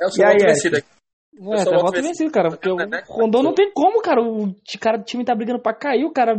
É 0.00 0.06
o 0.06 0.10
seu 0.10 0.26
voto 0.26 0.44
vencido 0.44 0.76
aqui. 0.76 0.88
É, 1.36 1.64
tá 1.64 1.78
voto 1.78 2.02
vencido, 2.02 2.30
cara. 2.30 2.50
Porque 2.50 2.68
o 2.68 2.76
Rondon 3.08 3.42
não 3.42 3.54
tem 3.54 3.72
como, 3.72 4.02
cara. 4.02 4.20
O 4.20 4.54
cara 4.78 4.98
do 4.98 5.04
time 5.04 5.24
tá 5.24 5.34
brigando 5.34 5.60
pra 5.60 5.74
cair, 5.74 6.04
o 6.04 6.12
cara 6.12 6.36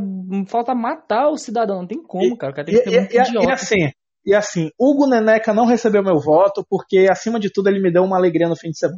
falta 0.48 0.76
matar 0.76 1.30
o 1.30 1.38
cidadão. 1.38 1.80
Não 1.80 1.88
tem 1.88 2.02
como, 2.02 2.38
cara. 2.38 2.54
O 2.54 2.56
cara 2.56 2.66
tem 2.66 2.76
que 2.76 2.84
ser 2.84 2.94
e, 2.94 3.00
muito 3.00 3.16
e, 3.16 3.20
idiota. 3.20 3.48
E 3.48 3.52
assim, 3.52 3.92
e 4.26 4.36
assim, 4.36 4.70
Hugo 4.80 5.10
Neneca 5.10 5.54
não 5.54 5.66
recebeu 5.66 6.04
meu 6.04 6.20
voto 6.20 6.64
porque, 6.70 7.08
acima 7.10 7.40
de 7.40 7.52
tudo, 7.52 7.70
ele 7.70 7.82
me 7.82 7.92
deu 7.92 8.04
uma 8.04 8.18
alegria 8.18 8.48
no 8.48 8.56
fim 8.56 8.70
de 8.70 8.78
semana. 8.78 8.98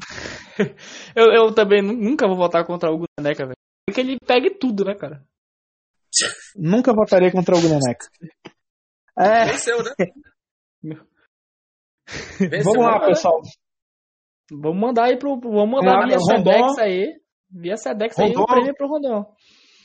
eu, 1.16 1.26
eu 1.34 1.54
também 1.54 1.82
nunca 1.82 2.28
vou 2.28 2.36
votar 2.36 2.66
contra 2.66 2.92
o 2.92 2.96
Hugo 2.96 3.06
Neneca, 3.18 3.46
velho 3.46 3.58
que 3.94 4.02
ele 4.02 4.18
pegue 4.26 4.52
tudo, 4.52 4.84
né, 4.84 4.96
cara? 4.96 5.24
Nunca 6.56 6.94
votaria 6.94 7.32
contra 7.32 7.56
o 7.56 7.62
Guneneca. 7.62 8.08
É. 9.18 9.46
Venceu, 9.46 9.84
né? 9.84 9.92
Venceu, 12.40 12.74
Vamos 12.74 12.86
lá, 12.86 13.00
né? 13.00 13.06
pessoal. 13.08 13.42
Vamos 14.52 14.80
mandar 14.80 15.06
aí 15.06 15.18
pro. 15.18 15.40
Vamos 15.40 15.70
mandar 15.70 16.08
via 16.08 16.20
Sedex 16.20 16.78
aí. 16.78 17.20
Via 17.50 17.78
Sedex 17.78 18.18
aí 18.20 18.34
o 18.36 18.46
prêmio 18.46 18.74
pro 18.76 18.88
Rondon. 18.88 19.26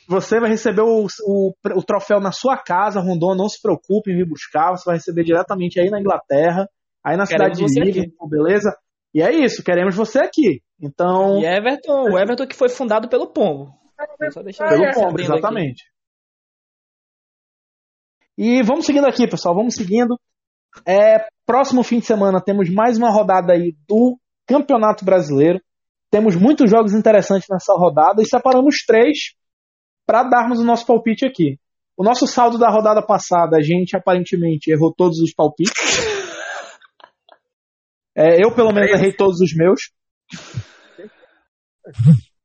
Você 0.09 0.39
vai 0.39 0.51
receber 0.51 0.83
o, 0.83 1.07
o, 1.27 1.53
o, 1.77 1.83
troféu 1.83 2.21
na 2.21 2.33
sua 2.33 2.57
casa, 2.57 3.01
Rondon. 3.01 3.35
Não 3.35 3.49
se 3.49 3.61
preocupe 3.61 4.11
em 4.11 4.17
vir 4.17 4.29
buscar. 4.29 4.71
Você 4.71 4.85
vai 4.85 4.97
receber 4.97 5.25
diretamente 5.25 5.81
aí 5.81 5.91
na 5.91 6.01
Inglaterra, 6.01 6.69
aí 7.05 7.17
na 7.17 7.27
queremos 7.27 7.59
cidade 7.59 7.73
de 7.73 7.81
Liverpool, 7.81 8.29
beleza? 8.29 8.77
E 9.15 9.23
é 9.23 9.33
isso, 9.33 9.63
queremos 9.63 9.95
você 9.95 10.21
aqui. 10.21 10.63
Então. 10.81 11.41
E 11.41 11.47
Everton, 11.47 12.11
o 12.11 12.19
Everton 12.19 12.47
que 12.47 12.57
foi 12.57 12.69
fundado 12.69 13.09
pelo 13.09 13.33
Pombo. 13.33 13.82
Só 14.33 14.43
deixar 14.43 14.69
Pelo 14.69 14.93
pombo, 14.93 15.21
exatamente. 15.21 15.85
Aqui. 15.85 15.93
E 18.39 18.63
vamos 18.63 18.87
seguindo 18.87 19.07
aqui, 19.07 19.29
pessoal. 19.29 19.55
Vamos 19.55 19.75
seguindo. 19.75 20.19
É, 20.87 21.27
próximo 21.45 21.83
fim 21.83 21.99
de 21.99 22.07
semana 22.07 22.41
temos 22.41 22.71
mais 22.71 22.97
uma 22.97 23.11
rodada 23.11 23.53
aí 23.53 23.77
do 23.87 24.19
Campeonato 24.47 25.05
Brasileiro. 25.05 25.61
Temos 26.11 26.37
muitos 26.37 26.71
jogos 26.71 26.95
interessantes 26.95 27.47
nessa 27.51 27.75
rodada 27.75 28.23
e 28.23 28.27
separamos 28.27 28.85
três 28.87 29.35
para 30.07 30.23
darmos 30.23 30.61
o 30.61 30.65
nosso 30.65 30.87
palpite 30.87 31.25
aqui. 31.25 31.59
O 31.97 32.03
nosso 32.03 32.27
saldo 32.27 32.59
da 32.59 32.71
rodada 32.71 33.05
passada, 33.05 33.57
a 33.59 33.63
gente 33.63 33.97
aparentemente 33.97 34.71
errou 34.71 34.93
todos 34.95 35.19
os 35.21 35.33
palpites. 35.33 35.73
É, 38.15 38.45
eu, 38.45 38.55
pelo 38.55 38.73
menos, 38.73 38.91
errei 38.91 39.13
todos 39.13 39.41
os 39.41 39.55
meus. 39.55 39.91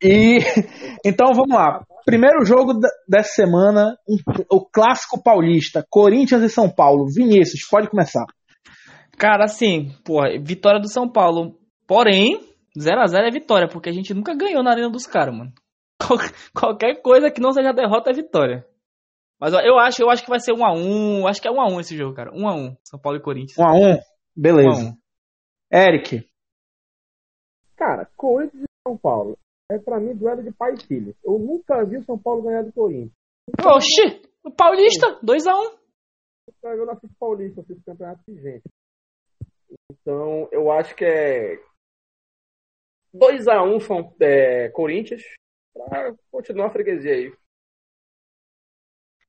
E 0.03 0.37
então 1.05 1.33
vamos 1.33 1.55
lá. 1.55 1.83
Primeiro 2.05 2.45
jogo 2.45 2.73
dessa 3.07 3.33
semana, 3.33 3.97
o 4.51 4.65
clássico 4.65 5.21
paulista, 5.21 5.85
Corinthians 5.89 6.41
e 6.43 6.49
São 6.49 6.69
Paulo. 6.73 7.05
Vinícius, 7.13 7.67
pode 7.69 7.89
começar. 7.89 8.25
Cara, 9.17 9.43
assim, 9.45 9.89
porra, 10.05 10.29
vitória 10.41 10.79
do 10.79 10.87
São 10.89 11.09
Paulo. 11.11 11.57
Porém, 11.87 12.39
0x0 12.77 13.27
é 13.27 13.31
vitória, 13.31 13.67
porque 13.67 13.89
a 13.89 13.91
gente 13.93 14.13
nunca 14.13 14.35
ganhou 14.35 14.63
na 14.63 14.71
arena 14.71 14.89
dos 14.89 15.05
caras, 15.07 15.35
mano. 15.35 15.51
Qual- 15.99 16.19
Qualquer 16.55 17.01
coisa 17.01 17.31
que 17.31 17.41
não 17.41 17.51
seja 17.51 17.73
derrota 17.73 18.11
é 18.11 18.13
vitória. 18.13 18.65
Mas 19.39 19.53
ó, 19.53 19.59
eu 19.59 19.77
acho, 19.77 20.01
eu 20.01 20.09
acho 20.09 20.23
que 20.23 20.29
vai 20.29 20.39
ser 20.39 20.53
1x1. 20.53 21.27
Acho 21.29 21.41
que 21.41 21.47
é 21.47 21.51
1x1 21.51 21.79
esse 21.79 21.97
jogo, 21.97 22.13
cara. 22.15 22.31
1x1. 22.31 22.75
São 22.83 22.99
Paulo 22.99 23.17
e 23.17 23.21
Corinthians. 23.21 23.57
1 23.57 23.63
a 23.63 23.73
1. 23.73 23.99
Beleza. 24.35 24.69
1 24.69 24.73
a 24.73 24.89
1. 24.91 24.97
Eric, 25.73 26.25
Cara, 27.75 28.07
Corinthians 28.15 28.63
e 28.63 28.87
São 28.87 28.97
Paulo. 28.97 29.37
É 29.69 29.77
pra 29.77 29.99
mim 29.99 30.15
duelo 30.15 30.41
de 30.41 30.51
pai 30.51 30.73
e 30.75 30.83
filho. 30.85 31.15
Eu 31.23 31.37
nunca 31.37 31.83
vi 31.83 31.97
o 31.97 32.03
São 32.03 32.17
Paulo 32.17 32.43
ganhar 32.43 32.63
do 32.63 32.71
Corinthians. 32.71 33.11
Oxi! 33.65 34.21
O 34.43 34.51
Paulista, 34.51 35.19
2x1. 35.21 35.77
Eu 36.63 36.85
não 36.85 36.93
assisto 36.93 37.15
Paulista, 37.19 37.59
eu 37.59 37.63
assisto 37.63 37.83
campeonato 37.83 38.21
de 38.27 38.41
gente. 38.41 38.63
Então, 39.91 40.47
eu 40.53 40.71
acho 40.71 40.95
que 40.95 41.03
é 41.03 41.57
2x1 43.13 43.81
São 43.81 44.15
é, 44.21 44.69
Corinthians 44.69 45.23
pra 45.73 46.15
continuar 46.31 46.67
a 46.67 46.71
freguesia 46.71 47.13
aí. 47.13 47.33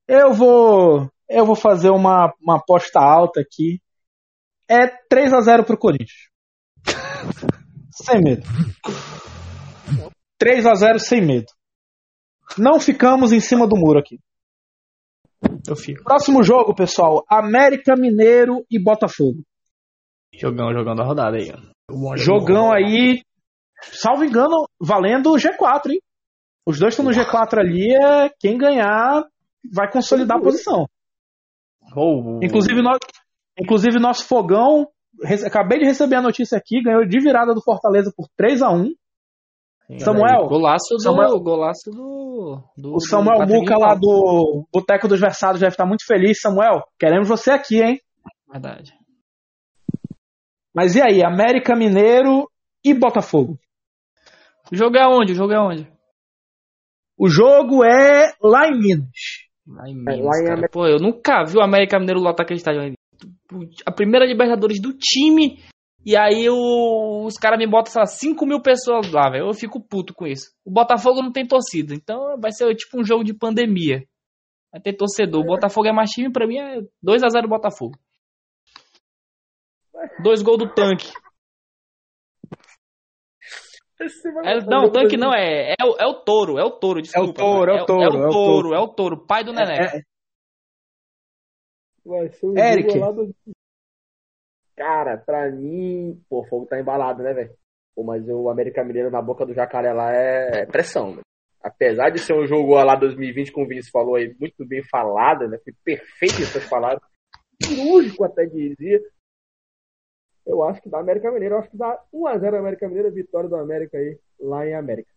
eu 0.07 0.33
vou 0.33 1.11
eu 1.29 1.45
vou 1.45 1.57
fazer 1.57 1.91
uma, 1.91 2.33
uma 2.41 2.57
aposta 2.59 3.01
alta 3.01 3.41
aqui. 3.41 3.83
É 4.69 4.87
3 4.87 5.33
a 5.33 5.41
0 5.41 5.65
pro 5.65 5.79
Corinthians. 5.79 6.31
sem 7.93 8.23
medo. 8.23 8.43
3 10.39 10.67
a 10.67 10.75
0 10.75 10.99
sem 10.99 11.21
medo. 11.21 11.47
Não 12.57 12.81
ficamos 12.81 13.33
em 13.33 13.41
cima 13.41 13.67
do 13.67 13.77
muro 13.77 13.99
aqui. 13.99 14.19
Eu 15.69 15.77
fico. 15.77 16.03
Próximo 16.03 16.43
jogo, 16.43 16.75
pessoal, 16.75 17.25
América 17.29 17.95
Mineiro 17.97 18.65
e 18.71 18.83
Botafogo. 18.83 19.43
Jogão, 20.33 20.73
jogão 20.73 20.95
da 20.95 21.05
rodada 21.05 21.37
aí. 21.37 21.53
Jogão 22.17 22.73
aí, 22.73 23.23
salvo 23.81 24.25
engano, 24.25 24.69
valendo 24.81 25.33
o 25.33 25.37
G4, 25.37 25.91
hein? 25.91 26.01
Os 26.67 26.79
dois 26.79 26.93
estão 26.93 27.05
no 27.05 27.13
G4 27.13 27.59
ali, 27.59 27.95
é 27.95 28.31
quem 28.39 28.59
ganhar 28.59 29.25
vai 29.73 29.91
consolidar 29.91 30.39
a 30.39 30.43
posição. 30.43 30.87
Oh, 31.97 32.41
Inclusive, 32.43 32.83
nós, 32.83 32.99
inclusive 33.59 33.99
nosso 33.99 34.25
fogão, 34.27 34.87
acabei 35.47 35.79
de 35.79 35.87
receber 35.87 36.17
a 36.17 36.23
notícia 36.23 36.59
aqui, 36.59 36.83
ganhou 36.83 37.07
de 37.07 37.21
virada 37.21 37.55
do 37.55 37.63
Fortaleza 37.63 38.13
por 38.15 38.29
3 38.37 38.61
a 38.63 38.71
1 38.71 38.93
Samuel, 40.01 40.47
Golaço 40.49 40.95
do. 40.97 41.03
Samuel- 41.03 41.41
golaço 41.41 41.91
do. 41.91 42.63
do 42.77 42.95
O 42.95 43.01
Samuel 43.01 43.47
do 43.47 43.55
Muca 43.55 43.79
lá 43.79 43.95
do 43.95 44.67
Boteco 44.73 45.09
dos 45.09 45.19
Versados 45.21 45.61
deve 45.61 45.73
estar 45.73 45.87
muito 45.87 46.05
feliz. 46.07 46.41
Samuel, 46.41 46.83
queremos 46.99 47.27
você 47.29 47.51
aqui, 47.51 47.81
hein? 47.83 48.01
Verdade. 48.51 48.93
Mas 50.75 50.95
e 50.95 51.01
aí, 51.03 51.25
América 51.25 51.75
Mineiro 51.75 52.49
e 52.85 52.93
Botafogo? 52.93 53.59
O 54.71 54.77
jogo 54.77 54.97
é 54.97 55.07
onde? 55.07 55.33
O 55.33 55.35
jogo 55.35 55.53
é 55.53 55.59
onde? 55.61 55.91
O 57.19 57.29
jogo 57.29 57.83
é 57.83 58.33
lá 58.43 58.69
em 58.69 58.79
Minas. 58.79 59.09
Lá 59.67 59.89
em 59.89 59.93
É, 59.93 59.95
Minas, 59.95 60.21
lá 60.47 60.55
em 60.67 60.69
Pô, 60.71 60.87
eu 60.87 60.99
nunca 60.99 61.45
vi 61.45 61.57
o 61.57 61.63
América 61.63 61.99
Mineiro 61.99 62.21
lotar 62.21 62.45
aquele 62.45 62.59
estádio. 62.59 62.95
A 63.87 63.91
primeira 63.93 64.27
Libertadores 64.27 64.81
do 64.81 64.93
time. 64.93 65.59
E 66.05 66.17
aí 66.17 66.49
o- 66.49 67.25
os 67.27 67.35
caras 67.37 67.59
me 67.59 67.67
botam, 67.67 67.93
sei 67.93 68.01
lá, 68.01 68.07
5 68.07 68.47
mil 68.47 68.63
pessoas 68.63 69.11
lá, 69.13 69.31
velho. 69.31 69.49
Eu 69.49 69.55
fico 69.55 69.81
puto 69.81 70.15
com 70.15 70.27
isso. 70.27 70.51
O 70.65 70.71
Botafogo 70.71 71.23
não 71.23 71.33
tem 71.33 71.47
torcida. 71.47 71.95
Então 71.95 72.39
vai 72.41 72.53
ser 72.53 72.75
tipo 72.75 73.01
um 73.01 73.05
jogo 73.05 73.25
de 73.25 73.35
pandemia. 73.35 74.07
Vai 74.73 74.81
ter 74.81 74.95
torcedor. 74.95 75.43
O 75.43 75.47
Botafogo 75.47 75.89
é 75.89 75.93
mais 75.93 76.11
time, 76.11 76.33
pra 76.33 76.47
mim 76.47 76.59
é 76.59 76.81
2x0 77.03 77.49
Botafogo. 77.49 77.99
Dois 80.23 80.43
gols 80.43 80.59
do 80.59 80.73
tanque. 80.73 81.11
É, 84.45 84.61
não, 84.65 84.85
o 84.85 84.93
tanque 84.93 85.17
não, 85.17 85.35
é, 85.35 85.73
é, 85.73 85.85
o, 85.85 85.97
é 85.99 86.07
o 86.07 86.23
touro, 86.23 86.57
é 86.57 86.63
o 86.65 86.71
touro, 86.71 87.03
desculpa. 87.03 87.35
touro, 87.41 87.73
é 87.73 87.83
o 87.83 87.87
touro, 87.87 88.03
É, 88.03 88.07
é 88.07 88.27
o 88.27 88.29
o 88.29 88.31
touro, 88.31 88.75
é 88.75 88.79
o 88.79 88.89
touro, 88.89 89.27
pai 89.27 89.43
do 89.43 89.53
Neneca. 89.53 89.97
É, 89.99 90.03
Vai 92.07 92.29
ser 92.33 92.47
Eric. 92.57 92.93
do... 92.93 93.35
Cara, 94.79 95.19
pra 95.19 95.51
mim, 95.51 96.23
pô, 96.31 96.43
o 96.43 96.47
fogo 96.47 96.65
tá 96.65 96.79
embalado, 96.79 97.21
né, 97.21 97.35
velho? 97.35 97.51
Mas 97.99 98.29
o 98.29 98.49
América 98.49 98.85
Mineiro 98.85 99.11
na 99.11 99.21
boca 99.21 99.45
do 99.45 99.53
jacaré 99.53 99.93
lá 99.93 100.15
é, 100.15 100.61
é 100.63 100.67
pressão, 100.67 101.11
velho. 101.11 101.23
Apesar 101.61 102.11
de 102.11 102.21
ser 102.21 102.33
um 102.33 102.47
jogo 102.47 102.75
lá 102.75 102.95
2020, 102.95 103.51
como 103.51 103.67
o 103.67 103.69
Vinícius 103.69 103.91
falou 103.91 104.15
aí, 104.15 104.33
muito 104.39 104.65
bem 104.65 104.81
falado, 104.89 105.49
né? 105.49 105.59
Foi 105.65 105.75
perfeito 105.85 106.43
essas 106.43 106.65
palavras. 106.69 107.03
Cirúrgico 107.61 108.23
até 108.25 108.47
dizia. 108.47 109.01
Eu 110.47 110.63
acho 110.63 110.81
que 110.81 110.89
dá 110.89 111.01
América 111.01 111.33
Mineiro. 111.33 111.57
Eu 111.57 111.59
acho 111.59 111.71
que 111.71 111.77
dá 111.77 112.01
1x0 112.15 112.57
América 112.57 112.87
Mineiro, 112.87 113.13
vitória 113.13 113.49
do 113.49 113.57
América 113.57 113.99
aí, 113.99 114.17
lá 114.39 114.65
em 114.65 114.77
América. 114.77 115.11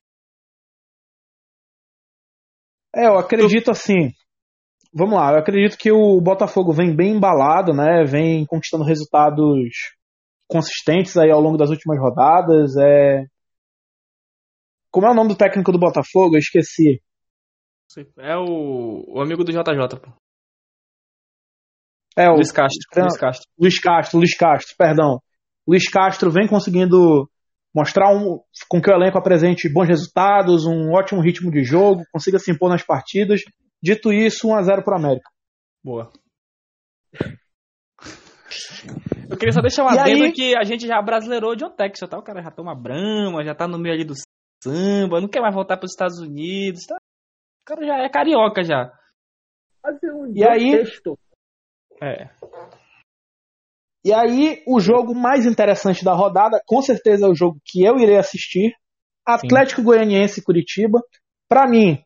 É, 2.95 3.05
eu 3.05 3.19
acredito 3.19 3.69
assim. 3.69 4.09
Vamos 4.93 5.15
lá, 5.15 5.31
eu 5.31 5.39
acredito 5.39 5.77
que 5.77 5.91
o 5.91 6.19
Botafogo 6.19 6.73
vem 6.73 6.93
bem 6.93 7.15
embalado, 7.15 7.73
né? 7.73 8.03
Vem 8.03 8.45
conquistando 8.45 8.83
resultados 8.83 9.47
consistentes 10.47 11.15
aí 11.15 11.31
ao 11.31 11.39
longo 11.39 11.57
das 11.57 11.69
últimas 11.69 11.97
rodadas. 11.97 12.75
É... 12.77 13.25
Como 14.91 15.07
é 15.07 15.11
o 15.11 15.13
nome 15.13 15.29
do 15.29 15.37
técnico 15.37 15.71
do 15.71 15.79
Botafogo? 15.79 16.35
Eu 16.35 16.39
esqueci. 16.39 17.01
É 18.17 18.35
o, 18.35 19.05
o 19.15 19.21
amigo 19.21 19.43
do 19.43 19.51
JJ, 19.51 19.99
pô. 20.01 20.11
É 22.17 22.29
o 22.29 22.35
Luiz 22.35 22.51
Castro. 22.51 22.79
Tran- 22.91 23.03
Luiz 23.03 23.17
Castro. 23.17 23.49
Luiz 23.57 23.79
Castro, 23.79 24.17
Luiz 24.17 24.37
Castro, 24.37 24.75
perdão. 24.77 25.19
Luiz 25.65 25.89
Castro 25.89 26.29
vem 26.29 26.47
conseguindo 26.47 27.29
mostrar 27.73 28.13
um, 28.13 28.41
com 28.69 28.81
que 28.81 28.89
o 28.91 28.93
elenco 28.93 29.17
apresente 29.17 29.71
bons 29.71 29.87
resultados, 29.87 30.65
um 30.65 30.91
ótimo 30.91 31.21
ritmo 31.21 31.49
de 31.49 31.63
jogo, 31.63 32.03
consiga 32.11 32.37
se 32.37 32.51
impor 32.51 32.69
nas 32.69 32.83
partidas. 32.83 33.41
Dito 33.81 34.11
isso, 34.13 34.47
1x0 34.47 34.83
para 34.83 34.97
América. 34.97 35.29
Boa. 35.83 36.11
Eu 39.29 39.37
queria 39.37 39.51
só 39.53 39.61
deixar 39.61 39.85
um 39.85 39.93
E 39.93 39.97
adendo 39.99 40.23
aí? 40.25 40.31
que 40.33 40.55
a 40.55 40.63
gente 40.63 40.85
já 40.85 41.01
brasileirou 41.01 41.55
de 41.55 41.67
Texas, 41.75 42.09
tá? 42.09 42.17
O 42.17 42.23
cara 42.23 42.41
já 42.41 42.51
toma 42.51 42.75
brama, 42.75 43.43
já 43.43 43.55
tá 43.55 43.67
no 43.67 43.79
meio 43.79 43.95
ali 43.95 44.03
do 44.03 44.13
samba, 44.63 45.21
não 45.21 45.27
quer 45.27 45.41
mais 45.41 45.55
voltar 45.55 45.77
pros 45.77 45.91
Estados 45.91 46.19
Unidos, 46.19 46.85
tá? 46.85 46.95
O 46.95 47.65
cara 47.65 47.85
já 47.85 47.97
é 48.03 48.09
carioca 48.09 48.63
já. 48.63 48.91
Fazer 49.81 50.11
um 50.11 50.31
E 50.35 50.43
aí? 50.47 50.71
texto. 50.77 51.17
É. 52.01 52.29
E 54.03 54.11
aí, 54.13 54.63
o 54.67 54.79
jogo 54.79 55.13
mais 55.15 55.45
interessante 55.45 56.03
da 56.03 56.13
rodada, 56.13 56.59
com 56.65 56.81
certeza 56.81 57.25
é 57.27 57.29
o 57.29 57.35
jogo 57.35 57.59
que 57.63 57.83
eu 57.83 57.97
irei 57.99 58.17
assistir. 58.17 58.73
Atlético 59.25 59.83
Goianiense 59.83 60.39
e 60.39 60.43
Curitiba. 60.43 60.99
Pra 61.47 61.67
mim, 61.67 62.03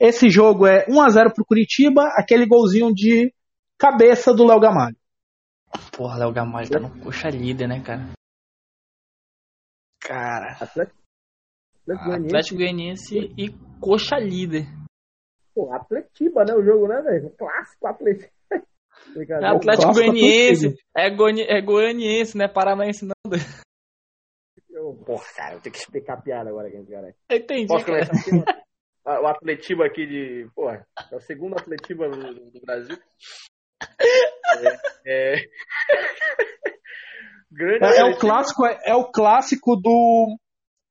esse 0.00 0.30
jogo 0.30 0.66
é 0.66 0.86
1x0 0.86 1.34
pro 1.34 1.44
Curitiba, 1.44 2.02
aquele 2.16 2.46
golzinho 2.46 2.92
de 2.92 3.32
cabeça 3.78 4.32
do 4.32 4.46
Léo 4.46 4.58
Gamalho. 4.60 4.96
Porra, 5.96 6.18
Léo 6.18 6.32
Gamalho 6.32 6.68
tá 6.70 6.80
no 6.80 6.90
coxa 7.02 7.28
líder, 7.28 7.68
né, 7.68 7.80
cara? 7.82 8.10
Cara, 10.02 10.56
Atlético, 10.60 10.96
Atlético 11.88 12.56
Goianiense. 12.56 13.18
E 13.38 13.50
coxa 13.80 14.16
líder. 14.16 14.66
Pô, 15.54 15.72
Atletiba, 15.72 16.44
né? 16.44 16.54
O 16.54 16.62
jogo, 16.64 16.88
né, 16.88 17.00
velho? 17.02 17.30
Clássico 17.36 17.86
Atlético. 17.86 18.32
É 18.52 18.60
Brincadeira. 19.12 19.56
Atlético 19.56 19.92
Goianiense. 19.92 20.76
É, 20.96 21.10
Goni, 21.10 21.42
é 21.42 21.60
goianiense, 21.60 22.36
né? 22.36 22.48
Paranaense 22.48 23.04
não. 23.04 23.12
Eu- 24.70 24.94
Porra, 25.04 25.24
cara, 25.36 25.54
eu 25.54 25.60
tenho 25.60 25.72
que 25.72 25.78
explicar 25.78 26.14
a 26.14 26.22
piada 26.22 26.48
agora, 26.50 26.70
cara. 26.70 27.14
Entendi. 27.30 27.66
Posso 27.66 27.84
começar? 27.84 28.12
Ah, 28.12 28.62
O 29.04 29.26
Atletiba 29.26 29.86
aqui 29.86 30.06
de. 30.06 30.48
Porra, 30.54 30.86
é 31.10 31.16
o 31.16 31.20
segundo 31.20 31.56
Atletiba 31.56 32.08
do, 32.08 32.50
do 32.50 32.60
Brasil. 32.60 32.96
É. 34.58 35.34
é... 35.34 35.36
Grande 37.50 37.84
É, 37.84 38.00
é 38.00 38.04
o 38.04 38.16
clássico, 38.16 38.64
é, 38.64 38.78
é 38.86 38.94
o 38.94 39.10
clássico 39.10 39.74
do, 39.74 40.38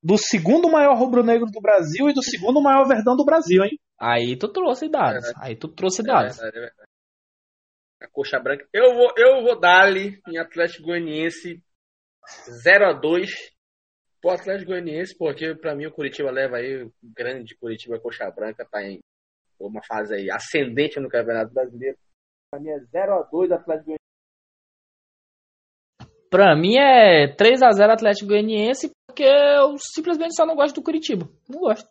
do 0.02 0.18
segundo 0.18 0.70
maior 0.70 0.96
rubro-negro 0.98 1.46
do 1.46 1.60
Brasil 1.60 2.08
e 2.10 2.12
do 2.12 2.22
segundo 2.22 2.60
maior 2.60 2.86
verdão 2.86 3.16
do 3.16 3.24
Brasil, 3.24 3.64
hein? 3.64 3.78
Aí 3.98 4.36
tu 4.36 4.48
trouxe 4.48 4.88
dados. 4.88 5.24
Aí 5.36 5.56
tu 5.56 5.68
trouxe 5.68 6.02
É 6.02 6.04
dados. 6.04 6.36
verdade, 6.36 6.56
é 6.56 6.60
verdade. 6.60 6.90
A 8.02 8.08
coxa 8.08 8.38
branca. 8.40 8.66
Eu 8.72 8.94
vou, 8.94 9.12
eu 9.16 9.42
vou 9.42 9.58
dar-lhe 9.58 10.20
em 10.28 10.38
Atlético 10.38 10.84
Goianiense 10.84 11.62
0x2 12.64 13.28
pro 14.20 14.30
Atlético 14.30 14.70
Goianiense, 14.70 15.16
porque 15.16 15.54
pra 15.54 15.74
mim 15.74 15.86
o 15.86 15.92
Curitiba 15.92 16.30
leva 16.30 16.56
aí 16.56 16.84
o 16.84 16.92
grande 17.02 17.56
Curitiba 17.56 17.98
Coxa 17.98 18.30
Branca, 18.30 18.66
tá 18.70 18.82
em 18.82 19.00
uma 19.58 19.82
fase 19.82 20.14
aí 20.14 20.30
ascendente 20.30 20.98
no 21.00 21.08
Campeonato 21.08 21.52
Brasileiro. 21.52 21.96
Pra 22.50 22.60
mim 22.60 22.70
é 22.70 22.78
0x2 22.78 23.52
Atlético 23.52 23.84
Goianiense. 23.86 24.00
Pra 26.30 26.56
mim 26.56 26.76
é 26.76 27.34
3x0 27.34 27.90
Atlético 27.90 28.28
Goianiense, 28.28 28.90
porque 29.06 29.24
eu 29.24 29.76
simplesmente 29.78 30.36
só 30.36 30.46
não 30.46 30.54
gosto 30.54 30.76
do 30.76 30.82
Curitiba. 30.82 31.28
Não 31.48 31.60
gosto. 31.60 31.88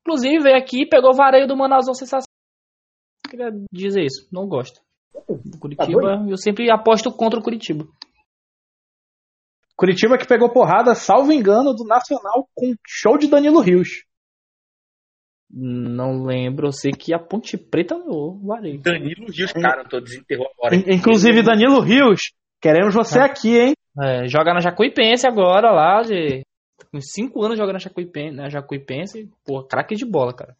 Inclusive, 0.00 0.42
veio 0.42 0.56
aqui 0.56 0.86
pegou 0.86 1.10
o 1.10 1.16
vareio 1.16 1.46
do 1.46 1.56
Manausão 1.56 1.94
Sensação. 1.94 2.28
Queria 3.28 3.50
dizer 3.72 4.02
isso. 4.02 4.28
Não 4.32 4.46
gosto. 4.46 4.80
Do 5.28 5.58
Curitiba, 5.58 6.26
eu 6.28 6.36
sempre 6.36 6.70
aposto 6.70 7.10
contra 7.10 7.38
o 7.38 7.42
Curitiba. 7.42 7.84
Curitiba 9.80 10.18
que 10.18 10.26
pegou 10.26 10.52
porrada, 10.52 10.94
salvo 10.94 11.32
engano, 11.32 11.72
do 11.72 11.84
Nacional 11.86 12.46
com 12.54 12.74
show 12.86 13.16
de 13.16 13.28
Danilo 13.30 13.60
Rios. 13.60 14.04
Não 15.50 16.22
lembro, 16.22 16.68
eu 16.68 16.72
sei 16.72 16.92
que 16.92 17.14
a 17.14 17.18
Ponte 17.18 17.56
Preta 17.56 17.96
levou 17.96 18.34
o 18.36 18.46
vareio. 18.46 18.78
Danilo 18.82 19.24
Rios, 19.32 19.50
cara, 19.54 19.80
eu 19.82 19.88
tô 19.88 19.98
desenterrou 19.98 20.46
agora. 20.58 20.76
In- 20.76 20.84
Inclusive, 20.96 21.42
Danilo 21.42 21.80
Rios, 21.80 22.20
queremos 22.60 22.94
você 22.94 23.20
Ah. 23.20 23.24
aqui, 23.24 23.56
hein? 23.58 23.72
É, 24.02 24.28
joga 24.28 24.52
na 24.52 24.60
Jacuipense 24.60 25.26
agora 25.26 25.70
lá, 25.72 26.02
de 26.02 26.42
com 26.92 27.00
5 27.00 27.42
anos 27.42 27.56
jogando 27.56 27.74
na 27.74 27.78
Jacuipense, 27.78 28.36
na 28.36 28.48
Jacuipense, 28.50 29.30
pô, 29.46 29.64
craque 29.64 29.94
de 29.94 30.04
bola, 30.04 30.34
cara. 30.34 30.54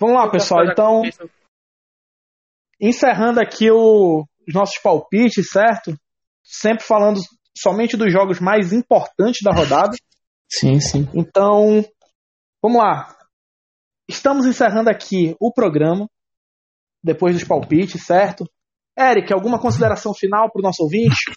Vamos 0.00 0.16
lá, 0.16 0.30
pessoal. 0.30 0.64
Então, 0.64 1.02
encerrando 2.80 3.38
aqui 3.40 3.70
o- 3.70 4.24
os 4.48 4.54
nossos 4.54 4.78
palpites, 4.82 5.50
certo? 5.50 5.94
Sempre 6.42 6.84
falando 6.84 7.20
somente 7.56 7.96
dos 7.96 8.12
jogos 8.12 8.40
mais 8.40 8.72
importantes 8.72 9.40
da 9.42 9.52
rodada. 9.52 9.96
Sim, 10.48 10.80
sim. 10.80 11.08
Então, 11.14 11.84
vamos 12.62 12.78
lá. 12.78 13.16
Estamos 14.08 14.46
encerrando 14.46 14.90
aqui 14.90 15.34
o 15.40 15.52
programa, 15.52 16.08
depois 17.02 17.34
dos 17.34 17.44
palpites, 17.44 18.04
certo? 18.04 18.44
Eric, 18.98 19.32
alguma 19.32 19.60
consideração 19.60 20.14
final 20.14 20.50
para 20.50 20.60
o 20.60 20.62
nosso 20.62 20.82
ouvinte? 20.82 21.32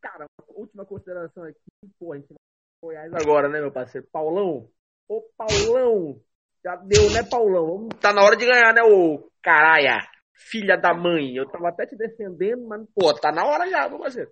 Cara, 0.00 0.26
última 0.54 0.84
consideração 0.84 1.44
aqui, 1.44 1.58
pô, 1.98 2.12
a 2.12 2.16
gente 2.16 2.28
vai 2.28 2.36
Goiás 2.82 3.12
agora, 3.14 3.48
né, 3.48 3.60
meu 3.60 3.72
parceiro? 3.72 4.06
Paulão. 4.12 4.68
Ô, 5.08 5.22
Paulão. 5.36 6.20
Já 6.64 6.76
deu, 6.76 7.10
né, 7.10 7.22
Paulão? 7.28 7.88
Tá 8.00 8.12
na 8.12 8.22
hora 8.22 8.36
de 8.36 8.44
ganhar, 8.44 8.72
né, 8.74 8.82
ô 8.82 9.30
caralho? 9.42 10.06
Filha 10.34 10.76
da 10.76 10.92
mãe. 10.92 11.34
Eu 11.34 11.48
tava 11.48 11.68
até 11.68 11.86
te 11.86 11.96
defendendo, 11.96 12.66
mas 12.66 12.86
Pô, 12.94 13.14
tá 13.14 13.32
na 13.32 13.44
hora 13.44 13.68
já, 13.68 13.88
meu 13.88 13.98
parceiro. 13.98 14.30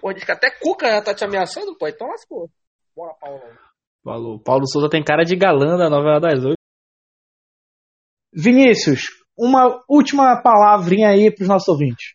Pô, 0.00 0.12
diz 0.12 0.24
que 0.24 0.32
até 0.32 0.50
Cuca 0.50 0.88
já 0.88 1.02
tá 1.02 1.14
te 1.14 1.24
ameaçando, 1.24 1.76
pô, 1.76 1.88
então 1.88 2.08
lascou. 2.08 2.50
bora, 2.94 3.14
Paulão. 3.14 3.56
Falou. 4.04 4.40
Paulo 4.40 4.66
Souza 4.68 4.88
tem 4.88 5.02
cara 5.02 5.24
de 5.24 5.36
galã 5.36 5.76
da 5.76 5.90
novela 5.90 6.20
das 6.20 6.44
oito. 6.44 6.56
Vinícius, 8.32 9.06
uma 9.36 9.82
última 9.88 10.40
palavrinha 10.42 11.08
aí 11.08 11.34
para 11.34 11.42
os 11.42 11.48
nossos 11.48 11.68
ouvintes. 11.68 12.14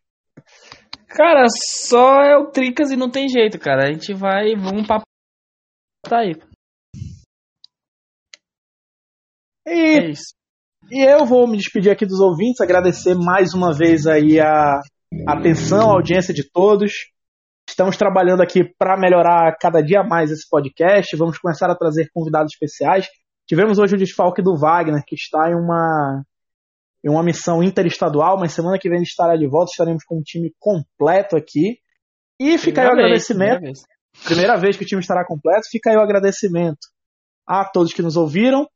Cara, 1.08 1.46
só 1.50 2.22
é 2.22 2.38
o 2.38 2.50
Tricas 2.52 2.92
e 2.92 2.96
não 2.96 3.10
tem 3.10 3.28
jeito, 3.28 3.60
cara. 3.60 3.84
A 3.90 3.92
gente 3.92 4.14
vai, 4.14 4.56
vamos 4.56 4.88
pra. 4.88 5.02
Tá 6.04 6.20
aí. 6.20 6.34
E 9.68 10.00
É 10.00 10.10
isso. 10.10 10.34
E 10.90 11.04
eu 11.06 11.26
vou 11.26 11.48
me 11.48 11.58
despedir 11.58 11.92
aqui 11.92 12.06
dos 12.06 12.20
ouvintes, 12.20 12.62
agradecer 12.62 13.16
mais 13.16 13.54
uma 13.54 13.74
vez 13.74 14.08
aí 14.08 14.40
a 14.40 14.80
atenção, 15.28 15.90
a 15.90 15.94
audiência 15.94 16.34
de 16.34 16.50
todos. 16.50 17.11
Estamos 17.82 17.98
trabalhando 17.98 18.42
aqui 18.42 18.64
para 18.78 18.96
melhorar 18.96 19.58
cada 19.60 19.82
dia 19.82 20.04
mais 20.04 20.30
esse 20.30 20.48
podcast. 20.48 21.18
Vamos 21.18 21.40
começar 21.40 21.68
a 21.68 21.76
trazer 21.76 22.12
convidados 22.14 22.54
especiais. 22.54 23.08
Tivemos 23.48 23.80
hoje 23.80 23.96
o 23.96 23.98
desfalque 23.98 24.40
do 24.40 24.56
Wagner, 24.56 25.02
que 25.04 25.16
está 25.16 25.50
em 25.50 25.56
uma, 25.56 26.24
em 27.04 27.10
uma 27.10 27.24
missão 27.24 27.64
interestadual, 27.64 28.38
mas 28.38 28.54
semana 28.54 28.78
que 28.80 28.88
vem 28.88 29.00
ele 29.00 29.04
estará 29.04 29.36
de 29.36 29.48
volta. 29.48 29.72
Estaremos 29.72 30.04
com 30.04 30.20
um 30.20 30.22
time 30.22 30.54
completo 30.60 31.36
aqui. 31.36 31.80
E 32.40 32.56
fica 32.60 32.84
aí 32.84 32.88
o 32.88 32.92
agradecimento. 32.92 33.56
primeira 33.56 33.74
vez. 33.74 33.80
Primeira 34.26 34.58
vez 34.58 34.78
que 34.78 34.84
o 34.84 34.88
time 34.88 35.02
estará 35.02 35.26
completo. 35.26 35.68
Fica 35.72 35.90
aí 35.90 35.98
o 35.98 36.02
agradecimento 36.02 36.88
a 37.48 37.66
todos 37.66 37.94
que 37.94 38.04
nos 38.04 38.16
ouviram. 38.16 38.68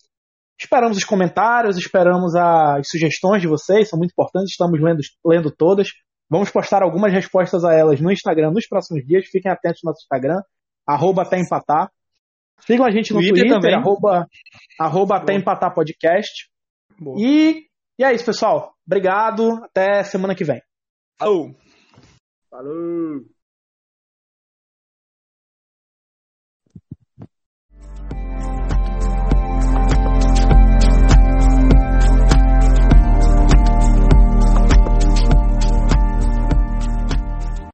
Esperamos 0.59 0.97
os 0.97 1.03
comentários, 1.03 1.77
esperamos 1.77 2.33
as 2.35 2.89
sugestões 2.89 3.39
de 3.39 3.47
vocês, 3.47 3.87
são 3.87 3.99
muito 3.99 4.13
importantes, 4.13 4.49
estamos 4.49 4.81
lendo, 4.81 5.01
lendo 5.23 5.51
todas. 5.51 5.89
Vamos 6.29 6.49
postar 6.49 6.81
algumas 6.81 7.13
respostas 7.13 7.63
a 7.63 7.73
elas 7.73 8.01
no 8.01 8.11
Instagram 8.11 8.51
nos 8.51 8.67
próximos 8.67 9.05
dias. 9.05 9.27
Fiquem 9.27 9.51
atentos 9.51 9.81
no 9.83 9.89
nosso 9.89 10.01
Instagram, 10.03 10.41
arroba 10.87 11.21
até 11.21 11.39
empatar. 11.39 11.89
Sigam 12.59 12.85
a 12.85 12.91
gente 12.91 13.13
no 13.13 13.19
Twitter 13.19 13.43
Twitter, 13.43 13.59
também. 13.59 13.75
arroba, 13.75 14.27
arroba 14.79 15.17
até 15.17 15.33
empatar 15.33 15.73
podcast. 15.73 16.49
Boa. 16.99 17.17
E, 17.19 17.67
e 17.99 18.03
é 18.03 18.13
isso, 18.13 18.25
pessoal. 18.25 18.73
Obrigado. 18.87 19.63
Até 19.63 20.03
semana 20.03 20.35
que 20.35 20.43
vem. 20.43 20.61
Falou. 21.17 21.51
Falou. 22.49 23.34